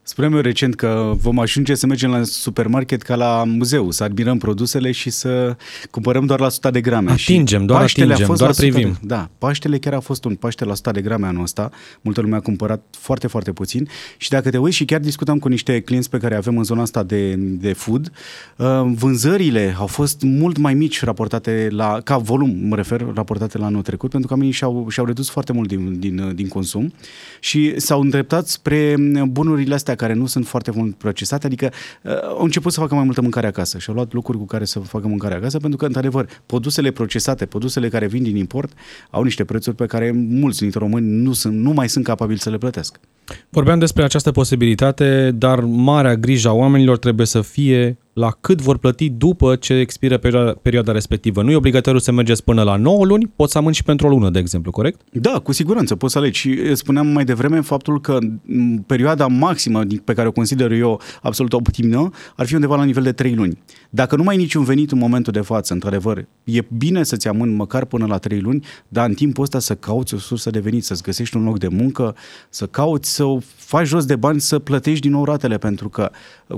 Spuneam 0.09 0.35
eu 0.35 0.41
recent 0.41 0.75
că 0.75 1.13
vom 1.17 1.39
ajunge 1.39 1.75
să 1.75 1.87
mergem 1.87 2.11
la 2.11 2.23
supermarket 2.23 3.03
ca 3.03 3.15
la 3.15 3.45
muzeu, 3.47 3.91
să 3.91 4.05
admirăm 4.05 4.39
produsele 4.39 4.91
și 4.91 5.11
să 5.11 5.57
cumpărăm 5.91 6.27
doar 6.27 6.41
la 6.41 6.47
100 6.47 6.71
de 6.71 6.81
grame. 6.81 7.11
Atingem, 7.11 7.61
și 7.61 7.67
doar 7.67 7.81
Paștele 7.81 8.13
atingem, 8.13 8.25
a 8.25 8.29
fost 8.29 8.41
doar 8.41 8.51
la 8.51 8.57
100 8.63 8.73
privim. 8.73 8.99
De, 9.01 9.07
da, 9.07 9.31
Paștele 9.39 9.79
chiar 9.79 9.93
a 9.93 10.01
fost 10.01 10.25
un 10.25 10.35
Paște 10.35 10.65
la 10.65 10.71
100 10.71 10.91
de 10.91 11.01
grame 11.01 11.27
anul 11.27 11.43
ăsta. 11.43 11.71
Multă 12.01 12.21
lume 12.21 12.37
a 12.37 12.41
cumpărat 12.41 12.83
foarte, 12.91 13.27
foarte 13.27 13.53
puțin. 13.53 13.89
Și 14.17 14.31
dacă 14.31 14.51
te 14.51 14.59
uiți 14.59 14.77
și 14.77 14.85
chiar 14.85 15.01
discutam 15.01 15.39
cu 15.39 15.49
niște 15.49 15.81
clienți 15.81 16.11
pe 16.11 16.19
care 16.19 16.35
avem 16.35 16.57
în 16.59 16.65
zona 16.65 16.83
asta 16.83 17.03
de, 17.03 17.35
de 17.35 17.73
food, 17.73 18.13
uh, 18.57 18.67
vânzările 18.95 19.75
au 19.79 19.87
fost 19.87 20.23
mult 20.23 20.59
mai 20.59 20.75
mici 20.75 21.03
raportate 21.03 21.69
la, 21.71 22.01
ca 22.05 22.17
volum, 22.17 22.57
mă 22.63 22.77
refer, 22.77 23.07
raportate 23.15 23.59
la 23.59 23.67
anul 23.67 23.83
trecut, 23.83 24.11
pentru 24.11 24.29
că 24.29 24.35
oamenii 24.35 24.55
și-au, 24.55 24.87
și-au 24.91 25.07
redus 25.07 25.31
foarte 25.31 25.53
mult 25.53 25.69
din, 25.69 25.99
din, 25.99 26.33
din 26.35 26.49
consum 26.49 26.93
și 27.41 27.81
s-au 27.81 28.01
îndreptat 28.01 28.47
spre 28.47 28.95
bunurile 29.29 29.75
astea 29.75 29.95
care 29.97 30.13
nu 30.13 30.27
sunt 30.27 30.47
foarte 30.47 30.71
mult 30.71 30.95
procesate, 30.97 31.47
adică 31.47 31.71
uh, 32.03 32.23
au 32.23 32.45
început 32.45 32.73
să 32.73 32.81
facă 32.81 32.95
mai 32.95 33.05
multă 33.05 33.21
mâncare 33.21 33.47
acasă 33.47 33.79
și 33.79 33.89
au 33.89 33.95
luat 33.95 34.13
lucruri 34.13 34.39
cu 34.39 34.45
care 34.45 34.65
să 34.65 34.79
facă 34.79 35.09
mâncare 35.09 35.35
acasă, 35.35 35.59
pentru 35.59 35.79
că, 35.79 35.87
într-adevăr, 35.87 36.29
produsele 36.47 36.91
procesate, 36.91 37.47
produsele 37.47 37.89
care 37.89 38.07
vin 38.07 38.23
din 38.23 38.37
import, 38.37 38.73
au 39.11 39.23
niște 39.23 39.45
prețuri 39.45 39.77
pe 39.77 39.87
care 39.87 40.11
mulți 40.13 40.61
dintre 40.61 40.79
români 40.79 41.23
nu, 41.23 41.33
sunt, 41.33 41.55
nu 41.55 41.71
mai 41.71 41.89
sunt 41.89 42.05
capabili 42.05 42.39
să 42.39 42.51
le 42.51 42.59
plătească. 42.59 43.01
Vorbeam 43.49 43.79
despre 43.79 44.03
această 44.05 44.31
posibilitate, 44.33 45.31
dar 45.35 45.61
marea 45.61 46.17
grijă 46.17 46.49
a 46.49 46.53
oamenilor 46.53 46.99
trebuie 46.99 47.27
să 47.27 47.41
fie 47.41 47.99
la 48.13 48.31
cât 48.41 48.61
vor 48.61 48.79
plăti 48.79 49.11
după 49.11 49.57
ce 49.57 49.75
expiră 49.75 50.19
perioada, 50.19 50.53
perioada 50.63 50.93
respectivă. 50.93 51.43
Nu 51.43 51.51
e 51.51 51.57
obligatoriu 51.57 51.99
să 51.99 52.13
mergeți 52.13 52.45
până 52.45 52.63
la 52.63 52.77
9 52.77 53.05
luni, 53.05 53.33
poți 53.37 53.53
să 53.53 53.59
amâni 53.59 53.75
și 53.75 53.83
pentru 53.83 54.07
o 54.07 54.11
lună, 54.11 54.31
de 54.31 54.39
exemplu, 54.39 54.71
corect? 54.71 55.01
Da, 55.13 55.39
cu 55.39 55.53
siguranță 55.53 55.97
poți 55.97 56.13
să 56.13 56.19
alegi. 56.19 56.39
Și 56.39 56.51
eh, 56.51 56.75
spuneam 56.75 57.07
mai 57.07 57.25
devreme 57.25 57.61
faptul 57.61 58.01
că 58.01 58.19
m, 58.43 58.77
perioada 58.87 59.27
maximă 59.27 59.85
din- 59.85 59.99
pe 60.05 60.13
care 60.13 60.29
o 60.29 60.33
consider 60.33 60.73
eu 60.73 61.01
absolut 61.23 61.53
optimă 61.53 62.11
ar 62.37 62.47
fi 62.47 62.55
undeva 62.55 62.77
la 62.77 62.85
nivel 62.85 63.03
de 63.03 63.13
3 63.13 63.35
luni. 63.35 63.59
Dacă 63.91 64.17
nu 64.17 64.23
mai 64.23 64.35
ai 64.35 64.41
niciun 64.41 64.65
venit 64.65 64.91
în 64.93 64.99
momentul 64.99 65.33
de 65.33 65.41
față, 65.41 65.73
într-adevăr, 65.73 66.27
e 66.45 66.61
bine 66.77 67.03
să-ți 67.03 67.29
amâni 67.29 67.55
măcar 67.55 67.85
până 67.85 68.07
la 68.07 68.19
3 68.19 68.41
luni, 68.41 68.65
dar 68.89 69.09
în 69.09 69.15
timpul 69.15 69.43
ăsta 69.43 69.59
să 69.59 69.75
cauți 69.75 70.15
o 70.15 70.19
sursă 70.19 70.51
de 70.51 70.59
venit, 70.59 70.85
să-ți 70.85 71.03
găsești 71.03 71.37
un 71.37 71.45
loc 71.45 71.59
de 71.59 71.69
muncă, 71.69 72.15
să 72.49 72.67
cauți 72.67 73.15
să 73.17 73.37
faci 73.57 73.87
jos 73.87 74.05
de 74.05 74.17
bani, 74.17 74.41
să 74.41 74.59
plătești 74.59 75.01
din 75.01 75.11
nou 75.11 75.25
ratele, 75.25 75.59
pentru 75.59 75.89
că 75.89 76.11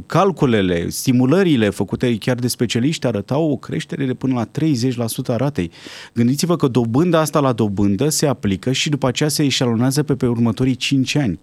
calculele, 0.07 0.89
stimulările 0.89 1.71
făcute 1.71 2.17
chiar 2.19 2.37
de 2.37 2.49
specialiști 2.49 3.07
arătau 3.07 3.51
o 3.51 3.57
creștere 3.57 4.07
de 4.07 4.15
până 4.15 4.35
la 4.35 4.47
30% 4.47 5.27
a 5.27 5.37
ratei. 5.37 5.71
Gândiți-vă 6.15 6.57
că 6.57 6.69
dobânda 6.69 7.21
asta 7.21 7.41
la 7.41 7.53
dobândă 7.53 8.09
se 8.09 8.27
aplică 8.27 8.73
și 8.73 8.89
după 8.89 9.07
aceea 9.07 9.29
se 9.29 9.45
eșalonează 9.45 10.03
pe, 10.03 10.15
pe 10.15 10.27
următorii 10.27 10.75
5 10.75 11.15
ani. 11.15 11.39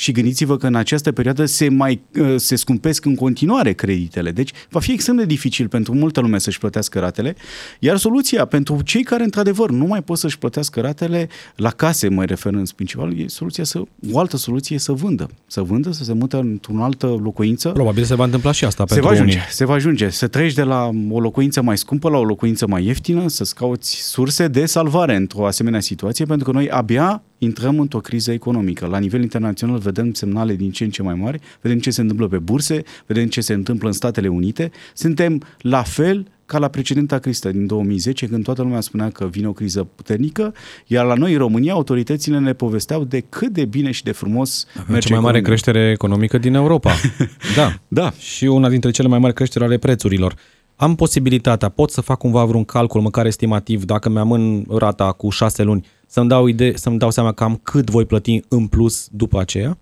Și 0.00 0.12
gândiți-vă 0.12 0.56
că 0.56 0.66
în 0.66 0.74
această 0.74 1.12
perioadă 1.12 1.44
se 1.44 1.68
mai 1.68 2.00
uh, 2.18 2.34
se 2.36 2.56
scumpesc 2.56 3.04
în 3.04 3.14
continuare 3.14 3.72
creditele. 3.72 4.30
Deci 4.30 4.50
va 4.70 4.80
fi 4.80 4.92
extrem 4.92 5.16
de 5.16 5.24
dificil 5.24 5.68
pentru 5.68 5.94
multă 5.94 6.20
lume 6.20 6.38
să-și 6.38 6.58
plătească 6.58 6.98
ratele. 6.98 7.36
Iar 7.78 7.96
soluția 7.96 8.44
pentru 8.44 8.82
cei 8.84 9.02
care 9.02 9.24
într-adevăr 9.24 9.70
nu 9.70 9.84
mai 9.84 10.02
pot 10.02 10.18
să-și 10.18 10.38
plătească 10.38 10.80
ratele, 10.80 11.28
la 11.56 11.70
case 11.70 12.08
mă 12.08 12.24
refer 12.24 12.52
în 12.52 12.64
principal, 12.74 13.18
e 13.18 13.28
soluția 13.28 13.64
să, 13.64 13.82
o 14.12 14.18
altă 14.18 14.36
soluție 14.36 14.76
e 14.76 14.78
să 14.78 14.92
vândă. 14.92 15.30
Să 15.46 15.62
vândă, 15.62 15.92
să 15.92 16.04
se 16.04 16.12
mută 16.12 16.38
într-o 16.38 16.82
altă 16.82 17.06
locuință. 17.06 17.68
Probabil 17.68 18.04
se 18.04 18.14
va 18.14 18.24
întâmpla 18.24 18.52
și 18.52 18.64
asta 18.64 18.84
Se 18.86 18.94
pentru 18.94 19.08
va 19.08 19.14
ajunge, 19.14 19.36
unii. 19.36 19.46
se 19.50 19.64
va 19.64 19.74
ajunge. 19.74 20.08
Să 20.08 20.26
treci 20.26 20.52
de 20.54 20.62
la 20.62 20.90
o 21.10 21.20
locuință 21.20 21.62
mai 21.62 21.78
scumpă 21.78 22.08
la 22.08 22.18
o 22.18 22.24
locuință 22.24 22.66
mai 22.66 22.84
ieftină, 22.84 23.28
să-ți 23.28 23.54
cauți 23.54 24.02
surse 24.02 24.48
de 24.48 24.66
salvare 24.66 25.16
într-o 25.16 25.46
asemenea 25.46 25.80
situație, 25.80 26.24
pentru 26.24 26.44
că 26.44 26.52
noi 26.52 26.70
abia 26.70 27.22
intrăm 27.38 27.78
într-o 27.78 27.98
criză 27.98 28.32
economică. 28.32 28.86
La 28.86 28.98
nivel 28.98 29.22
internațional 29.22 29.78
vedem 29.90 30.12
semnale 30.12 30.54
din 30.54 30.70
ce 30.70 30.84
în 30.84 30.90
ce 30.90 31.02
mai 31.02 31.14
mari, 31.14 31.40
vedem 31.60 31.78
ce 31.78 31.90
se 31.90 32.00
întâmplă 32.00 32.28
pe 32.28 32.38
burse, 32.38 32.82
vedem 33.06 33.26
ce 33.26 33.40
se 33.40 33.52
întâmplă 33.52 33.86
în 33.88 33.94
Statele 33.94 34.28
Unite. 34.28 34.70
Suntem 34.94 35.42
la 35.60 35.82
fel 35.82 36.26
ca 36.46 36.58
la 36.58 36.68
precedenta 36.68 37.18
criză 37.18 37.50
din 37.50 37.66
2010, 37.66 38.26
când 38.26 38.44
toată 38.44 38.62
lumea 38.62 38.80
spunea 38.80 39.10
că 39.10 39.26
vine 39.26 39.48
o 39.48 39.52
criză 39.52 39.88
puternică, 39.94 40.54
iar 40.86 41.06
la 41.06 41.14
noi 41.14 41.32
în 41.32 41.38
România 41.38 41.72
autoritățile 41.72 42.38
ne 42.38 42.52
povesteau 42.52 43.04
de 43.04 43.20
cât 43.28 43.52
de 43.52 43.64
bine 43.64 43.90
și 43.90 44.02
de 44.02 44.12
frumos 44.12 44.66
Avem 44.72 44.84
merge 44.88 45.08
cea 45.08 45.14
mai 45.14 45.22
mare 45.22 45.38
economia. 45.38 45.60
creștere 45.62 45.90
economică 45.90 46.38
din 46.38 46.54
Europa. 46.54 46.90
da. 47.56 47.74
Da. 47.88 48.12
Și 48.18 48.44
una 48.44 48.68
dintre 48.68 48.90
cele 48.90 49.08
mai 49.08 49.18
mari 49.18 49.34
creșteri 49.34 49.64
ale 49.64 49.78
prețurilor. 49.78 50.34
Am 50.76 50.94
posibilitatea, 50.94 51.68
pot 51.68 51.90
să 51.90 52.00
fac 52.00 52.18
cumva 52.18 52.44
vreun 52.44 52.64
calcul, 52.64 53.00
măcar 53.00 53.26
estimativ, 53.26 53.84
dacă 53.84 54.08
mi-am 54.08 54.32
în 54.32 54.64
rata 54.78 55.12
cu 55.12 55.30
șase 55.30 55.62
luni, 55.62 55.86
să-mi 56.12 56.28
dau, 56.28 56.46
idee, 56.46 56.76
să-mi 56.76 56.98
dau 56.98 57.10
seama 57.10 57.32
cam 57.32 57.60
cât 57.62 57.90
voi 57.90 58.04
plăti 58.04 58.42
în 58.48 58.66
plus 58.66 59.08
după 59.10 59.40
aceea? 59.40 59.78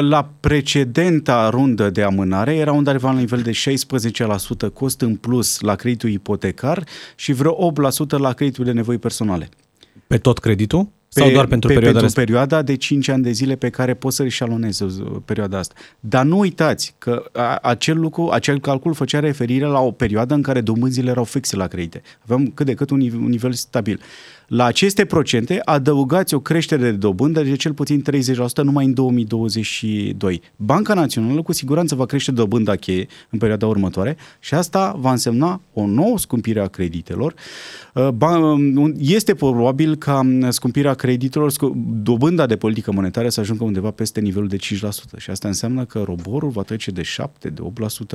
La 0.00 0.30
precedenta 0.40 1.48
rundă 1.48 1.90
de 1.90 2.02
amânare 2.02 2.54
era 2.54 2.72
undeva 2.72 3.10
la 3.10 3.18
nivel 3.18 3.40
de 3.40 3.50
16% 4.68 4.72
cost 4.72 5.00
în 5.00 5.16
plus 5.16 5.60
la 5.60 5.74
creditul 5.74 6.10
ipotecar 6.10 6.84
și 7.16 7.32
vreo 7.32 7.72
8% 7.72 8.18
la 8.18 8.32
creditul 8.32 8.64
de 8.64 8.72
nevoi 8.72 8.98
personale. 8.98 9.48
Pe 10.06 10.18
tot 10.18 10.38
creditul? 10.38 10.88
Sau 11.08 11.30
doar 11.30 11.46
pentru 11.46 11.68
pe, 11.68 11.74
perioada 11.74 11.98
pentru 11.98 12.20
perioada 12.20 12.62
de 12.62 12.74
5 12.76 13.08
ani 13.08 13.22
de 13.22 13.30
zile 13.30 13.56
pe 13.56 13.68
care 13.70 13.94
poți 13.94 14.16
să 14.16 14.28
șalonezi 14.28 14.84
perioada 15.24 15.58
asta. 15.58 15.74
Dar 16.00 16.24
nu 16.24 16.38
uitați 16.38 16.94
că 16.98 17.24
acel 17.62 18.00
lucru, 18.00 18.28
acel 18.28 18.60
calcul 18.60 18.94
făcea 18.94 19.20
referire 19.20 19.64
la 19.64 19.80
o 19.80 19.90
perioadă 19.90 20.34
în 20.34 20.42
care 20.42 20.60
dobânzile 20.60 21.10
erau 21.10 21.24
fixe 21.24 21.56
la 21.56 21.66
credite. 21.66 22.02
Aveam 22.22 22.46
cât 22.46 22.66
de 22.66 22.74
cât 22.74 22.90
un 22.90 22.98
nivel, 22.98 23.20
un 23.20 23.28
nivel 23.28 23.52
stabil. 23.52 24.00
La 24.46 24.64
aceste 24.64 25.04
procente 25.04 25.60
adăugați 25.64 26.34
o 26.34 26.40
creștere 26.40 26.82
de 26.82 26.90
dobândă 26.90 27.42
de 27.42 27.56
cel 27.56 27.72
puțin 27.72 28.04
30% 28.60 28.62
numai 28.62 28.84
în 28.84 28.94
2022. 28.94 30.42
Banca 30.56 30.94
Națională 30.94 31.42
cu 31.42 31.52
siguranță 31.52 31.94
va 31.94 32.06
crește 32.06 32.30
dobânda 32.32 32.76
cheie 32.76 33.06
în 33.30 33.38
perioada 33.38 33.66
următoare 33.66 34.16
și 34.40 34.54
asta 34.54 34.96
va 34.98 35.10
însemna 35.10 35.60
o 35.72 35.86
nouă 35.86 36.18
scumpire 36.18 36.60
a 36.60 36.66
creditelor. 36.66 37.34
Uh, 37.94 38.08
este 38.98 39.34
probabil 39.34 39.96
ca 39.96 40.18
um, 40.18 40.50
scumpirea 40.50 40.94
creditelor, 40.94 41.52
dobânda 42.02 42.46
de 42.46 42.56
politică 42.56 42.92
monetară 42.92 43.28
să 43.28 43.40
ajungă 43.40 43.64
undeva 43.64 43.90
peste 43.90 44.20
nivelul 44.20 44.48
de 44.48 44.56
5% 44.56 44.60
și 45.16 45.30
asta 45.30 45.48
înseamnă 45.48 45.84
că 45.84 46.02
roborul 46.06 46.50
va 46.50 46.62
trece 46.62 46.90
de 46.90 47.02
7, 47.02 47.48
de 47.48 47.62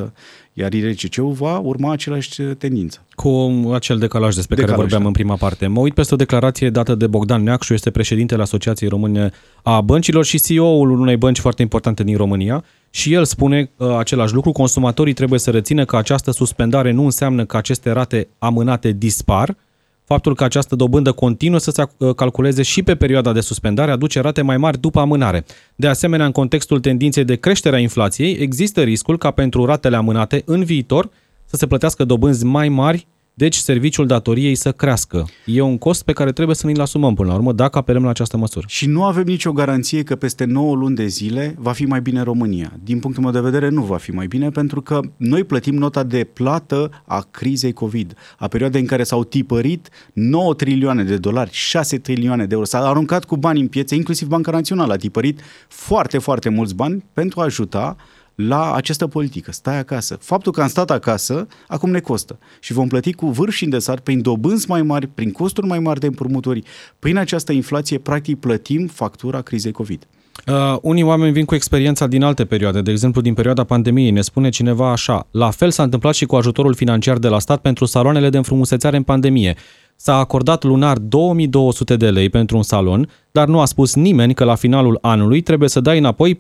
8%, 0.02 0.12
iar 0.54 0.74
IRCC-ul 0.74 1.32
va 1.32 1.58
urma 1.58 1.92
același 1.92 2.42
tendință. 2.42 3.02
Cu 3.16 3.52
acel 3.74 3.98
decalaj 3.98 4.36
despre 4.36 4.56
decalaj, 4.56 4.78
care 4.78 4.82
vorbeam 4.82 5.02
da. 5.02 5.08
în 5.08 5.14
prima 5.14 5.36
parte. 5.36 5.68
Mă 5.68 5.80
uit 5.80 5.94
peste 5.94 6.14
o 6.14 6.18
declarație 6.28 6.70
dată 6.70 6.96
de 6.96 7.08
Bogdan 7.08 7.44
Neacșu, 7.44 7.74
este 7.74 7.92
președintele 7.92 8.42
Asociației 8.42 8.90
Române 8.90 9.32
a 9.64 9.82
Băncilor 9.82 10.26
și 10.26 10.40
CEO-ul 10.40 11.00
unei 11.00 11.18
bănci 11.18 11.40
foarte 11.40 11.62
importante 11.62 12.04
din 12.04 12.18
România 12.18 12.64
și 12.90 13.14
el 13.14 13.26
spune 13.26 13.72
uh, 13.78 13.96
același 13.98 14.34
lucru. 14.34 14.52
Consumatorii 14.52 15.14
trebuie 15.14 15.40
să 15.40 15.52
rețină 15.52 15.86
că 15.86 15.98
această 15.98 16.32
suspendare 16.32 16.92
nu 16.92 17.04
înseamnă 17.04 17.46
că 17.46 17.58
aceste 17.58 17.92
rate 17.92 18.28
amânate 18.40 18.92
dispar, 18.92 19.56
Faptul 20.04 20.36
că 20.36 20.44
această 20.44 20.76
dobândă 20.76 21.12
continuă 21.12 21.60
să 21.60 21.72
se 21.72 21.84
uh, 21.98 22.16
calculeze 22.16 22.62
și 22.62 22.84
pe 22.84 22.96
perioada 22.96 23.34
de 23.34 23.40
suspendare 23.40 23.92
aduce 23.92 24.20
rate 24.20 24.42
mai 24.42 24.58
mari 24.58 24.80
după 24.80 25.00
amânare. 25.00 25.46
De 25.76 25.88
asemenea, 25.88 26.26
în 26.26 26.32
contextul 26.32 26.80
tendinței 26.80 27.24
de 27.24 27.36
creștere 27.36 27.76
a 27.76 27.80
inflației, 27.80 28.38
există 28.40 28.82
riscul 28.82 29.18
ca 29.18 29.32
pentru 29.32 29.66
ratele 29.66 29.96
amânate 29.96 30.42
în 30.46 30.64
viitor 30.64 31.10
să 31.46 31.56
se 31.56 31.68
plătească 31.68 32.04
dobânzi 32.04 32.46
mai 32.46 32.70
mari 32.70 33.08
deci 33.38 33.56
serviciul 33.56 34.08
datoriei 34.08 34.56
să 34.56 34.72
crească. 34.72 35.28
E 35.46 35.62
un 35.62 35.78
cost 35.78 36.04
pe 36.04 36.14
care 36.14 36.32
trebuie 36.32 36.56
să 36.56 36.68
ne-l 36.68 36.82
asumăm 36.82 37.14
până 37.14 37.30
la 37.30 37.36
urmă 37.36 37.54
dacă 37.54 37.78
apelăm 37.78 38.04
la 38.04 38.10
această 38.10 38.38
măsură. 38.38 38.66
Și 38.70 38.88
nu 38.88 39.04
avem 39.04 39.24
nicio 39.24 39.52
garanție 39.52 40.04
că 40.04 40.16
peste 40.16 40.46
9 40.46 40.76
luni 40.76 40.96
de 40.96 41.06
zile 41.06 41.56
va 41.58 41.72
fi 41.72 41.86
mai 41.86 42.02
bine 42.02 42.22
România. 42.22 42.74
Din 42.84 43.00
punctul 43.00 43.24
meu 43.24 43.32
de 43.32 43.40
vedere 43.40 43.70
nu 43.70 43.82
va 43.84 43.98
fi 43.98 44.12
mai 44.12 44.28
bine 44.28 44.50
pentru 44.50 44.82
că 44.82 45.00
noi 45.18 45.44
plătim 45.44 45.76
nota 45.76 46.04
de 46.04 46.24
plată 46.24 47.04
a 47.06 47.28
crizei 47.32 47.74
COVID, 47.74 48.14
a 48.38 48.48
perioadei 48.48 48.82
în 48.82 48.88
care 48.88 49.04
s-au 49.04 49.24
tipărit 49.24 49.90
9 50.14 50.54
trilioane 50.54 51.04
de 51.04 51.18
dolari, 51.18 51.50
6 51.54 51.98
trilioane 51.98 52.46
de 52.46 52.54
euro. 52.54 52.66
S-a 52.66 52.88
aruncat 52.88 53.26
cu 53.26 53.38
bani 53.38 53.60
în 53.60 53.68
piețe, 53.68 53.96
inclusiv 53.96 54.28
Banca 54.28 54.52
Națională 54.52 54.94
a 54.94 54.98
tipărit 54.98 55.40
foarte, 55.68 56.18
foarte 56.18 56.50
mulți 56.50 56.76
bani 56.76 57.04
pentru 57.14 57.40
a 57.40 57.44
ajuta 57.44 57.96
la 58.38 58.74
această 58.74 59.08
politică. 59.08 59.52
Stai 59.52 59.78
acasă. 59.78 60.18
Faptul 60.22 60.52
că 60.52 60.62
am 60.62 60.68
stat 60.68 60.92
acasă, 60.92 61.48
acum 61.68 61.90
ne 61.90 62.00
costă. 62.00 62.40
Și 62.60 62.74
vom 62.74 62.88
plăti 62.88 63.14
cu 63.14 63.30
vârf 63.30 63.54
și 63.54 63.64
îndesat, 63.64 64.00
prin 64.00 64.22
dobânzi 64.22 64.70
mai 64.70 64.82
mari, 64.82 65.08
prin 65.08 65.32
costuri 65.32 65.68
mai 65.68 65.80
mari 65.80 66.00
de 66.00 66.06
împrumuturi. 66.06 66.64
Prin 67.00 67.18
această 67.18 67.52
inflație, 67.52 67.98
practic, 67.98 68.40
plătim 68.40 68.88
factura 68.88 69.42
crizei 69.42 69.72
COVID. 69.72 70.08
Uh, 70.48 70.78
unii 70.82 71.04
oameni 71.04 71.32
vin 71.32 71.46
cu 71.46 71.56
experiența 71.56 72.08
din 72.08 72.24
alte 72.24 72.46
perioade, 72.46 72.82
de 72.82 72.92
exemplu 72.92 73.22
din 73.22 73.34
perioada 73.34 73.64
pandemiei. 73.64 74.12
Ne 74.12 74.22
spune 74.22 74.50
cineva 74.50 74.92
așa, 74.92 75.28
la 75.32 75.50
fel 75.50 75.72
s-a 75.72 75.84
întâmplat 75.84 76.14
și 76.14 76.26
cu 76.26 76.36
ajutorul 76.36 76.74
financiar 76.74 77.18
de 77.18 77.28
la 77.28 77.40
stat 77.40 77.62
pentru 77.62 77.86
saloanele 77.86 78.30
de 78.30 78.38
înfrumusețare 78.38 78.98
în 78.98 79.04
pandemie. 79.04 79.56
S-a 80.00 80.18
acordat 80.18 80.64
lunar 80.64 80.98
2200 80.98 81.96
de 81.96 82.10
lei 82.10 82.30
pentru 82.30 82.58
un 82.58 82.64
salon, 82.64 83.10
dar 83.32 83.48
nu 83.48 83.60
a 83.60 83.66
spus 83.66 83.96
nimeni 83.96 84.34
că 84.34 84.44
la 84.44 84.56
finalul 84.56 84.98
anului 85.02 85.42
trebuie 85.42 85.70
să 85.70 85.80
dai 85.80 85.98
înapoi 85.98 86.36
46% 86.36 86.40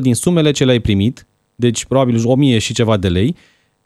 din 0.00 0.14
sumele 0.14 0.50
ce 0.50 0.64
le-ai 0.64 0.78
primit, 0.78 1.26
deci 1.54 1.84
probabil 1.84 2.22
1000 2.24 2.58
și 2.58 2.74
ceva 2.74 2.96
de 2.96 3.08
lei, 3.08 3.36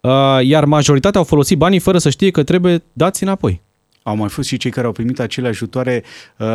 uh, 0.00 0.38
iar 0.42 0.64
majoritatea 0.64 1.20
au 1.20 1.26
folosit 1.26 1.58
banii 1.58 1.78
fără 1.78 1.98
să 1.98 2.10
știe 2.10 2.30
că 2.30 2.42
trebuie 2.42 2.82
dați 2.92 3.22
înapoi. 3.22 3.60
Au 4.02 4.16
mai 4.16 4.28
fost 4.28 4.48
și 4.48 4.56
cei 4.56 4.70
care 4.70 4.86
au 4.86 4.92
primit 4.92 5.20
acele 5.20 5.48
ajutoare 5.48 6.02
uh, 6.38 6.46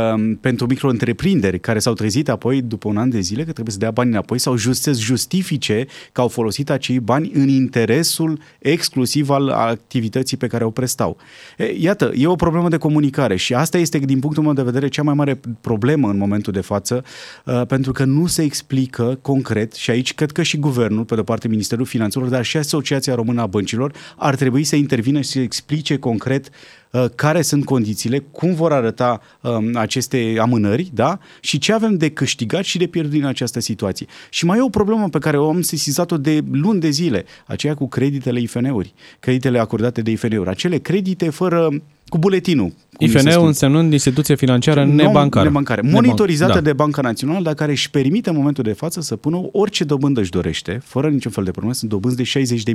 pentru 0.42 0.66
micro-întreprinderi, 0.68 1.60
care 1.60 1.80
s-au 1.80 1.94
trezit 1.94 2.30
apoi, 2.30 2.62
după 2.62 2.88
un 2.88 2.98
an 2.98 3.10
de 3.10 3.20
zile, 3.20 3.44
că 3.44 3.52
trebuie 3.52 3.74
să 3.74 3.80
dea 3.80 3.92
bani 3.92 4.10
înapoi 4.10 4.40
sau 4.40 4.56
just, 4.56 4.82
să 4.82 4.92
justifice 4.92 5.86
că 6.12 6.22
au 6.22 6.28
folosit 6.28 6.70
acei 6.70 7.00
bani 7.00 7.32
în 7.34 7.48
interesul 7.48 8.40
exclusiv 8.60 9.30
al 9.30 9.50
activității 9.50 10.38
pe 10.38 10.48
care 10.48 10.64
o 10.64 10.70
prestau. 10.70 11.18
E, 11.58 11.76
iată, 11.80 12.12
e 12.16 12.28
o 12.28 12.36
problemă 12.36 12.70
de 12.70 12.78
comunicare 12.78 13.36
și 13.36 13.54
asta 13.54 13.78
este, 13.78 13.98
din 13.98 14.20
punctul 14.20 14.44
meu 14.44 14.54
de 14.54 14.62
vedere, 14.62 14.88
cea 14.88 15.04
mai 15.04 15.14
mare 15.14 15.40
problemă 15.62 16.10
în 16.10 16.18
momentul 16.18 16.54
de 16.54 16.62
față, 16.62 17.04
uh, 17.46 17.62
pentru 17.68 17.92
că 17.92 18.06
nu 18.06 18.26
se 18.26 18.42
explică 18.42 19.20
concret 19.22 19.74
și 19.74 19.90
aici 19.90 20.14
cred 20.14 20.32
că 20.32 20.44
și 20.44 20.58
guvernul, 20.58 21.06
pe 21.06 21.16
de 21.16 21.24
parte 21.24 21.48
Ministerul 21.48 21.86
Finanțelor, 21.86 22.28
dar 22.28 22.46
și 22.46 22.58
Asociația 22.58 23.16
Română 23.16 23.42
a 23.42 23.46
Băncilor, 23.46 23.94
ar 24.18 24.36
trebui 24.36 24.64
să 24.64 24.76
intervină 24.76 25.22
și 25.22 25.30
să 25.30 25.40
explice 25.40 25.98
concret 25.98 26.50
Uh, 26.87 26.87
care 27.16 27.42
sunt 27.42 27.66
condițiile, 27.66 28.20
cum 28.20 28.54
vor 28.54 28.74
arăta 28.74 29.22
um, 29.42 29.76
aceste 29.76 30.36
amânări 30.40 30.90
da? 30.94 31.20
și 31.40 31.58
ce 31.58 31.74
avem 31.74 31.98
de 31.98 32.10
câștigat 32.10 32.64
și 32.64 32.78
de 32.78 32.88
pierdut 32.88 33.12
din 33.12 33.26
această 33.26 33.60
situație. 33.60 34.06
Și 34.30 34.46
mai 34.46 34.58
e 34.58 34.62
o 34.62 34.70
problemă 34.70 35.10
pe 35.10 35.20
care 35.20 35.38
o 35.38 35.50
am 35.50 35.62
sesizat-o 35.62 36.18
de 36.18 36.44
luni 36.52 36.80
de 36.80 36.90
zile, 36.90 37.26
aceea 37.46 37.76
cu 37.76 37.88
creditele 37.88 38.40
IFN-uri, 38.40 38.94
creditele 39.20 39.60
acordate 39.60 40.02
de 40.02 40.12
IFN-uri, 40.12 40.50
acele 40.50 40.78
credite 40.78 41.30
fără 41.30 41.70
cu 42.08 42.17
buletinul. 42.17 42.74
IFN-ul 42.98 43.48
însemnând 43.48 43.91
instituție 43.91 44.36
financiară 44.36 44.86
nebancară. 44.86 45.46
nebancară. 45.46 45.82
Monitorizată 45.84 46.54
da. 46.54 46.62
de 46.62 46.74
Banca 46.74 47.02
Națională, 47.02 47.43
dar 47.43 47.54
care 47.54 47.72
își 47.72 47.89
permite 47.89 48.30
în 48.30 48.36
momentul 48.36 48.63
de 48.63 48.74
față 48.74 49.02
să 49.02 49.15
pună 49.15 49.50
orice 49.52 49.84
dobândă 49.84 50.20
își 50.20 50.32
dorește, 50.32 50.82
fără 50.84 51.10
niciun 51.10 51.32
fel 51.32 51.43
de 51.43 51.52
problemă. 51.52 51.76
Sunt 51.76 51.89
dobânzi 51.89 52.17
de 52.17 52.74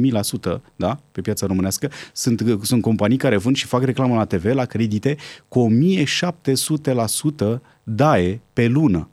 60.000% 0.56 0.60
da? 0.76 1.00
pe 1.12 1.20
piața 1.20 1.46
românească. 1.46 1.90
Sunt, 2.12 2.58
sunt 2.62 2.82
companii 2.82 3.16
care 3.16 3.36
vând 3.36 3.56
și 3.56 3.66
fac 3.66 3.82
reclamă 3.82 4.14
la 4.14 4.24
TV, 4.24 4.44
la 4.44 4.64
credite, 4.64 5.16
cu 5.48 5.68
1700% 7.54 7.60
DAE 7.82 8.40
pe 8.52 8.66
lună. 8.66 9.08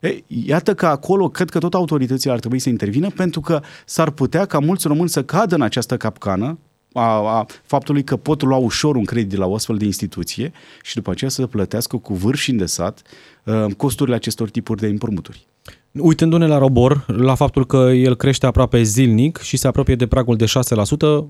E, 0.00 0.22
iată 0.26 0.74
că 0.74 0.86
acolo 0.86 1.28
cred 1.28 1.50
că 1.50 1.58
tot 1.58 1.74
autoritățile 1.74 2.32
ar 2.32 2.38
trebui 2.38 2.58
să 2.58 2.68
intervină 2.68 3.10
pentru 3.10 3.40
că 3.40 3.60
s-ar 3.84 4.10
putea 4.10 4.44
ca 4.44 4.58
mulți 4.58 4.86
români 4.86 5.08
să 5.08 5.24
cadă 5.24 5.54
în 5.54 5.62
această 5.62 5.96
capcană 5.96 6.58
a, 6.92 7.38
a 7.38 7.46
faptului 7.62 8.04
că 8.04 8.16
pot 8.16 8.42
lua 8.42 8.56
ușor 8.56 8.96
un 8.96 9.04
credit 9.04 9.38
la 9.38 9.46
o 9.46 9.54
astfel 9.54 9.76
de 9.76 9.84
instituție 9.84 10.52
și 10.82 10.94
după 10.94 11.10
aceea 11.10 11.30
să 11.30 11.46
plătească 11.46 11.96
cu 11.96 12.14
vârf 12.14 12.38
și 12.38 12.50
îndesat 12.50 13.02
uh, 13.44 13.66
costurile 13.76 14.16
acestor 14.16 14.50
tipuri 14.50 14.80
de 14.80 14.86
împrumuturi. 14.86 15.46
Uitându-ne 15.92 16.46
la 16.46 16.58
robor, 16.58 17.04
la 17.06 17.34
faptul 17.34 17.66
că 17.66 17.76
el 17.76 18.14
crește 18.14 18.46
aproape 18.46 18.82
zilnic 18.82 19.38
și 19.38 19.56
se 19.56 19.66
apropie 19.66 19.94
de 19.94 20.06
pragul 20.06 20.36
de 20.36 20.44
6%, 20.44 20.48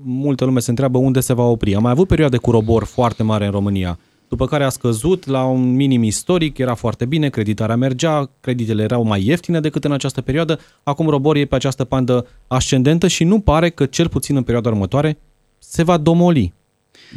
multă 0.03 0.45
lume 0.45 0.59
se 0.59 0.69
întreabă 0.69 0.97
unde 0.97 1.19
se 1.19 1.33
va 1.33 1.43
opri. 1.43 1.75
Am 1.75 1.81
mai 1.81 1.91
avut 1.91 2.07
perioade 2.07 2.37
cu 2.37 2.51
robor 2.51 2.83
foarte 2.83 3.23
mare 3.23 3.45
în 3.45 3.51
România, 3.51 3.99
după 4.27 4.45
care 4.45 4.63
a 4.63 4.69
scăzut 4.69 5.25
la 5.25 5.43
un 5.43 5.75
minim 5.75 6.03
istoric, 6.03 6.57
era 6.57 6.73
foarte 6.73 7.05
bine, 7.05 7.29
creditarea 7.29 7.75
mergea, 7.75 8.29
creditele 8.39 8.83
erau 8.83 9.03
mai 9.03 9.25
ieftine 9.25 9.59
decât 9.59 9.83
în 9.83 9.91
această 9.91 10.21
perioadă, 10.21 10.59
acum 10.83 11.07
robor 11.07 11.35
e 11.35 11.45
pe 11.45 11.55
această 11.55 11.83
pandă 11.83 12.27
ascendentă 12.47 13.07
și 13.07 13.23
nu 13.23 13.39
pare 13.39 13.69
că, 13.69 13.85
cel 13.85 14.09
puțin 14.09 14.35
în 14.35 14.43
perioada 14.43 14.69
următoare, 14.69 15.17
se 15.65 15.83
va 15.83 15.97
domoli 15.97 16.53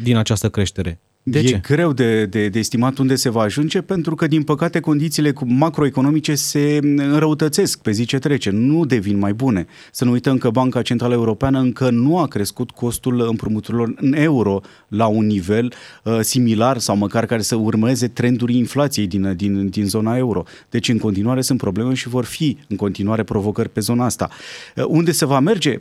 din 0.02 0.16
această 0.16 0.50
creștere. 0.50 1.00
De 1.28 1.38
e 1.38 1.42
ce? 1.42 1.60
greu 1.62 1.92
de, 1.92 2.26
de, 2.26 2.48
de 2.48 2.58
estimat 2.58 2.98
unde 2.98 3.14
se 3.14 3.30
va 3.30 3.40
ajunge, 3.40 3.80
pentru 3.80 4.14
că, 4.14 4.26
din 4.26 4.42
păcate, 4.42 4.80
condițiile 4.80 5.32
macroeconomice 5.46 6.34
se 6.34 6.78
înrăutățesc 6.82 7.78
pe 7.78 7.90
zi 7.90 8.04
ce 8.04 8.18
trece, 8.18 8.50
nu 8.50 8.84
devin 8.84 9.18
mai 9.18 9.32
bune. 9.32 9.66
Să 9.92 10.04
nu 10.04 10.10
uităm 10.10 10.38
că 10.38 10.50
Banca 10.50 10.82
Centrală 10.82 11.14
Europeană 11.14 11.58
încă 11.58 11.90
nu 11.90 12.18
a 12.18 12.26
crescut 12.26 12.70
costul 12.70 13.20
împrumuturilor 13.28 13.94
în 13.96 14.12
euro 14.12 14.60
la 14.88 15.06
un 15.06 15.26
nivel 15.26 15.72
uh, 16.04 16.18
similar 16.20 16.78
sau 16.78 16.96
măcar 16.96 17.26
care 17.26 17.42
să 17.42 17.54
urmeze 17.54 18.08
trenduri 18.08 18.56
inflației 18.56 19.06
din, 19.06 19.36
din, 19.36 19.68
din 19.68 19.86
zona 19.86 20.16
euro. 20.16 20.44
Deci, 20.70 20.88
în 20.88 20.98
continuare, 20.98 21.40
sunt 21.40 21.58
probleme 21.58 21.94
și 21.94 22.08
vor 22.08 22.24
fi 22.24 22.56
în 22.68 22.76
continuare 22.76 23.22
provocări 23.22 23.68
pe 23.68 23.80
zona 23.80 24.04
asta. 24.04 24.28
Uh, 24.76 24.84
unde 24.88 25.12
se 25.12 25.26
va 25.26 25.40
merge? 25.40 25.78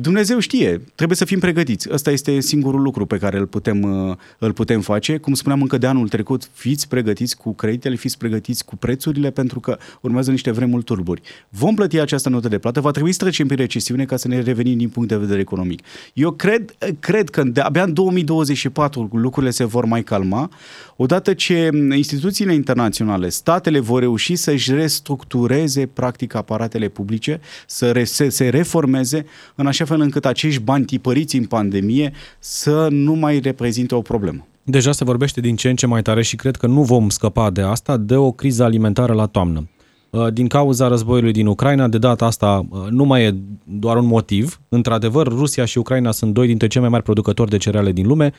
Dumnezeu 0.00 0.38
știe. 0.38 0.80
Trebuie 0.94 1.16
să 1.16 1.24
fim 1.24 1.38
pregătiți. 1.38 1.88
Ăsta 1.92 2.10
este 2.10 2.40
singurul 2.40 2.82
lucru 2.82 3.06
pe 3.06 3.18
care 3.18 3.38
îl 3.38 3.46
putem, 3.46 3.82
uh, 3.82 4.16
îl 4.38 4.52
putem 4.52 4.82
face, 4.84 5.16
cum 5.16 5.34
spuneam 5.34 5.60
încă 5.60 5.78
de 5.78 5.86
anul 5.86 6.08
trecut, 6.08 6.50
fiți 6.52 6.88
pregătiți 6.88 7.36
cu 7.36 7.54
creditele, 7.54 7.94
fiți 7.94 8.18
pregătiți 8.18 8.64
cu 8.64 8.76
prețurile, 8.76 9.30
pentru 9.30 9.60
că 9.60 9.78
urmează 10.00 10.30
niște 10.30 10.50
vremuri 10.50 10.84
turburi. 10.84 11.20
Vom 11.48 11.74
plăti 11.74 11.98
această 12.00 12.28
notă 12.28 12.48
de 12.48 12.58
plată, 12.58 12.80
va 12.80 12.90
trebui 12.90 13.12
să 13.12 13.18
trecem 13.18 13.46
prin 13.46 13.58
recesiune 13.58 14.04
ca 14.04 14.16
să 14.16 14.28
ne 14.28 14.40
revenim 14.40 14.76
din 14.76 14.88
punct 14.88 15.08
de 15.08 15.16
vedere 15.16 15.40
economic. 15.40 15.80
Eu 16.12 16.30
cred, 16.30 16.76
cred 17.00 17.30
că 17.30 17.42
de, 17.42 17.60
abia 17.60 17.82
în 17.82 17.92
2024 17.92 19.08
lucrurile 19.12 19.50
se 19.50 19.64
vor 19.64 19.84
mai 19.84 20.02
calma, 20.02 20.50
odată 20.96 21.34
ce 21.34 21.68
instituțiile 21.94 22.54
internaționale, 22.54 23.28
statele 23.28 23.78
vor 23.78 24.00
reuși 24.00 24.36
să-și 24.36 24.74
restructureze 24.74 25.86
practic 25.86 26.34
aparatele 26.34 26.88
publice, 26.88 27.40
să 27.66 27.90
re, 27.90 28.04
se, 28.04 28.28
se 28.28 28.48
reformeze 28.48 29.26
în 29.54 29.66
așa 29.66 29.84
fel 29.84 30.00
încât 30.00 30.26
acești 30.26 30.60
bani 30.60 30.84
tipăriți 30.84 31.36
în 31.36 31.44
pandemie 31.44 32.12
să 32.38 32.88
nu 32.90 33.12
mai 33.12 33.38
reprezintă 33.38 33.94
o 33.94 34.02
problemă. 34.02 34.46
Deja 34.66 34.92
se 34.92 35.04
vorbește 35.04 35.40
din 35.40 35.56
ce 35.56 35.68
în 35.68 35.76
ce 35.76 35.86
mai 35.86 36.02
tare 36.02 36.22
și 36.22 36.36
cred 36.36 36.56
că 36.56 36.66
nu 36.66 36.82
vom 36.82 37.08
scăpa 37.08 37.50
de 37.50 37.62
asta, 37.62 37.96
de 37.96 38.16
o 38.16 38.32
criză 38.32 38.64
alimentară 38.64 39.12
la 39.12 39.26
toamnă. 39.26 39.68
Uh, 40.10 40.32
din 40.32 40.46
cauza 40.46 40.88
războiului 40.88 41.32
din 41.32 41.46
Ucraina, 41.46 41.88
de 41.88 41.98
data 41.98 42.26
asta 42.26 42.66
uh, 42.68 42.78
nu 42.90 43.04
mai 43.04 43.24
e 43.24 43.34
doar 43.64 43.96
un 43.96 44.06
motiv. 44.06 44.60
Într-adevăr, 44.68 45.26
Rusia 45.26 45.64
și 45.64 45.78
Ucraina 45.78 46.10
sunt 46.10 46.34
doi 46.34 46.46
dintre 46.46 46.66
cei 46.66 46.80
mai 46.80 46.90
mari 46.90 47.02
producători 47.02 47.50
de 47.50 47.56
cereale 47.56 47.92
din 47.92 48.06
lume. 48.06 48.32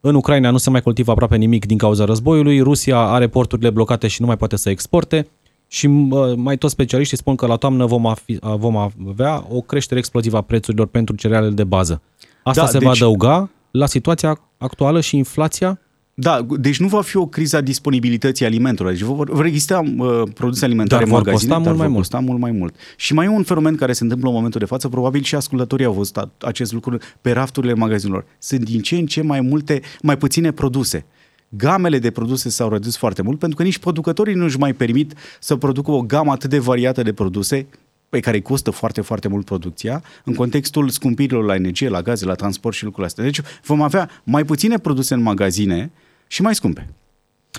În 0.00 0.14
Ucraina 0.14 0.50
nu 0.50 0.56
se 0.56 0.70
mai 0.70 0.82
cultivă 0.82 1.10
aproape 1.10 1.36
nimic 1.36 1.66
din 1.66 1.78
cauza 1.78 2.04
războiului, 2.04 2.60
Rusia 2.60 2.98
are 2.98 3.28
porturile 3.28 3.70
blocate 3.70 4.08
și 4.08 4.20
nu 4.20 4.26
mai 4.26 4.36
poate 4.36 4.56
să 4.56 4.70
exporte 4.70 5.26
și 5.66 5.86
uh, 5.86 6.32
mai 6.36 6.56
toți 6.56 6.72
specialiștii 6.72 7.16
spun 7.16 7.34
că 7.34 7.46
la 7.46 7.56
toamnă 7.56 7.86
vom, 7.86 8.06
afi, 8.06 8.36
vom 8.40 8.76
avea 8.76 9.46
o 9.48 9.60
creștere 9.60 9.98
explozivă 9.98 10.36
a 10.36 10.40
prețurilor 10.40 10.86
pentru 10.86 11.14
cerealele 11.14 11.52
de 11.52 11.64
bază. 11.64 12.02
Asta 12.42 12.60
da, 12.60 12.66
se 12.66 12.78
deci... 12.78 12.86
va 12.86 12.92
adăuga 12.92 13.50
la 13.70 13.86
situația 13.86 14.40
actuală 14.60 15.00
și 15.00 15.16
inflația 15.16 15.78
da, 16.20 16.46
deci 16.58 16.80
nu 16.80 16.88
va 16.88 17.02
fi 17.02 17.16
o 17.16 17.26
criză 17.26 17.56
a 17.56 17.60
disponibilității 17.60 18.46
alimentelor. 18.46 18.92
Deci 18.92 19.00
vor, 19.00 19.30
vor 19.30 19.44
exista 19.44 19.78
uh, 19.98 20.22
produse 20.34 20.64
alimentare 20.64 21.04
dar 21.04 21.12
în 21.12 21.18
magazine, 21.18 21.52
costa 21.52 21.64
dar 21.64 21.74
mult 21.74 21.88
mai 21.88 21.96
costa 21.96 22.18
mult 22.18 22.38
mai 22.40 22.50
mult. 22.50 22.74
Și 22.96 23.14
mai 23.14 23.26
e 23.26 23.28
un 23.28 23.42
fenomen 23.42 23.74
care 23.74 23.92
se 23.92 24.02
întâmplă 24.02 24.28
în 24.28 24.34
momentul 24.34 24.60
de 24.60 24.66
față, 24.66 24.88
probabil 24.88 25.22
și 25.22 25.34
ascultătorii 25.34 25.84
au 25.84 25.92
văzut 25.92 26.28
acest 26.38 26.72
lucru 26.72 26.98
pe 27.20 27.30
rafturile 27.32 27.74
magazinelor. 27.74 28.24
Sunt 28.38 28.60
din 28.64 28.80
ce 28.80 28.96
în 28.96 29.06
ce 29.06 29.22
mai 29.22 29.40
multe, 29.40 29.80
mai 30.02 30.16
puține 30.16 30.52
produse. 30.52 31.04
Gamele 31.48 31.98
de 31.98 32.10
produse 32.10 32.48
s-au 32.48 32.68
redus 32.68 32.96
foarte 32.96 33.22
mult 33.22 33.38
pentru 33.38 33.56
că 33.56 33.62
nici 33.62 33.78
producătorii 33.78 34.34
nu 34.34 34.44
își 34.44 34.58
mai 34.58 34.72
permit 34.72 35.14
să 35.40 35.56
producă 35.56 35.90
o 35.90 36.02
gamă 36.02 36.32
atât 36.32 36.50
de 36.50 36.58
variată 36.58 37.02
de 37.02 37.12
produse 37.12 37.66
pe 38.10 38.20
care 38.20 38.36
îi 38.36 38.42
costă 38.42 38.70
foarte, 38.70 39.00
foarte 39.00 39.28
mult 39.28 39.44
producția, 39.44 40.02
în 40.24 40.34
contextul 40.34 40.88
scumpirilor 40.88 41.44
la 41.44 41.54
energie, 41.54 41.88
la 41.88 42.02
gaze, 42.02 42.24
la 42.24 42.34
transport 42.34 42.76
și 42.76 42.84
lucrurile 42.84 43.08
astea. 43.08 43.24
Deci 43.24 43.40
vom 43.64 43.82
avea 43.82 44.10
mai 44.24 44.44
puține 44.44 44.78
produse 44.78 45.14
în 45.14 45.22
magazine, 45.22 45.90
și 46.30 46.42
mai 46.42 46.54
scumpe. 46.54 46.88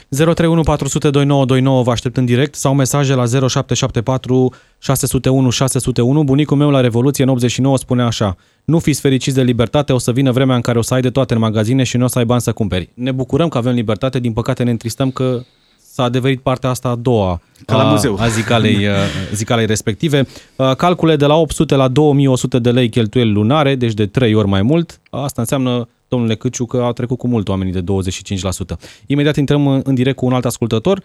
031 0.10 0.62
400 0.62 1.10
2929 1.10 1.84
vă 1.84 1.92
aștept 1.92 2.18
în 2.18 2.26
direct 2.26 2.56
sau 2.56 2.74
mesaje 2.74 3.14
la 3.14 3.26
0774 3.26 4.54
601 4.80 5.50
601. 5.50 6.24
Bunicul 6.24 6.58
meu 6.58 6.70
la 6.70 6.80
Revoluție 6.80 7.24
în 7.24 7.30
89 7.30 7.78
spune 7.78 8.04
așa 8.04 8.38
Nu 8.64 8.80
fiți 8.80 9.02
fericiți 9.02 9.36
de 9.36 9.44
libertate, 9.44 9.94
o 9.94 9.98
să 9.98 10.12
vină 10.12 10.32
vremea 10.32 10.56
în 10.56 10.62
care 10.62 10.78
o 10.78 10.82
să 10.82 10.94
ai 10.94 11.02
de 11.02 11.10
toate 11.10 11.34
în 11.34 11.40
magazine 11.40 11.84
și 11.84 11.98
nu 11.98 12.04
o 12.04 12.08
să 12.08 12.18
ai 12.18 12.26
bani 12.26 12.42
să 12.42 12.52
cumperi. 12.52 12.90
Ne 12.94 13.12
bucurăm 13.12 13.50
că 13.50 13.58
avem 13.58 13.74
libertate, 13.74 14.20
din 14.20 14.34
păcate 14.34 14.64
ne 14.64 14.72
întristăm 14.72 15.12
că 15.12 15.42
s-a 15.94 16.04
adeverit 16.04 16.40
partea 16.40 16.70
asta 16.70 16.90
a 16.90 16.96
doua 16.96 17.42
Ca 17.66 17.76
la 17.76 17.84
muzeu. 17.84 18.18
a 18.20 18.28
zicalei, 18.28 18.88
zicalei 19.34 19.66
respective. 19.66 20.28
Calcule 20.78 21.16
de 21.16 21.26
la 21.26 21.36
800 21.36 21.76
la 21.76 21.88
2100 21.88 22.60
de 22.60 22.72
lei 22.72 22.90
cheltuieli 22.90 23.32
lunare, 23.32 23.76
deci 23.76 23.94
de 23.94 24.06
3 24.06 24.34
ori 24.34 24.48
mai 24.48 24.62
mult. 24.62 25.00
Asta 25.10 25.42
înseamnă 25.42 25.88
domnule 26.08 26.36
Câciu, 26.36 26.66
că 26.66 26.82
a 26.84 26.92
trecut 26.92 27.18
cu 27.18 27.28
mult 27.28 27.50
oamenii 27.50 27.74
de 27.74 27.84
25%. 27.84 28.78
Imediat 29.06 29.36
intrăm 29.36 29.68
în 29.68 29.96
direct 29.96 30.16
cu 30.16 30.26
un 30.26 30.34
alt 30.34 30.46
ascultător. 30.46 31.02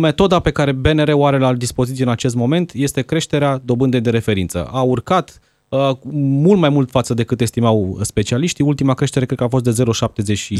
Metoda 0.00 0.38
pe 0.38 0.50
care 0.50 0.72
BNR 0.72 1.08
o 1.12 1.26
are 1.26 1.38
la 1.38 1.54
dispoziție 1.54 2.04
în 2.04 2.10
acest 2.10 2.34
moment 2.34 2.72
este 2.74 3.02
creșterea 3.02 3.60
dobândei 3.64 4.00
de 4.00 4.10
referință. 4.10 4.68
A 4.72 4.80
urcat 4.80 5.40
Uh, 5.40 5.47
mult 6.12 6.58
mai 6.60 6.68
mult 6.68 6.90
față 6.90 7.14
decât 7.14 7.40
estimau 7.40 7.98
specialiștii. 8.02 8.64
Ultima 8.64 8.94
creștere 8.94 9.24
cred 9.24 9.38
că 9.38 9.44
a 9.44 9.48
fost 9.48 9.64
de 9.64 9.70
0,75. 9.70 10.58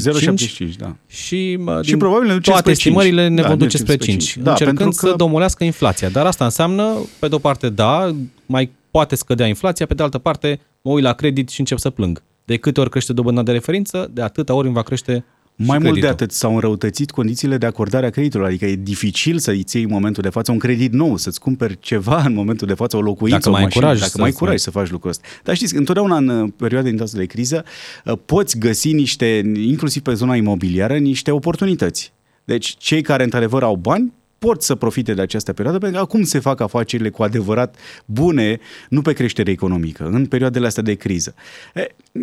0,75, 0.68 0.76
da. 0.78 0.96
Și, 1.06 1.58
uh, 1.66 1.78
și 1.82 1.96
probabil 1.96 2.28
ne 2.28 2.38
toate 2.38 2.70
estimările 2.70 3.22
5. 3.22 3.34
ne 3.34 3.42
da, 3.42 3.54
duce 3.54 3.76
spre 3.76 3.96
5, 3.96 4.24
5. 4.24 4.44
Da, 4.44 4.50
încercând 4.50 4.94
că... 4.94 5.06
să 5.06 5.14
domolească 5.16 5.64
inflația. 5.64 6.08
Dar 6.08 6.26
asta 6.26 6.44
înseamnă, 6.44 6.94
pe 7.18 7.28
de-o 7.28 7.38
parte, 7.38 7.68
da, 7.68 8.14
mai 8.46 8.70
poate 8.90 9.14
scădea 9.14 9.46
inflația, 9.46 9.86
pe 9.86 9.94
de 9.94 10.02
altă 10.02 10.18
parte, 10.18 10.60
mă 10.82 10.92
uit 10.92 11.04
la 11.04 11.12
credit 11.12 11.48
și 11.48 11.60
încep 11.60 11.78
să 11.78 11.90
plâng. 11.90 12.22
De 12.44 12.56
câte 12.56 12.80
ori 12.80 12.90
crește 12.90 13.12
dobânda 13.12 13.42
de 13.42 13.52
referință, 13.52 14.10
de 14.12 14.22
atâta 14.22 14.54
ori 14.54 14.66
îmi 14.66 14.76
va 14.76 14.82
crește 14.82 15.24
mai 15.66 15.78
mult 15.78 16.00
de 16.00 16.06
atât, 16.06 16.32
s-au 16.32 16.54
înrăutățit 16.54 17.10
condițiile 17.10 17.58
de 17.58 17.66
acordare 17.66 18.06
a 18.06 18.10
creditelor, 18.10 18.46
adică 18.46 18.66
e 18.66 18.76
dificil 18.76 19.38
să 19.38 19.50
îți 19.50 19.76
iei 19.76 19.84
în 19.84 19.90
momentul 19.90 20.22
de 20.22 20.28
față 20.28 20.52
un 20.52 20.58
credit 20.58 20.92
nou, 20.92 21.16
să-ți 21.16 21.40
cumperi 21.40 21.78
ceva 21.80 22.22
în 22.26 22.34
momentul 22.34 22.66
de 22.66 22.74
față, 22.74 22.96
o 22.96 23.00
locuință, 23.00 23.36
dacă 23.36 23.48
o 23.48 23.52
mai 23.52 23.62
mașină, 23.62 23.84
curaj 23.84 24.00
dacă 24.00 24.20
mai 24.20 24.32
curaj 24.32 24.58
să 24.58 24.70
faci 24.70 24.90
lucrul 24.90 25.10
ăsta. 25.10 25.28
Dar 25.42 25.54
știți, 25.54 25.76
întotdeauna 25.76 26.16
în 26.16 26.28
uh, 26.28 26.50
perioade 26.56 26.90
din 26.90 27.04
de 27.12 27.24
criză 27.24 27.64
uh, 28.04 28.18
poți 28.24 28.58
găsi 28.58 28.92
niște, 28.92 29.42
inclusiv 29.54 30.02
pe 30.02 30.14
zona 30.14 30.36
imobiliară, 30.36 30.96
niște 30.96 31.30
oportunități. 31.30 32.12
Deci 32.44 32.74
cei 32.78 33.02
care 33.02 33.22
într-adevăr 33.22 33.62
au 33.62 33.76
bani 33.76 34.12
pot 34.38 34.62
să 34.62 34.74
profite 34.74 35.14
de 35.14 35.20
această 35.20 35.52
perioadă, 35.52 35.78
pentru 35.78 35.98
că 35.98 36.04
acum 36.04 36.22
se 36.22 36.38
fac 36.38 36.60
afacerile 36.60 37.08
cu 37.08 37.22
adevărat 37.22 37.76
bune, 38.04 38.58
nu 38.88 39.02
pe 39.02 39.12
creștere 39.12 39.50
economică, 39.50 40.08
în 40.12 40.26
perioadele 40.26 40.66
astea 40.66 40.82
de 40.82 40.94
criză. 40.94 41.34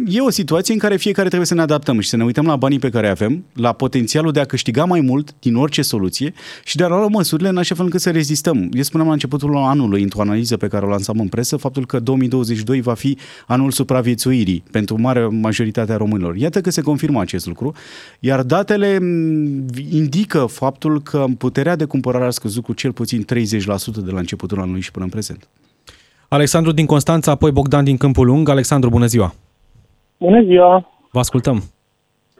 E 0.07 0.19
o 0.19 0.29
situație 0.29 0.73
în 0.73 0.79
care 0.79 0.95
fiecare 0.95 1.27
trebuie 1.27 1.47
să 1.47 1.53
ne 1.53 1.61
adaptăm 1.61 1.99
și 1.99 2.09
să 2.09 2.17
ne 2.17 2.23
uităm 2.23 2.45
la 2.45 2.55
banii 2.55 2.79
pe 2.79 2.89
care 2.89 3.09
avem, 3.09 3.45
la 3.53 3.73
potențialul 3.73 4.31
de 4.31 4.39
a 4.39 4.45
câștiga 4.45 4.85
mai 4.85 5.01
mult 5.01 5.35
din 5.39 5.55
orice 5.55 5.81
soluție 5.81 6.33
și 6.63 6.75
de 6.75 6.83
a 6.83 6.87
lua 6.87 7.07
măsurile 7.07 7.49
în 7.49 7.57
așa 7.57 7.75
fel 7.75 7.85
încât 7.85 8.01
să 8.01 8.11
rezistăm. 8.11 8.69
Eu 8.73 8.81
spuneam 8.81 9.07
la 9.07 9.13
începutul 9.13 9.57
anului, 9.57 10.01
într-o 10.01 10.21
analiză 10.21 10.57
pe 10.57 10.67
care 10.67 10.85
o 10.85 10.89
lansam 10.89 11.19
în 11.19 11.27
presă, 11.27 11.57
faptul 11.57 11.85
că 11.85 11.99
2022 11.99 12.81
va 12.81 12.93
fi 12.93 13.17
anul 13.47 13.71
supraviețuirii 13.71 14.63
pentru 14.71 15.01
mare 15.01 15.27
majoritatea 15.27 15.97
românilor. 15.97 16.35
Iată 16.35 16.61
că 16.61 16.69
se 16.69 16.81
confirmă 16.81 17.21
acest 17.21 17.45
lucru, 17.45 17.73
iar 18.19 18.43
datele 18.43 18.99
indică 19.91 20.45
faptul 20.45 21.01
că 21.01 21.25
puterea 21.37 21.75
de 21.75 21.85
cumpărare 21.85 22.03
a 22.13 22.29
scăzut 22.29 22.63
cu 22.63 22.73
cel 22.73 22.91
puțin 22.91 23.21
30% 23.21 23.25
de 24.05 24.11
la 24.11 24.19
începutul 24.19 24.61
anului 24.61 24.81
și 24.81 24.91
până 24.91 25.05
în 25.05 25.11
prezent. 25.11 25.49
Alexandru 26.27 26.71
din 26.71 26.85
Constanța, 26.85 27.31
apoi 27.31 27.51
Bogdan 27.51 27.83
din 27.83 27.97
Câmpul 27.97 28.25
Lung. 28.25 28.49
Alexandru, 28.49 28.89
bună 28.89 29.05
ziua! 29.05 29.33
Bună 30.17 30.43
ziua! 30.43 30.91
Vă 31.11 31.19
ascultăm! 31.19 31.63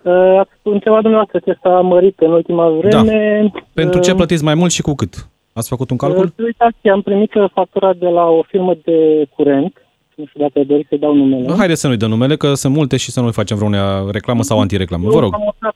Uh, 0.02 0.40
ați 0.40 0.52
întrebat 0.64 1.02
dumneavoastră 1.02 1.40
ce 1.46 1.60
s-a 1.62 1.82
mărit 1.82 2.20
în 2.20 2.32
ultima 2.32 2.70
vreme. 2.70 3.50
Da. 3.54 3.60
Pentru 3.74 4.00
ce 4.00 4.12
uh, 4.12 4.18
plătiți 4.18 4.44
mai 4.44 4.56
mult 4.56 4.72
și 4.72 4.82
cu 4.82 4.94
cât? 4.94 5.28
Ați 5.54 5.70
făcut 5.70 5.90
un 5.90 5.98
calcul? 5.98 6.26
Uh, 6.26 6.46
uitați, 6.46 6.88
am 6.88 7.02
primit 7.02 7.32
factura 7.54 7.94
de 7.94 8.08
la 8.08 8.24
o 8.24 8.42
firmă 8.42 8.74
de 8.84 9.28
curent. 9.36 9.85
Nu 10.16 10.26
știu 10.26 10.40
dacă 10.40 10.64
doriți 10.64 10.90
să 10.90 10.96
dau 10.96 11.14
numele. 11.14 11.54
Haideți 11.58 11.82
să 11.82 11.88
nu-i 11.88 11.98
dăm 11.98 12.10
numele, 12.10 12.36
că 12.36 12.54
sunt 12.54 12.76
multe 12.76 12.98
și 12.98 13.12
să 13.12 13.22
nu-i 13.22 13.32
facem 13.32 13.58
vreunea 13.58 14.04
reclamă 14.12 14.42
sau 14.42 14.60
antireclamă. 14.60 15.10
Vă 15.10 15.20
rog. 15.20 15.32
M-am 15.32 15.42
mutat, 15.44 15.76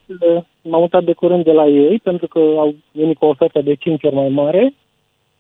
m-am 0.62 0.82
mutat 0.82 1.04
de 1.04 1.14
curând 1.14 1.44
de 1.44 1.52
la 1.52 1.66
ei, 1.66 2.00
pentru 2.04 2.28
că 2.28 2.40
au 2.40 2.76
venit 2.92 3.18
cu 3.18 3.26
o 3.26 3.28
ofertă 3.28 3.62
de 3.62 3.74
5 3.74 4.04
ori 4.04 4.16
mai 4.16 4.30
mare. 4.30 4.74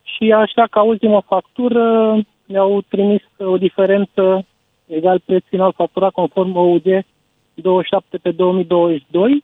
Și 0.01 0.31
așa, 0.31 0.67
ca 0.71 0.81
ultimă 0.81 1.23
factură, 1.25 2.15
mi-au 2.45 2.81
trimis 2.87 3.21
o 3.37 3.57
diferență 3.57 4.45
egal 4.89 5.21
preț 5.25 5.43
final 5.49 5.73
facturat 5.75 6.11
conform 6.11 6.55
OUD 6.55 7.05
27 7.53 8.17
pe 8.17 8.31
2022 8.31 9.43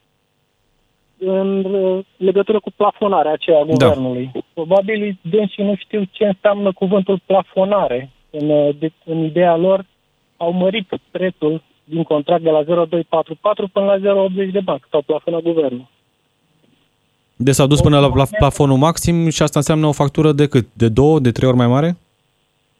în 1.17 1.63
uh, 1.63 2.05
legătură 2.17 2.59
cu 2.59 2.71
plafonarea 2.75 3.31
aceea 3.31 3.59
a 3.59 3.65
da. 3.65 3.71
guvernului. 3.71 4.29
Da. 4.33 4.39
Probabil 4.53 5.17
dânsii 5.21 5.63
nu 5.63 5.75
știu 5.75 6.03
ce 6.11 6.25
înseamnă 6.25 6.71
cuvântul 6.71 7.21
plafonare. 7.25 8.09
În, 8.39 8.49
uh, 8.49 8.75
de, 8.79 8.91
în 9.05 9.23
ideea 9.23 9.55
lor 9.55 9.85
au 10.37 10.51
mărit 10.51 10.87
prețul 11.11 11.61
din 11.83 12.03
contract 12.03 12.43
de 12.43 12.49
la 12.49 12.63
0,244 12.63 13.67
până 13.67 13.85
la 13.85 14.27
0,80 14.47 14.51
de 14.51 14.59
bani, 14.59 14.81
sau 14.89 15.01
plafonă 15.01 15.39
guvernul. 15.39 15.87
Deci 17.35 17.53
s-au 17.53 17.67
dus 17.67 17.81
până 17.81 17.99
la 17.99 18.25
plafonul 18.37 18.77
maxim 18.77 19.29
și 19.29 19.41
asta 19.41 19.59
înseamnă 19.59 19.87
o 19.87 19.91
factură 19.91 20.31
de 20.31 20.47
cât? 20.47 20.67
De 20.73 20.89
două, 20.89 21.19
de 21.19 21.31
trei 21.31 21.47
ori 21.47 21.57
mai 21.57 21.67
mare? 21.67 21.97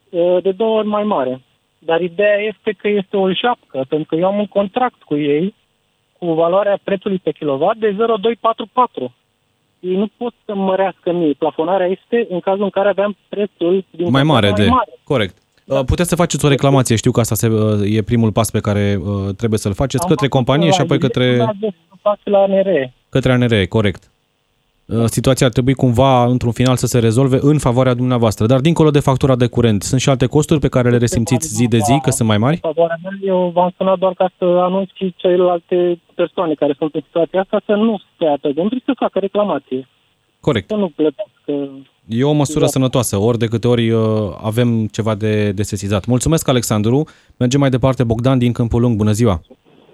Uh, 0.10 0.38
de 0.41 0.52
două 0.52 0.78
ori 0.78 0.88
mai 0.88 1.04
mare. 1.04 1.41
Dar 1.80 2.02
ideea 2.02 2.38
este 2.38 2.72
că 2.72 2.88
este 2.88 3.18
o 3.18 3.32
japcă, 3.32 3.86
pentru 3.89 4.08
că 4.08 4.15
eu 4.15 4.26
am 4.26 4.38
un 4.38 4.48
contract 4.48 5.04
cu 5.04 5.18
ei 5.18 5.54
cu 6.18 6.34
valoarea 6.34 6.80
prețului 6.84 7.18
pe 7.18 7.32
kilowatt 7.32 7.80
de 7.80 7.96
0,244. 7.98 9.13
Ei 9.80 9.96
nu 9.96 10.08
pot 10.18 10.34
să 10.46 10.56
mărească 10.56 11.12
mie. 11.12 11.34
Plafonarea 11.34 11.88
este 11.88 12.28
în 12.30 12.39
cazul 12.39 12.63
în 12.63 12.70
care 12.70 12.89
aveam 12.89 13.18
prețul 13.30 13.86
din 13.89 14.10
mai 14.10 14.24
mare. 14.24 14.50
Mai 14.50 14.63
de... 14.63 14.70
mare. 14.70 14.91
Corect. 15.04 15.38
Da. 15.67 15.80
Uh, 15.80 15.86
puteți 15.86 16.10
să 16.10 16.15
faceți 16.15 16.45
o 16.45 16.47
reclamație, 16.47 16.95
știu 16.95 17.12
că 17.12 17.19
asta 17.19 17.36
se, 17.36 17.47
uh, 17.47 17.95
e 17.95 18.01
primul 18.01 18.32
pas 18.32 18.51
pe 18.51 18.60
care 18.60 18.99
uh, 19.01 19.36
trebuie 19.36 19.60
să-l 19.60 19.73
faceți, 19.73 20.04
am 20.04 20.10
către 20.10 20.28
companie 20.28 20.71
și 20.71 20.82
apoi 20.82 20.99
către... 20.99 21.38
La 22.23 22.39
ANR. 22.39 22.91
Către 23.10 23.32
ANR, 23.32 23.65
corect. 23.69 24.12
uh, 24.86 25.04
situația 25.06 25.45
ar 25.45 25.51
trebui 25.51 25.73
cumva, 25.73 26.25
într-un 26.25 26.51
final, 26.51 26.75
să 26.75 26.88
se 26.88 26.99
rezolve 26.99 27.38
în 27.41 27.57
favoarea 27.57 27.93
dumneavoastră. 27.93 28.45
Dar 28.45 28.59
dincolo 28.59 28.91
de 28.91 28.99
factura 28.99 29.36
de 29.36 29.47
curent, 29.47 29.84
sunt 29.84 30.01
și 30.01 30.09
alte 30.09 30.26
costuri 30.26 30.59
pe 30.59 30.68
care 30.68 30.89
le 30.89 30.97
resimțiți 30.97 31.47
zi 31.47 31.68
de 31.68 31.78
zi, 31.78 31.99
că 32.01 32.09
sunt 32.09 32.28
mai 32.28 32.38
mari? 32.38 32.57
Favoarea 32.57 32.99
mea, 33.03 33.18
eu 33.24 33.51
v-am 33.53 33.74
sunat 33.78 33.97
doar 33.97 34.13
ca 34.13 34.32
să 34.38 34.45
anunț 34.45 34.89
și 34.93 35.13
celelalte 35.18 35.99
persoane 36.16 36.53
care 36.53 36.76
sunt 36.78 36.95
în 36.95 37.01
situația 37.05 37.41
asta 37.41 37.61
să 37.66 37.74
nu 37.74 38.01
stea 38.16 38.38
pe 38.41 38.51
gânduri 38.53 38.84
să 38.86 38.91
facă 38.95 39.20
reclamație. 39.20 39.88
Corect. 40.39 40.68
Să 40.68 40.76
nu 40.76 40.89
plătească 40.95 41.70
E 42.08 42.24
o 42.24 42.32
măsură 42.32 42.60
Da. 42.60 42.74
sănătoasă, 42.76 43.16
ori 43.18 43.38
de 43.38 43.45
câte 43.47 43.68
ori 43.68 43.89
uh, 43.89 44.01
avem 44.43 44.86
ceva 44.91 45.16
de, 45.16 45.51
de 45.51 45.64
sesizat. 45.64 46.06
Mulțumesc, 46.06 46.47
Alexandru. 46.47 46.97
Mergem 47.38 47.60
mai 47.60 47.70
departe. 47.70 48.03
Bogdan 48.03 48.38
din 48.38 48.51
Câmpul 48.51 48.82
Lung, 48.82 48.95
bună 48.97 49.12
ziua! 49.12 49.36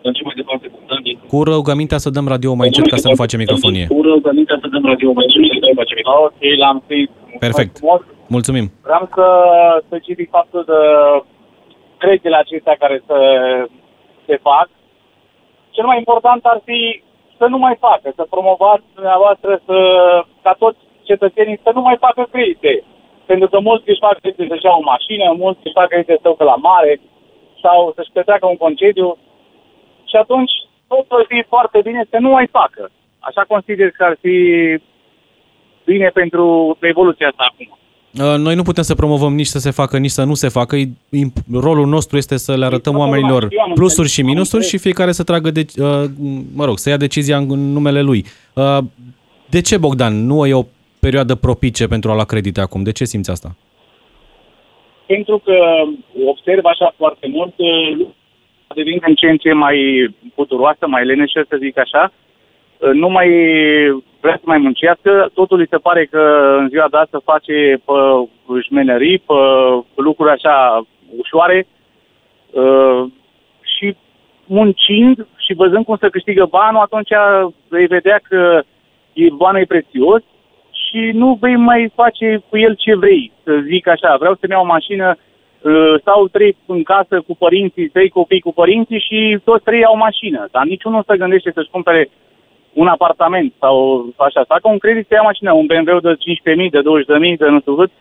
Mergem 0.04 0.26
mai 0.30 0.34
departe 0.36 0.68
cu 0.68 0.80
Dani. 0.88 1.20
Cu 1.28 1.44
rugămintea 1.44 1.98
să 1.98 2.10
dăm 2.10 2.28
radio 2.28 2.54
mai 2.54 2.68
încet 2.68 2.86
ca 2.88 2.96
să 2.96 3.08
nu 3.08 3.16
facem 3.16 3.40
microfonie. 3.40 3.86
Cu 3.88 4.02
rugămintea 4.02 4.58
să 4.62 4.68
dăm 4.68 4.86
radio 4.92 5.12
mai 5.18 5.26
încet 5.28 5.42
să 5.64 5.68
nu 5.70 5.74
facem 5.82 5.98
microfonie. 5.98 6.26
Ok, 6.28 6.42
l-am 6.62 6.78
prins. 6.88 7.10
Mulțumesc 7.10 7.40
Perfect. 7.46 7.78
frumos. 7.78 8.02
Mulțumim. 8.36 8.66
Vreau 8.88 9.04
să, 9.16 9.26
să 9.90 9.96
citi 10.06 10.26
faptul 10.36 10.64
de 10.72 10.80
creditele 12.02 12.38
acestea 12.44 12.76
care 12.84 12.98
să 13.10 13.18
se 14.28 14.36
fac. 14.48 14.68
Cel 15.76 15.86
mai 15.90 15.98
important 15.98 16.42
ar 16.54 16.60
fi 16.70 16.80
să 17.40 17.46
nu 17.54 17.58
mai 17.66 17.76
facă, 17.88 18.08
să 18.16 18.24
promovați 18.36 18.86
dumneavoastră 18.98 19.52
să, 19.68 19.78
ca 20.46 20.54
toți 20.64 20.82
cetățenii 21.12 21.64
să 21.66 21.72
nu 21.78 21.82
mai 21.88 21.98
facă 22.06 22.22
credite. 22.34 22.74
Pentru 23.30 23.48
că 23.52 23.58
mulți 23.70 23.90
își 23.92 24.04
fac 24.06 24.16
credite 24.20 24.46
să-și 24.52 24.66
ia 24.68 24.74
o 24.82 24.90
mașină, 24.94 25.26
mulți 25.44 25.62
își 25.66 25.78
fac 25.80 25.88
credite 25.92 26.16
să 26.22 26.28
ducă 26.32 26.44
la 26.54 26.58
mare 26.70 26.94
sau 27.64 27.78
să-și 27.96 28.14
petreacă 28.16 28.46
un 28.54 28.60
concediu 28.66 29.10
și 30.10 30.16
atunci 30.24 30.54
totul 30.92 31.18
ar 31.20 31.26
fi 31.32 31.40
foarte 31.54 31.80
bine 31.88 32.02
să 32.12 32.18
nu 32.26 32.30
mai 32.38 32.48
facă. 32.60 32.84
Așa 33.28 33.42
consider 33.54 33.90
că 33.98 34.04
ar 34.10 34.16
fi 34.24 34.36
bine 35.86 36.08
pentru 36.20 36.78
evoluția 36.92 37.28
asta 37.28 37.44
acum. 37.52 37.70
Uh, 38.24 38.38
Noi 38.46 38.56
nu 38.56 38.64
putem 38.64 38.84
să 38.84 38.96
promovăm 38.96 39.34
nici 39.36 39.46
să 39.56 39.60
se 39.60 39.72
facă, 39.72 39.98
nici 39.98 40.12
să 40.20 40.24
nu 40.24 40.34
se 40.34 40.48
facă. 40.50 40.76
E- 40.76 40.86
imp- 41.24 41.46
Rolul 41.54 41.88
nostru 41.88 42.18
este 42.18 42.38
să 42.38 42.52
le 42.58 42.66
arătăm 42.66 42.94
Toată 42.94 42.98
lumea 42.98 43.08
oamenilor 43.12 43.44
știe, 43.44 43.62
am 43.62 43.72
plusuri 43.74 43.90
înțeles, 43.90 44.12
și 44.12 44.22
am 44.22 44.26
minusuri 44.28 44.64
și 44.64 44.74
înțeles. 44.74 44.82
fiecare 44.82 45.12
să 45.12 45.24
tragă, 45.24 45.52
de, 45.52 45.66
uh, 45.78 46.04
mă 46.56 46.66
rog, 46.66 46.78
să 46.78 46.90
ia 46.90 46.98
decizia 46.98 47.38
în 47.38 47.72
numele 47.72 48.02
lui. 48.02 48.26
Uh, 48.54 48.78
De 49.50 49.62
ce, 49.62 49.78
Bogdan, 49.78 50.26
nu 50.26 50.46
e 50.46 50.54
o 50.54 50.64
perioadă 51.02 51.36
propice 51.36 51.88
pentru 51.88 52.12
a 52.12 52.14
lua 52.14 52.26
credite 52.26 52.62
acum? 52.62 52.84
De 52.84 52.92
ce 52.92 53.06
simți 53.06 53.32
asta? 53.32 53.56
pentru 55.06 55.38
că 55.46 55.58
observ 56.26 56.66
așa 56.66 56.94
foarte 56.98 57.28
mult, 57.28 57.54
uh, 57.58 58.08
devin 58.76 59.00
în 59.08 59.16
ce 59.16 59.28
în 59.30 59.38
ce 59.38 59.54
mai 59.54 59.78
puturoasă, 60.36 60.88
mai 60.88 61.06
leneșă, 61.06 61.46
să 61.50 61.56
zic 61.60 61.78
așa, 61.78 62.12
Uh, 62.82 62.94
nu 62.94 63.10
mai 63.10 63.30
vrea 64.20 64.36
să 64.36 64.42
mai 64.46 64.58
muncească, 64.58 65.30
totul 65.34 65.60
îi 65.60 65.68
se 65.70 65.78
pare 65.78 66.06
că 66.06 66.56
în 66.60 66.70
ziua 66.70 66.88
de 66.90 66.98
astăzi 66.98 67.24
face 67.24 67.82
pe 67.86 68.60
șmenerii, 68.62 69.20
pe 69.20 69.34
lucruri 69.96 70.32
așa 70.32 70.88
ușoare 71.18 71.68
uh, 72.52 73.04
și 73.76 73.96
muncind 74.46 75.28
și 75.38 75.54
văzând 75.54 75.86
cum 75.86 75.98
se 76.00 76.10
câștigă 76.10 76.46
banul, 76.50 76.82
atunci 76.82 77.10
vei 77.68 77.86
vedea 77.86 78.20
că 78.30 78.62
e, 79.14 79.28
banul 79.30 79.62
e 79.62 79.66
prețios 79.66 80.22
și 80.92 81.12
nu 81.14 81.38
vei 81.40 81.56
mai 81.56 81.92
face 81.96 82.44
cu 82.50 82.58
el 82.58 82.76
ce 82.76 82.96
vrei, 82.96 83.32
să 83.44 83.52
zic 83.70 83.88
așa. 83.88 84.16
Vreau 84.20 84.34
să-mi 84.40 84.52
iau 84.52 84.64
o 84.64 84.74
mașină, 84.76 85.16
uh, 85.16 85.94
stau 86.00 86.28
trei 86.28 86.58
în 86.66 86.84
casă 86.84 87.22
cu 87.28 87.36
părinții, 87.36 87.90
trei 87.90 88.10
copii 88.10 88.40
cu 88.48 88.54
părinții 88.54 89.06
și 89.08 89.40
toți 89.44 89.64
trei 89.64 89.84
au 89.84 89.98
mașină. 89.98 90.48
Dar 90.52 90.64
niciunul 90.66 90.98
nu 90.98 91.14
se 91.14 91.20
gândește 91.20 91.52
să-și 91.54 91.70
cumpere 91.72 92.10
un 92.74 92.88
apartament 92.88 93.54
sau 93.60 94.06
așa. 94.18 94.40
Să 94.40 94.54
facă 94.54 94.68
un 94.68 94.78
credit 94.78 95.08
să 95.08 95.14
ia 95.14 95.22
mașină, 95.22 95.52
un 95.54 95.66
BMW 95.66 96.00
de 96.00 96.14
15.000, 96.14 96.70
de 96.70 96.82
20.000, 97.32 97.38
de 97.38 97.48
nu 97.48 97.60
știu 97.60 97.76
cât, 97.76 97.92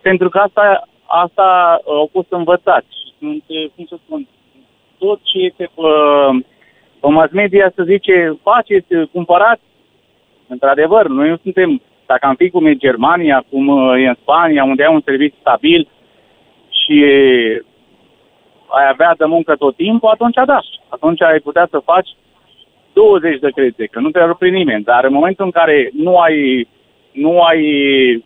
pentru 0.00 0.28
că 0.28 0.38
asta, 0.38 0.88
asta 1.06 1.80
uh, 1.84 1.94
au 1.94 2.08
fost 2.12 2.32
învățați. 2.32 2.86
Sunt, 3.18 3.44
uh, 3.46 3.64
cum 3.74 3.84
să 3.88 3.96
spun, 4.04 4.26
tot 4.98 5.18
ce 5.22 5.38
este 5.38 5.70
pe, 5.74 5.82
pe 7.00 7.08
mass 7.08 7.32
media 7.32 7.72
se 7.74 7.82
zice, 7.84 8.38
faceți, 8.42 8.94
uh, 8.94 9.08
cumpărați, 9.12 9.62
într-adevăr, 10.48 11.06
noi 11.06 11.28
nu 11.28 11.36
suntem, 11.42 11.82
dacă 12.12 12.26
am 12.26 12.34
fi 12.34 12.50
cum 12.50 12.66
e 12.66 12.84
Germania, 12.86 13.44
cum 13.50 13.68
uh, 13.68 14.02
e 14.02 14.08
în 14.08 14.16
Spania, 14.22 14.64
unde 14.64 14.82
ai 14.84 14.94
un 14.94 15.02
serviciu 15.04 15.36
stabil 15.40 15.88
și 16.80 16.96
ai 18.78 18.86
avea 18.92 19.14
de 19.18 19.24
muncă 19.24 19.52
tot 19.54 19.74
timpul, 19.76 20.08
atunci 20.08 20.38
da, 20.46 20.60
atunci 20.88 21.22
ai 21.22 21.40
putea 21.48 21.66
să 21.70 21.88
faci 21.92 22.10
20 22.92 23.38
de 23.38 23.50
credite, 23.50 23.84
că 23.86 23.98
nu 24.00 24.10
te 24.10 24.20
rupe 24.24 24.48
nimeni, 24.48 24.84
dar 24.84 25.04
în 25.04 25.12
momentul 25.12 25.44
în 25.44 25.50
care 25.50 25.90
nu 25.92 26.16
ai, 26.16 26.68
nu 27.12 27.40
ai 27.40 27.62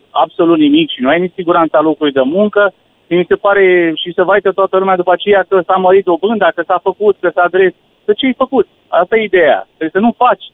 absolut 0.09 0.57
nimic 0.57 0.89
și 0.89 1.01
nu 1.01 1.09
ai 1.09 1.19
nici 1.19 1.39
siguranța 1.39 1.81
locului 1.81 2.11
de 2.11 2.21
muncă, 2.37 2.73
mi 3.07 3.25
se 3.27 3.35
pare 3.35 3.93
și 3.95 4.13
să 4.15 4.23
vaită 4.23 4.51
toată 4.51 4.77
lumea 4.77 4.95
după 4.95 5.11
aceea 5.11 5.45
că 5.47 5.61
s-a 5.65 5.75
mărit 5.75 6.05
dobânda, 6.05 6.49
că 6.55 6.63
s-a 6.67 6.79
făcut, 6.83 7.15
că 7.19 7.29
s-a 7.33 7.47
dres. 7.51 7.73
De 8.05 8.13
ce 8.13 8.25
ai 8.25 8.33
făcut? 8.43 8.67
Asta 8.87 9.17
e 9.17 9.23
ideea. 9.23 9.67
Trebuie 9.77 9.97
să 9.97 9.99
nu 9.99 10.11
faci. 10.17 10.45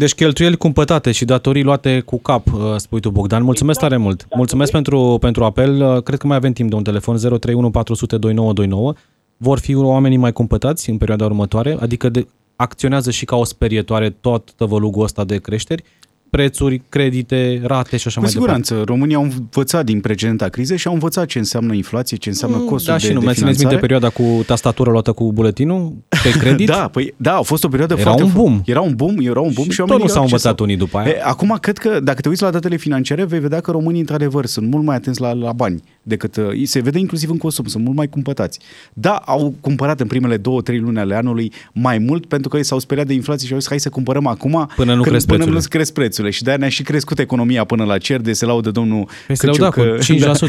Deci 0.00 0.14
cheltuieli 0.14 0.56
cumpătate 0.56 1.12
și 1.12 1.24
datorii 1.24 1.62
luate 1.62 2.00
cu 2.00 2.18
cap, 2.18 2.52
uh, 2.52 2.60
spui 2.76 3.00
tu, 3.00 3.10
Bogdan. 3.10 3.42
Mulțumesc 3.42 3.80
tare 3.80 3.96
mult. 3.96 4.26
Mulțumesc 4.34 4.72
pentru, 4.72 5.16
pentru 5.20 5.44
apel. 5.44 5.82
Uh, 5.82 6.02
Cred 6.02 6.18
că 6.18 6.26
mai 6.26 6.36
avem 6.36 6.52
timp 6.52 6.70
de 6.70 6.76
un 6.76 6.82
telefon 6.82 7.16
031 7.16 7.70
400 7.70 8.16
2929. 8.16 8.92
Vor 9.36 9.58
fi 9.58 9.74
oamenii 9.74 10.16
mai 10.16 10.32
cumpătați 10.32 10.90
în 10.90 10.98
perioada 10.98 11.24
următoare, 11.24 11.76
adică 11.80 12.08
de, 12.08 12.26
acționează 12.56 13.10
și 13.10 13.24
ca 13.24 13.36
o 13.36 13.44
sperietoare 13.44 14.10
tot 14.10 14.52
tăvălugul 14.52 15.02
ăsta 15.02 15.24
de 15.24 15.36
creșteri, 15.36 15.84
prețuri, 16.30 16.82
credite, 16.88 17.60
rate 17.64 17.96
și 17.96 18.06
așa 18.06 18.20
Cu 18.20 18.24
mai 18.26 18.32
departe. 18.34 18.62
siguranță, 18.62 18.92
România 18.92 19.16
au 19.16 19.22
învățat 19.22 19.84
din 19.84 20.00
precedenta 20.00 20.48
criză 20.48 20.76
și 20.76 20.86
au 20.86 20.92
învățat 20.92 21.26
ce 21.26 21.38
înseamnă 21.38 21.74
inflație, 21.74 22.16
ce 22.16 22.28
înseamnă 22.28 22.56
costul 22.56 22.92
Da, 22.92 22.98
de, 22.98 23.06
și 23.06 23.12
nu. 23.12 23.18
de 23.18 23.24
Mai 23.24 23.34
țineți 23.34 23.64
minte 23.64 23.74
finanțare. 23.76 23.80
perioada 23.86 24.08
cu 24.38 24.42
tastatură 24.46 24.90
luată 24.90 25.12
cu 25.12 25.32
buletinul 25.32 25.92
pe 26.22 26.30
credit? 26.38 26.68
Da, 26.80 26.88
păi, 26.92 27.14
da, 27.16 27.36
a 27.36 27.42
fost 27.42 27.64
o 27.64 27.68
perioadă 27.68 27.94
Era 27.94 28.02
foarte... 28.02 28.22
un 28.22 28.30
boom. 28.34 28.60
Era 28.64 28.80
un 28.80 28.94
boom, 28.96 29.14
era 29.18 29.40
un 29.40 29.50
boom 29.54 29.66
Și 29.66 29.72
și, 29.72 29.78
tot 29.78 29.88
oamenii 29.88 30.02
nu 30.06 30.08
s-au 30.12 30.16
au 30.22 30.24
accesat. 30.26 30.50
învățat 30.50 30.60
unii 30.60 30.76
după 30.76 30.98
aia. 30.98 31.08
E, 31.08 31.20
acum, 31.24 31.56
cred 31.60 31.78
că 31.78 32.00
dacă 32.02 32.20
te 32.20 32.28
uiți 32.28 32.42
la 32.42 32.50
datele 32.50 32.76
financiare, 32.76 33.24
vei 33.24 33.40
vedea 33.40 33.60
că 33.60 33.70
românii, 33.70 34.00
într-adevăr, 34.00 34.46
sunt 34.46 34.70
mult 34.70 34.84
mai 34.84 34.96
atenți 34.96 35.20
la, 35.20 35.32
la 35.32 35.52
bani 35.52 35.82
decât... 36.02 36.36
uh, 36.36 36.44
Se 36.64 36.80
vede 36.80 36.98
inclusiv 36.98 37.30
în 37.30 37.38
consum, 37.38 37.64
sunt 37.64 37.84
mult 37.84 37.96
mai 37.96 38.08
cumpătați. 38.08 38.58
Da, 38.92 39.10
au 39.26 39.54
cumpărat 39.60 40.00
în 40.00 40.06
primele 40.06 40.36
două, 40.36 40.60
trei 40.60 40.78
luni 40.78 40.98
ale 40.98 41.14
anului 41.14 41.52
mai 41.72 41.98
mult 41.98 42.26
pentru 42.26 42.48
că 42.48 42.56
ei 42.56 42.64
s-au 42.64 42.78
speriat 42.78 43.06
de 43.06 43.14
inflație 43.14 43.46
și 43.46 43.52
au 43.52 43.58
zis 43.58 43.68
hai 43.68 43.80
să 43.80 43.88
cumpărăm 43.88 44.26
acum 44.26 44.68
Până 44.76 44.90
nu 44.94 45.00
când- 45.02 45.04
cresc 45.10 45.26
până 45.26 45.36
prețurile. 45.36 45.60
nu 45.62 45.68
cresc 45.68 45.92
prețurile. 45.92 46.18
Și 46.28 46.42
de-aia 46.42 46.58
ne-a 46.58 46.68
și 46.68 46.82
crescut 46.82 47.18
economia 47.18 47.64
până 47.64 47.84
la 47.84 47.98
cer, 47.98 48.20
de 48.20 48.32
se 48.32 48.44
laudă 48.44 48.70
domnul 48.70 49.08
Păi 49.26 49.36
se 49.36 49.46
Câciu 49.46 49.60
lauda 49.60 49.80
cu 49.82 49.96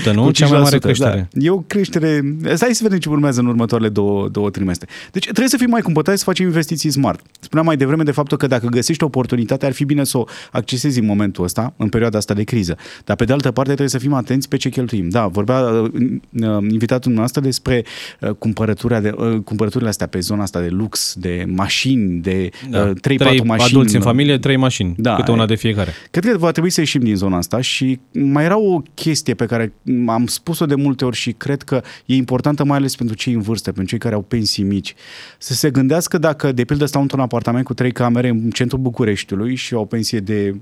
5%, 0.11 0.13
nu? 0.13 0.23
cu 0.23 0.31
Cea 0.31 0.47
mai 0.47 0.59
mare 0.61 0.77
5%, 0.77 0.79
creștere. 0.79 1.27
Da. 1.31 1.45
E 1.45 1.49
o 1.49 1.57
creștere... 1.57 2.21
Hai 2.45 2.69
să 2.71 2.79
vedem 2.83 2.97
ce 2.97 3.09
urmează 3.09 3.39
în 3.39 3.45
următoarele 3.45 3.89
două, 3.89 4.27
două 4.27 4.49
trimestre. 4.49 4.87
Deci 5.11 5.23
trebuie 5.23 5.47
să 5.47 5.57
fim 5.57 5.69
mai 5.69 5.81
cumpătați 5.81 6.17
să 6.17 6.23
facem 6.23 6.45
investiții 6.45 6.89
smart. 6.89 7.19
Spuneam 7.39 7.65
mai 7.65 7.77
devreme 7.77 8.03
de 8.03 8.11
faptul 8.11 8.37
că 8.37 8.47
dacă 8.47 8.67
găsești 8.67 9.03
o 9.03 9.05
oportunitate, 9.05 9.65
ar 9.65 9.71
fi 9.71 9.85
bine 9.85 10.03
să 10.03 10.17
o 10.17 10.23
accesezi 10.51 10.99
în 10.99 11.05
momentul 11.05 11.43
ăsta, 11.43 11.73
în 11.77 11.89
perioada 11.89 12.17
asta 12.17 12.33
de 12.33 12.43
criză. 12.43 12.77
Dar 13.05 13.15
pe 13.15 13.25
de 13.25 13.33
altă 13.33 13.51
parte 13.51 13.67
trebuie 13.69 13.89
să 13.89 13.97
fim 13.97 14.13
atenți 14.13 14.47
pe 14.47 14.57
ce 14.57 14.69
cheltuim. 14.69 15.09
Da, 15.09 15.27
vorbea 15.27 15.59
uh, 15.59 15.89
uh, 15.91 16.47
invitatul 16.61 17.01
dumneavoastră 17.01 17.41
despre 17.41 17.83
uh, 18.19 18.29
cumpărătura 18.29 18.99
de, 18.99 19.11
uh, 19.17 19.37
cumpărăturile 19.43 19.89
astea 19.89 20.07
pe 20.07 20.19
zona 20.19 20.41
asta 20.41 20.59
de 20.61 20.67
lux, 20.69 21.13
de 21.17 21.43
mașini, 21.47 22.19
de 22.21 22.49
Da. 22.69 22.79
uh, 22.81 22.89
3-4 22.89 22.99
Trei 23.01 23.41
mașini. 23.45 23.69
adulți 23.69 23.95
în 23.95 24.01
familie, 24.01 24.37
trei 24.37 24.55
mașini, 24.57 24.93
Da, 24.97 25.15
câte 25.15 25.31
una 25.31 25.43
e- 25.43 25.45
de 25.45 25.55
fiecare. 25.61 25.91
Cred 26.11 26.31
că 26.31 26.37
va 26.37 26.51
trebui 26.51 26.69
să 26.69 26.79
ieșim 26.79 27.01
din 27.01 27.15
zona 27.15 27.37
asta 27.37 27.61
și 27.61 27.99
mai 28.11 28.43
era 28.43 28.57
o 28.57 28.81
chestie 28.93 29.33
pe 29.33 29.45
care 29.45 29.73
am 30.07 30.25
spus-o 30.25 30.65
de 30.65 30.75
multe 30.75 31.05
ori 31.05 31.15
și 31.15 31.31
cred 31.31 31.61
că 31.61 31.81
e 32.05 32.15
importantă 32.15 32.63
mai 32.63 32.77
ales 32.77 32.95
pentru 32.95 33.15
cei 33.15 33.33
în 33.33 33.41
vârstă, 33.41 33.71
pentru 33.71 33.89
cei 33.89 33.99
care 33.99 34.15
au 34.15 34.21
pensii 34.21 34.63
mici. 34.63 34.95
Să 35.37 35.53
se 35.53 35.69
gândească 35.69 36.17
dacă, 36.17 36.51
de 36.51 36.63
pildă, 36.63 36.85
stau 36.85 37.01
într-un 37.01 37.19
apartament 37.19 37.65
cu 37.65 37.73
trei 37.73 37.91
camere 37.91 38.27
în 38.27 38.49
centrul 38.49 38.79
Bucureștiului 38.79 39.55
și 39.55 39.73
au 39.73 39.81
o 39.81 39.85
pensie 39.85 40.19
de 40.19 40.51
2000-3000 40.51 40.55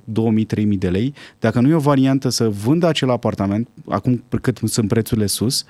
de 0.77 0.89
lei, 0.89 1.13
dacă 1.39 1.59
nu 1.59 1.69
e 1.69 1.73
o 1.73 1.79
variantă 1.79 2.29
să 2.29 2.49
vândă 2.49 2.87
acel 2.87 3.09
apartament, 3.09 3.67
acum 3.87 4.23
cât 4.41 4.59
sunt 4.63 4.87
prețurile 4.87 5.25
sus, 5.25 5.65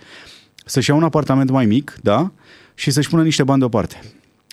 să-și 0.65 0.89
ia 0.89 0.95
un 0.95 1.03
apartament 1.03 1.49
mai 1.49 1.65
mic, 1.65 1.95
da? 2.01 2.31
Și 2.73 2.91
să-și 2.91 3.09
pună 3.09 3.23
niște 3.23 3.43
bani 3.43 3.59
deoparte 3.59 4.01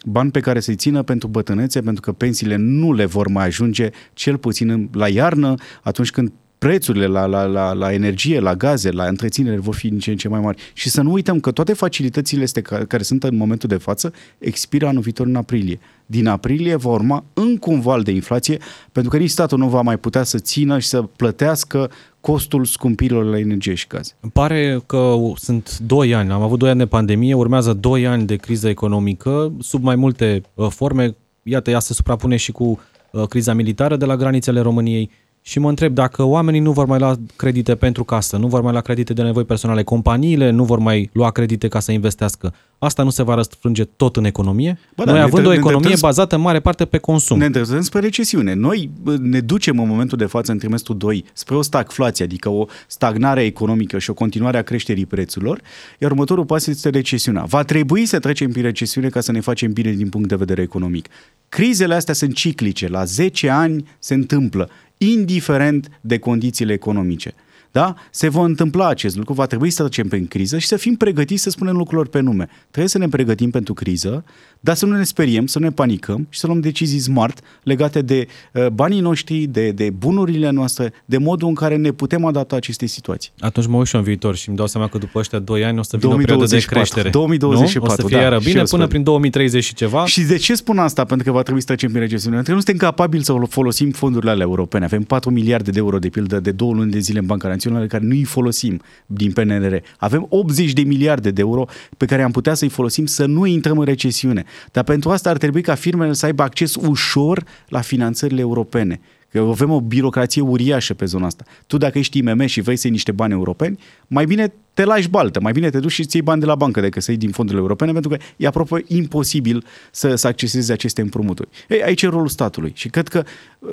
bani 0.05 0.31
pe 0.31 0.41
care 0.41 0.61
să-i 0.61 0.77
țină 0.77 1.03
pentru 1.03 1.29
bătrânețe, 1.29 1.81
pentru 1.81 2.01
că 2.01 2.13
pensiile 2.13 2.57
nu 2.57 2.93
le 2.93 3.05
vor 3.05 3.29
mai 3.29 3.47
ajunge, 3.47 3.91
cel 4.15 4.37
puțin 4.37 4.71
în- 4.71 4.89
la 4.93 5.09
iarnă, 5.09 5.55
atunci 5.83 6.11
când 6.11 6.33
prețurile 6.59 7.07
la, 7.07 7.25
la, 7.27 7.45
la, 7.45 7.73
la 7.73 7.93
energie, 7.93 8.41
la 8.41 8.55
gaze, 8.55 8.91
la 8.91 9.05
întreținere 9.07 9.59
vor 9.59 9.75
fi 9.75 9.89
din 9.89 9.99
ce 9.99 10.11
în 10.11 10.17
ce 10.17 10.29
mai 10.29 10.41
mari. 10.41 10.63
Și 10.73 10.89
să 10.91 11.03
nu 11.03 11.13
uităm 11.13 11.41
că 11.41 11.51
toate 11.51 11.73
facilitățile 11.73 12.43
astea 12.43 12.63
care, 12.63 12.85
care 12.85 13.03
sunt 13.03 13.25
în 13.25 13.37
momentul 13.37 13.69
de 13.69 13.77
față 13.77 14.13
expiră 14.39 14.87
anul 14.87 15.03
viitor 15.03 15.27
în 15.27 15.35
aprilie. 15.37 15.79
Din 16.07 16.27
aprilie 16.27 16.75
va 16.77 16.91
urma 16.91 17.25
încă 17.35 17.71
un 17.71 17.81
val 17.81 18.03
de 18.03 18.11
inflație, 18.11 18.59
pentru 18.93 19.11
că 19.11 19.17
nici 19.17 19.31
statul 19.31 19.59
nu 19.59 19.69
va 19.69 19.81
mai 19.81 19.99
putea 19.99 20.23
să 20.23 20.39
țină 20.39 20.79
și 20.79 20.87
să 20.89 21.03
plătească 21.03 21.91
costul 22.27 22.65
scumpirilor 22.65 23.25
la 23.25 23.39
energie 23.39 23.75
și 23.75 23.87
gaze. 23.87 24.13
Îmi 24.21 24.33
pare 24.33 24.81
că 24.87 25.15
sunt 25.37 25.79
2 25.79 26.15
ani, 26.15 26.31
am 26.31 26.43
avut 26.43 26.59
2 26.59 26.71
ani 26.71 26.79
de 26.79 26.87
pandemie, 26.87 27.35
urmează 27.35 27.73
2 27.73 28.07
ani 28.07 28.27
de 28.27 28.37
criză 28.37 28.69
economică 28.69 29.53
sub 29.61 29.83
mai 29.83 29.97
multe 29.97 30.43
uh, 30.55 30.67
forme. 30.69 31.17
Iată, 31.43 31.71
ea 31.71 31.79
se 31.79 31.93
suprapune 31.93 32.37
și 32.37 32.53
cu 32.53 32.81
uh, 33.11 33.27
criza 33.29 33.53
militară 33.53 33.97
de 33.97 34.05
la 34.05 34.17
granițele 34.17 34.61
României 34.61 35.11
și 35.49 35.59
mă 35.59 35.69
întreb 35.69 35.95
dacă 35.95 36.23
oamenii 36.23 36.61
nu 36.61 36.73
vor 36.73 36.87
mai 36.87 36.99
lua 36.99 37.17
credite 37.37 37.75
pentru 37.75 38.05
casă, 38.05 38.37
nu 38.37 38.47
vor 38.47 38.61
mai 38.63 38.73
lua 38.73 38.81
credite 38.81 39.13
de 39.13 39.23
nevoi 39.23 39.45
personale, 39.45 39.83
companiile 39.83 40.51
nu 40.51 40.65
vor 40.65 40.79
mai 40.79 41.11
lua 41.13 41.31
credite 41.31 41.69
ca 41.69 41.81
să 41.81 41.93
investească. 41.93 42.55
Asta 42.79 43.03
nu 43.03 43.11
se 43.11 43.23
va 43.23 43.35
răsfrânge 43.35 43.85
tot 43.85 44.17
în 44.17 44.25
economie? 44.25 44.79
Bă, 44.97 45.03
Noi 45.05 45.13
da, 45.13 45.13
ne 45.13 45.25
având 45.25 45.35
tre- 45.35 45.47
o 45.47 45.51
ne 45.51 45.57
economie 45.57 45.77
îndreptăm 45.77 46.09
bazată 46.09 46.35
în 46.35 46.41
mare 46.41 46.61
parte 46.61 46.85
pe 46.85 46.99
consum. 46.99 47.39
Ne 47.39 47.45
îndreptăm 47.45 47.81
spre 47.81 48.01
recesiune. 48.01 48.55
Noi 48.55 48.91
bă, 49.03 49.17
ne 49.21 49.41
ducem 49.41 49.81
în 49.81 49.89
momentul 49.89 50.19
de 50.19 50.25
față, 50.25 50.53
în 50.53 50.59
trimestrul 50.59 50.97
2, 50.97 51.25
spre 51.33 51.55
o 51.55 51.63
stagflație, 51.63 52.25
adică 52.25 52.49
o 52.49 52.67
stagnare 52.87 53.45
economică 53.45 53.99
și 53.99 54.11
o 54.11 54.15
continuare 54.15 54.59
a 54.59 54.63
creșterii 54.63 55.07
prețurilor, 55.07 55.61
iar 55.99 56.11
următorul 56.11 56.45
pas 56.45 56.67
este 56.67 56.89
recesiunea. 56.89 57.43
Va 57.43 57.63
trebui 57.63 58.07
să 58.07 58.19
trecem 58.19 58.51
prin 58.51 58.63
recesiune 58.63 59.09
ca 59.09 59.21
să 59.21 59.33
ne 59.33 59.41
facem 59.41 59.73
bine 59.73 59.93
din 59.93 60.09
punct 60.09 60.29
de 60.29 60.37
vedere 60.37 60.63
economic. 60.63 61.09
Crizele 61.49 61.95
astea 61.95 62.15
sunt 62.15 62.35
ciclice, 62.35 62.89
la 62.89 63.05
10 63.05 63.49
ani 63.51 63.89
se 63.99 64.15
întâmplă, 64.15 64.71
indiferent 64.99 65.89
de 66.01 66.19
condițiile 66.19 66.73
economice. 66.73 67.35
Da? 67.77 67.95
Se 68.11 68.29
va 68.29 68.45
întâmpla 68.45 68.89
acest 68.89 69.17
lucru, 69.17 69.33
va 69.33 69.47
trebui 69.47 69.71
să 69.71 69.83
trecem 69.83 70.09
prin 70.09 70.27
criză 70.27 70.59
și 70.59 70.67
să 70.67 70.77
fim 70.77 70.95
pregătiți 70.95 71.43
să 71.43 71.51
spunem 71.51 71.77
lucrurilor 71.77 72.09
pe 72.09 72.21
nume. 72.21 72.49
Trebuie 72.61 72.89
să 72.89 72.99
ne 72.99 73.09
pregătim 73.09 73.51
pentru 73.51 73.75
criză, 73.75 74.25
dar 74.67 74.75
să 74.75 74.87
nu 74.87 74.97
ne 74.97 75.05
speriem, 75.05 75.47
să 75.47 75.59
nu 75.59 75.65
ne 75.65 75.71
panicăm 75.71 76.27
și 76.29 76.39
să 76.39 76.47
luăm 76.47 76.61
decizii 76.61 76.99
smart 76.99 77.41
legate 77.63 78.03
de 78.03 78.27
uh, 78.53 78.67
banii 78.67 79.01
noștri, 79.01 79.39
de, 79.45 79.71
de 79.71 79.91
bunurile 79.91 80.51
noastre, 80.51 80.93
de 81.05 81.19
modul 81.19 81.49
în 81.49 81.55
care 81.55 81.77
ne 81.77 81.91
putem 81.91 82.25
adapta 82.25 82.57
acestei 82.57 82.87
situații. 82.87 83.31
Atunci 83.39 83.67
mă 83.67 83.77
uit 83.77 83.87
și 83.87 83.95
eu 83.95 84.01
în 84.01 84.07
viitor 84.07 84.37
și 84.37 84.49
îmi 84.49 84.57
dau 84.57 84.67
seama 84.67 84.89
că 84.89 84.99
după 84.99 85.19
ăștia 85.19 85.39
2 85.39 85.65
ani 85.65 85.79
o 85.79 85.83
să 85.83 85.97
vină 85.97 86.13
o 86.13 86.17
perioadă 86.17 86.45
de 86.45 86.49
2024, 86.49 86.75
creștere. 86.75 87.09
2024, 87.11 87.89
nu? 87.89 87.93
O 87.93 88.01
să 88.01 88.07
fie 88.09 88.17
da, 88.17 88.23
iară 88.23 88.39
și 88.39 88.47
bine 88.47 88.59
eu 88.59 88.65
până 88.65 88.83
sper. 88.83 88.89
prin 88.89 89.03
2030 89.03 89.65
și 89.65 89.75
ceva. 89.75 90.07
Și 90.07 90.23
de 90.23 90.37
ce 90.37 90.55
spun 90.55 90.79
asta? 90.79 91.05
Pentru 91.05 91.27
că 91.27 91.33
va 91.33 91.43
trebui 91.43 91.61
să 91.61 91.67
trecem 91.67 91.89
prin 91.89 92.01
recesiune. 92.01 92.35
Pentru 92.35 92.53
că 92.53 92.59
nu 92.59 92.65
suntem 92.65 92.89
capabili 92.89 93.25
să 93.25 93.33
folosim 93.49 93.91
fondurile 93.91 94.31
alea 94.31 94.47
europene. 94.47 94.85
Avem 94.85 95.03
4 95.03 95.31
miliarde 95.31 95.71
de 95.71 95.79
euro 95.79 95.99
de 95.99 96.09
pildă 96.09 96.41
de 96.41 96.51
două 96.51 96.73
luni 96.73 96.91
de 96.91 96.99
zile 96.99 97.19
în 97.19 97.27
Banca 97.27 97.49
Națională 97.49 97.87
care 97.87 98.05
nu 98.05 98.15
îi 98.15 98.25
folosim 98.25 98.81
din 99.07 99.33
PNR. 99.33 99.81
Avem 99.97 100.27
80 100.29 100.73
de 100.73 100.83
miliarde 100.83 101.31
de 101.31 101.41
euro 101.41 101.65
pe 101.97 102.05
care 102.05 102.23
am 102.23 102.31
putea 102.31 102.55
să-i 102.55 102.69
folosim 102.69 103.07
să 103.07 103.27
nu 103.27 103.47
intrăm 103.47 103.79
în 103.79 103.85
recesiune. 103.85 104.45
Dar 104.73 104.85
pentru 104.85 105.11
asta 105.11 105.31
ar 105.31 105.37
trebui 105.37 105.63
ca 105.63 105.75
firmele 105.75 106.13
să 106.13 106.27
aibă 106.27 106.43
acces 106.43 106.75
ușor 106.75 107.45
la 107.69 107.81
finanțările 107.81 108.41
europene. 108.41 109.01
Că 109.37 109.43
avem 109.43 109.71
o 109.71 109.81
birocrație 109.81 110.43
uriașă 110.43 110.95
pe 110.95 111.05
zona 111.05 111.27
asta. 111.27 111.45
Tu 111.67 111.77
dacă 111.77 111.99
ești 111.99 112.19
IMM 112.19 112.47
și 112.47 112.61
vrei 112.61 112.77
să 112.77 112.83
iei 112.87 112.95
niște 112.95 113.13
bani 113.13 113.33
europeni, 113.33 113.79
mai 114.07 114.25
bine 114.25 114.53
te 114.75 114.85
lași 114.85 115.09
baltă, 115.09 115.41
mai 115.41 115.53
bine 115.53 115.71
te 115.71 115.81
duci 115.81 115.93
și 115.93 116.01
îți 116.01 116.17
iei 116.17 116.25
bani 116.25 116.41
de 116.41 116.47
la 116.47 116.55
bancă 116.55 116.81
decât 116.81 117.03
să 117.03 117.11
iei 117.11 117.21
din 117.21 117.31
fondurile 117.31 117.63
europene, 117.63 117.93
pentru 117.93 118.11
că 118.11 118.17
e 118.37 118.47
aproape 118.47 118.85
imposibil 118.87 119.65
să, 119.91 120.15
să 120.15 120.27
accesezi 120.27 120.73
aceste 120.73 121.01
împrumuturi. 121.01 121.49
Ei, 121.69 121.83
aici 121.83 122.03
e 122.03 122.09
rolul 122.09 122.29
statului 122.29 122.73
și 122.75 122.89
cred 122.89 123.09
că 123.09 123.25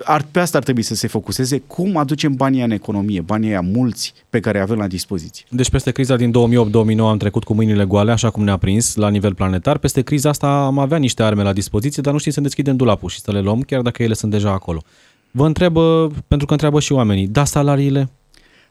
ar, 0.03 0.25
pe 0.31 0.39
asta 0.39 0.57
ar 0.57 0.63
trebui 0.63 0.81
să 0.81 0.95
se 0.95 1.07
focuseze, 1.07 1.61
cum 1.67 1.97
aducem 1.97 2.33
banii 2.33 2.63
în 2.63 2.71
economie, 2.71 3.21
banii 3.21 3.49
aia 3.49 3.61
mulți 3.61 4.13
pe 4.29 4.39
care 4.39 4.59
avem 4.59 4.77
la 4.77 4.87
dispoziție. 4.87 5.45
Deci 5.49 5.69
peste 5.69 5.91
criza 5.91 6.15
din 6.15 6.31
2008-2009 6.31 6.97
am 6.97 7.17
trecut 7.17 7.43
cu 7.43 7.53
mâinile 7.53 7.83
goale, 7.83 8.11
așa 8.11 8.29
cum 8.29 8.43
ne-a 8.43 8.57
prins 8.57 8.95
la 8.95 9.09
nivel 9.09 9.33
planetar. 9.33 9.77
Peste 9.77 10.01
criza 10.01 10.29
asta 10.29 10.47
am 10.47 10.79
avea 10.79 10.97
niște 10.97 11.23
arme 11.23 11.43
la 11.43 11.53
dispoziție, 11.53 12.01
dar 12.01 12.13
nu 12.13 12.19
știm 12.19 12.31
să 12.31 12.41
deschidem 12.41 12.75
dulapul 12.75 13.09
și 13.09 13.19
să 13.19 13.31
le 13.31 13.39
luăm, 13.39 13.61
chiar 13.61 13.81
dacă 13.81 14.03
ele 14.03 14.13
sunt 14.13 14.31
deja 14.31 14.51
acolo. 14.51 14.81
Vă 15.35 15.45
întreb, 15.45 15.77
pentru 16.27 16.45
că 16.47 16.51
întreabă 16.51 16.79
și 16.79 16.91
oamenii, 16.91 17.27
da 17.27 17.45
salariile? 17.45 18.09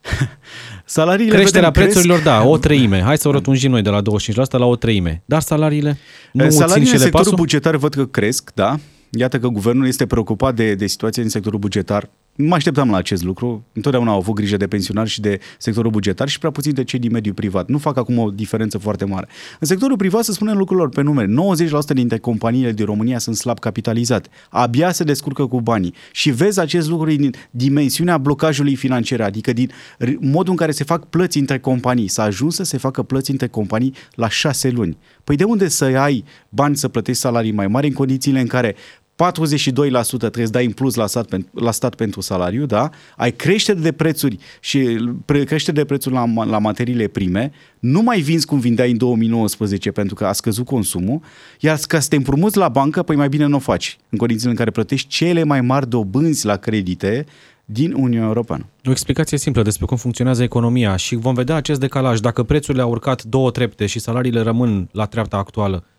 Salariile 0.85 1.35
Creșterea 1.35 1.69
vedem, 1.69 1.83
prețurilor, 1.83 2.19
cresc. 2.19 2.37
da, 2.37 2.43
o 2.43 2.57
treime. 2.57 3.01
Hai 3.01 3.17
să 3.17 3.27
o 3.27 3.31
rotunjim 3.31 3.71
noi 3.71 3.81
de 3.81 3.89
la 3.89 4.01
25% 4.01 4.03
la 4.49 4.65
o 4.65 4.75
treime. 4.75 5.23
Dar 5.25 5.41
salariile? 5.41 5.97
Nu 6.31 6.41
țin 6.41 6.51
Salariile 6.51 6.85
și 6.85 6.89
în 6.89 6.95
ele 6.95 7.03
sectorul 7.03 7.23
pasul? 7.23 7.37
bugetar 7.37 7.75
văd 7.75 7.93
că 7.93 8.05
cresc, 8.05 8.51
da. 8.53 8.75
Iată 9.09 9.39
că 9.39 9.47
guvernul 9.47 9.87
este 9.87 10.05
preocupat 10.05 10.55
de, 10.55 10.75
de 10.75 10.87
situația 10.87 11.21
din 11.21 11.31
sectorul 11.31 11.59
bugetar. 11.59 12.09
Nu 12.35 12.47
mă 12.47 12.55
așteptam 12.55 12.89
la 12.89 12.97
acest 12.97 13.23
lucru. 13.23 13.65
Întotdeauna 13.73 14.11
au 14.11 14.17
avut 14.17 14.33
grijă 14.33 14.57
de 14.57 14.67
pensionari 14.67 15.09
și 15.09 15.21
de 15.21 15.39
sectorul 15.57 15.91
bugetar 15.91 16.27
și 16.27 16.39
prea 16.39 16.51
puțin 16.51 16.73
de 16.73 16.83
cei 16.83 16.99
din 16.99 17.11
mediul 17.11 17.33
privat. 17.33 17.67
Nu 17.67 17.77
fac 17.77 17.97
acum 17.97 18.17
o 18.17 18.31
diferență 18.31 18.77
foarte 18.77 19.05
mare. 19.05 19.27
În 19.59 19.67
sectorul 19.67 19.97
privat, 19.97 20.23
să 20.23 20.31
spunem 20.31 20.57
lucrurilor 20.57 20.89
pe 20.89 21.01
nume, 21.01 21.25
90% 21.25 21.93
dintre 21.93 22.17
companiile 22.17 22.71
din 22.71 22.85
România 22.85 23.17
sunt 23.17 23.35
slab 23.35 23.59
capitalizate. 23.59 24.29
Abia 24.49 24.91
se 24.91 25.03
descurcă 25.03 25.45
cu 25.45 25.61
banii. 25.61 25.93
Și 26.11 26.31
vezi 26.31 26.59
acest 26.59 26.89
lucru 26.89 27.09
din 27.15 27.33
dimensiunea 27.51 28.17
blocajului 28.17 28.75
financiar, 28.75 29.21
adică 29.21 29.53
din 29.53 29.71
r- 30.05 30.15
modul 30.19 30.51
în 30.51 30.57
care 30.57 30.71
se 30.71 30.83
fac 30.83 31.05
plăți 31.05 31.37
între 31.37 31.59
companii. 31.59 32.07
S-a 32.07 32.23
ajuns 32.23 32.55
să 32.55 32.63
se 32.63 32.77
facă 32.77 33.03
plăți 33.03 33.31
între 33.31 33.47
companii 33.47 33.93
la 34.15 34.29
șase 34.29 34.69
luni. 34.69 34.97
Păi 35.23 35.35
de 35.35 35.43
unde 35.43 35.67
să 35.67 35.85
ai 35.85 36.23
bani 36.49 36.75
să 36.77 36.87
plătești 36.87 37.21
salarii 37.21 37.51
mai 37.51 37.67
mari 37.67 37.87
în 37.87 37.93
condițiile 37.93 38.39
în 38.39 38.47
care 38.47 38.75
42% 39.13 40.17
trebuie 40.17 40.45
să 40.45 40.51
dai 40.51 40.65
în 40.65 40.71
plus 40.71 40.95
la 40.95 41.07
stat, 41.07 41.35
pen- 41.35 41.51
la 41.51 41.71
stat 41.71 41.95
pentru 41.95 42.21
salariu, 42.21 42.65
da? 42.65 42.89
Ai 43.17 43.31
creștere 43.31 43.79
de 43.79 43.91
prețuri 43.91 44.37
și 44.59 44.79
pre- 45.25 45.43
creștere 45.43 45.77
de 45.77 45.85
prețuri 45.85 46.15
la, 46.15 46.25
ma- 46.25 46.49
la 46.49 46.57
materiile 46.57 47.07
prime, 47.07 47.51
nu 47.79 48.01
mai 48.01 48.19
vinzi 48.19 48.45
cum 48.45 48.59
vindeai 48.59 48.91
în 48.91 48.97
2019 48.97 49.91
pentru 49.91 50.15
că 50.15 50.25
a 50.25 50.31
scăzut 50.31 50.65
consumul, 50.65 51.21
iar 51.59 51.79
ca 51.87 51.99
să 51.99 52.07
te 52.07 52.15
împrumuți 52.15 52.57
la 52.57 52.69
bancă, 52.69 53.03
păi 53.03 53.15
mai 53.15 53.29
bine 53.29 53.45
nu 53.45 53.55
o 53.55 53.59
faci, 53.59 53.97
în 54.09 54.17
condițiile 54.17 54.51
în 54.51 54.57
care 54.57 54.71
plătești 54.71 55.07
cele 55.07 55.43
mai 55.43 55.61
mari 55.61 55.89
dobânzi 55.89 56.45
la 56.45 56.55
credite 56.55 57.25
din 57.65 57.93
Uniunea 57.93 58.27
Europeană. 58.27 58.65
O 58.85 58.91
explicație 58.91 59.37
simplă 59.37 59.61
despre 59.61 59.85
cum 59.85 59.97
funcționează 59.97 60.43
economia 60.43 60.95
și 60.95 61.15
vom 61.15 61.33
vedea 61.33 61.55
acest 61.55 61.79
decalaj. 61.79 62.19
Dacă 62.19 62.43
prețurile 62.43 62.83
au 62.83 62.89
urcat 62.89 63.23
două 63.23 63.51
trepte 63.51 63.85
și 63.85 63.99
salariile 63.99 64.41
rămân 64.41 64.89
la 64.91 65.05
treapta 65.05 65.37
actuală, 65.37 65.83
uh, 65.85 65.92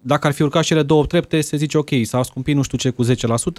dacă 0.00 0.26
ar 0.26 0.32
fi 0.32 0.42
urcat 0.42 0.64
și 0.64 0.72
ele 0.72 0.82
două 0.82 1.04
trepte, 1.06 1.40
se 1.40 1.56
zice 1.56 1.78
ok, 1.78 1.88
s-au 2.02 2.22
scumpit 2.22 2.56
nu 2.56 2.62
știu 2.62 2.78
ce 2.78 2.90
cu 2.90 3.04
10%, 3.04 3.08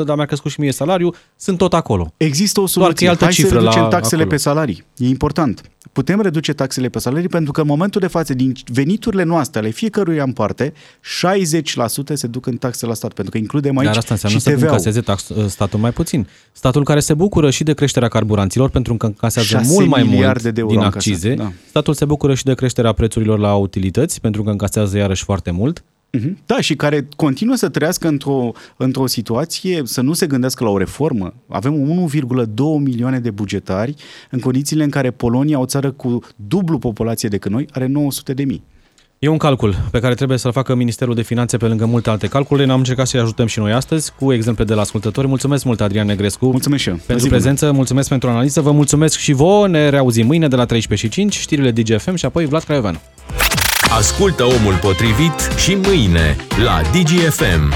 dar 0.05 0.15
mi-a 0.15 0.25
crescut 0.25 0.51
și 0.51 0.59
mie 0.59 0.71
salariul, 0.71 1.15
sunt 1.35 1.57
tot 1.57 1.73
acolo. 1.73 2.13
Există 2.17 2.59
o 2.59 2.63
Doar 2.63 2.75
că 2.75 2.81
soluție. 2.83 3.07
e 3.07 3.09
altă 3.09 3.23
Hai 3.23 3.33
cifră 3.33 3.49
să 3.49 3.55
reducem 3.59 3.81
la 3.81 3.87
taxele 3.87 4.21
acolo. 4.21 4.35
pe 4.35 4.41
salarii. 4.41 4.83
E 4.97 5.07
important. 5.07 5.61
Putem 5.91 6.21
reduce 6.21 6.53
taxele 6.53 6.89
pe 6.89 6.99
salarii 6.99 7.27
pentru 7.27 7.51
că 7.51 7.61
în 7.61 7.67
momentul 7.67 8.01
de 8.01 8.07
față, 8.07 8.33
din 8.33 8.53
veniturile 8.65 9.23
noastre, 9.23 9.59
ale 9.59 9.69
fiecăruia 9.69 10.23
în 10.23 10.31
parte, 10.31 10.73
60% 10.73 12.13
se 12.13 12.27
duc 12.27 12.45
în 12.45 12.57
taxe 12.57 12.85
la 12.85 12.93
stat, 12.93 13.13
pentru 13.13 13.31
că 13.31 13.37
includem 13.37 13.77
aici 13.77 13.87
Dar 13.87 13.97
asta 13.97 14.13
înseamnă 14.13 14.37
și 14.37 14.43
să 14.43 14.49
TVA-ul. 14.51 14.67
încaseze 14.71 15.01
tax, 15.01 15.31
statul 15.47 15.79
mai 15.79 15.91
puțin. 15.91 16.27
Statul 16.51 16.83
care 16.83 16.99
se 16.99 17.13
bucură 17.13 17.49
și 17.49 17.63
de 17.63 17.73
creșterea 17.73 18.07
carburanților, 18.07 18.69
pentru 18.69 18.95
că 18.95 19.05
încasează 19.05 19.47
6 19.47 19.71
mult 19.73 19.87
mai 19.87 20.01
mult 20.03 20.13
miliarde 20.13 20.51
de 20.51 20.59
euro 20.59 20.73
din 20.73 20.81
încasate, 20.83 21.09
accize. 21.09 21.33
da. 21.33 21.51
Statul 21.69 21.93
se 21.93 22.05
bucură 22.05 22.33
și 22.33 22.43
de 22.43 22.53
creșterea 22.53 22.91
prețurilor 22.91 23.39
la 23.39 23.55
utilități, 23.55 24.21
pentru 24.21 24.43
că 24.43 24.49
încasează 24.49 24.97
iarăși 24.97 25.23
foarte 25.23 25.51
mult. 25.51 25.83
Mhm. 26.11 26.37
Da, 26.45 26.61
și 26.61 26.75
care 26.75 27.07
continuă 27.15 27.55
să 27.55 27.69
trăiască 27.69 28.07
într-o, 28.07 28.51
într-o 28.77 29.05
situație, 29.07 29.81
să 29.85 30.01
nu 30.01 30.13
se 30.13 30.27
gândească 30.27 30.63
la 30.63 30.69
o 30.69 30.77
reformă. 30.77 31.33
Avem 31.47 31.73
1,2 31.73 32.79
milioane 32.79 33.19
de 33.19 33.31
bugetari 33.31 33.93
în 34.31 34.39
condițiile 34.39 34.83
în 34.83 34.89
care 34.89 35.11
Polonia, 35.11 35.59
o 35.59 35.65
țară 35.65 35.91
cu 35.91 36.19
dublu 36.35 36.77
populație 36.77 37.29
decât 37.29 37.51
noi, 37.51 37.67
are 37.71 37.87
900 37.87 38.33
de 38.33 38.43
mii. 38.43 38.63
E 39.19 39.27
un 39.27 39.37
calcul 39.37 39.75
pe 39.91 39.99
care 39.99 40.13
trebuie 40.13 40.37
să-l 40.37 40.51
facă 40.51 40.75
Ministerul 40.75 41.15
de 41.15 41.21
Finanțe 41.21 41.57
pe 41.57 41.65
lângă 41.65 41.85
multe 41.85 42.09
alte 42.09 42.27
calcule. 42.27 42.65
Ne-am 42.65 42.77
încercat 42.77 43.07
să-i 43.07 43.19
ajutăm 43.19 43.45
și 43.45 43.59
noi 43.59 43.71
astăzi 43.71 44.11
cu 44.19 44.33
exemple 44.33 44.63
de 44.63 44.73
la 44.73 44.81
ascultători. 44.81 45.27
Mulțumesc 45.27 45.63
mult, 45.63 45.81
Adrian 45.81 46.05
Negrescu, 46.05 46.45
Mulțumesc 46.45 46.81
și 46.81 46.89
eu. 46.89 46.95
pentru 46.95 47.17
Zi 47.17 47.23
bună. 47.27 47.39
prezență, 47.39 47.71
mulțumesc 47.71 48.09
pentru 48.09 48.29
analiză, 48.29 48.61
vă 48.61 48.71
mulțumesc 48.71 49.17
și 49.17 49.31
vouă. 49.33 49.67
Ne 49.67 49.89
reauzim 49.89 50.25
mâine 50.25 50.47
de 50.47 50.55
la 50.55 50.65
13 50.65 51.07
și 51.07 51.13
5, 51.13 51.37
știrile 51.37 51.71
DGFM 51.71 52.15
și 52.15 52.25
apoi 52.25 52.45
Vlad 52.45 52.63
Craioveanu. 52.63 52.99
Ascultă 53.97 54.43
omul 54.43 54.77
potrivit 54.81 55.49
și 55.57 55.75
mâine 55.75 56.35
la 56.63 56.81
DGFM. 56.81 57.73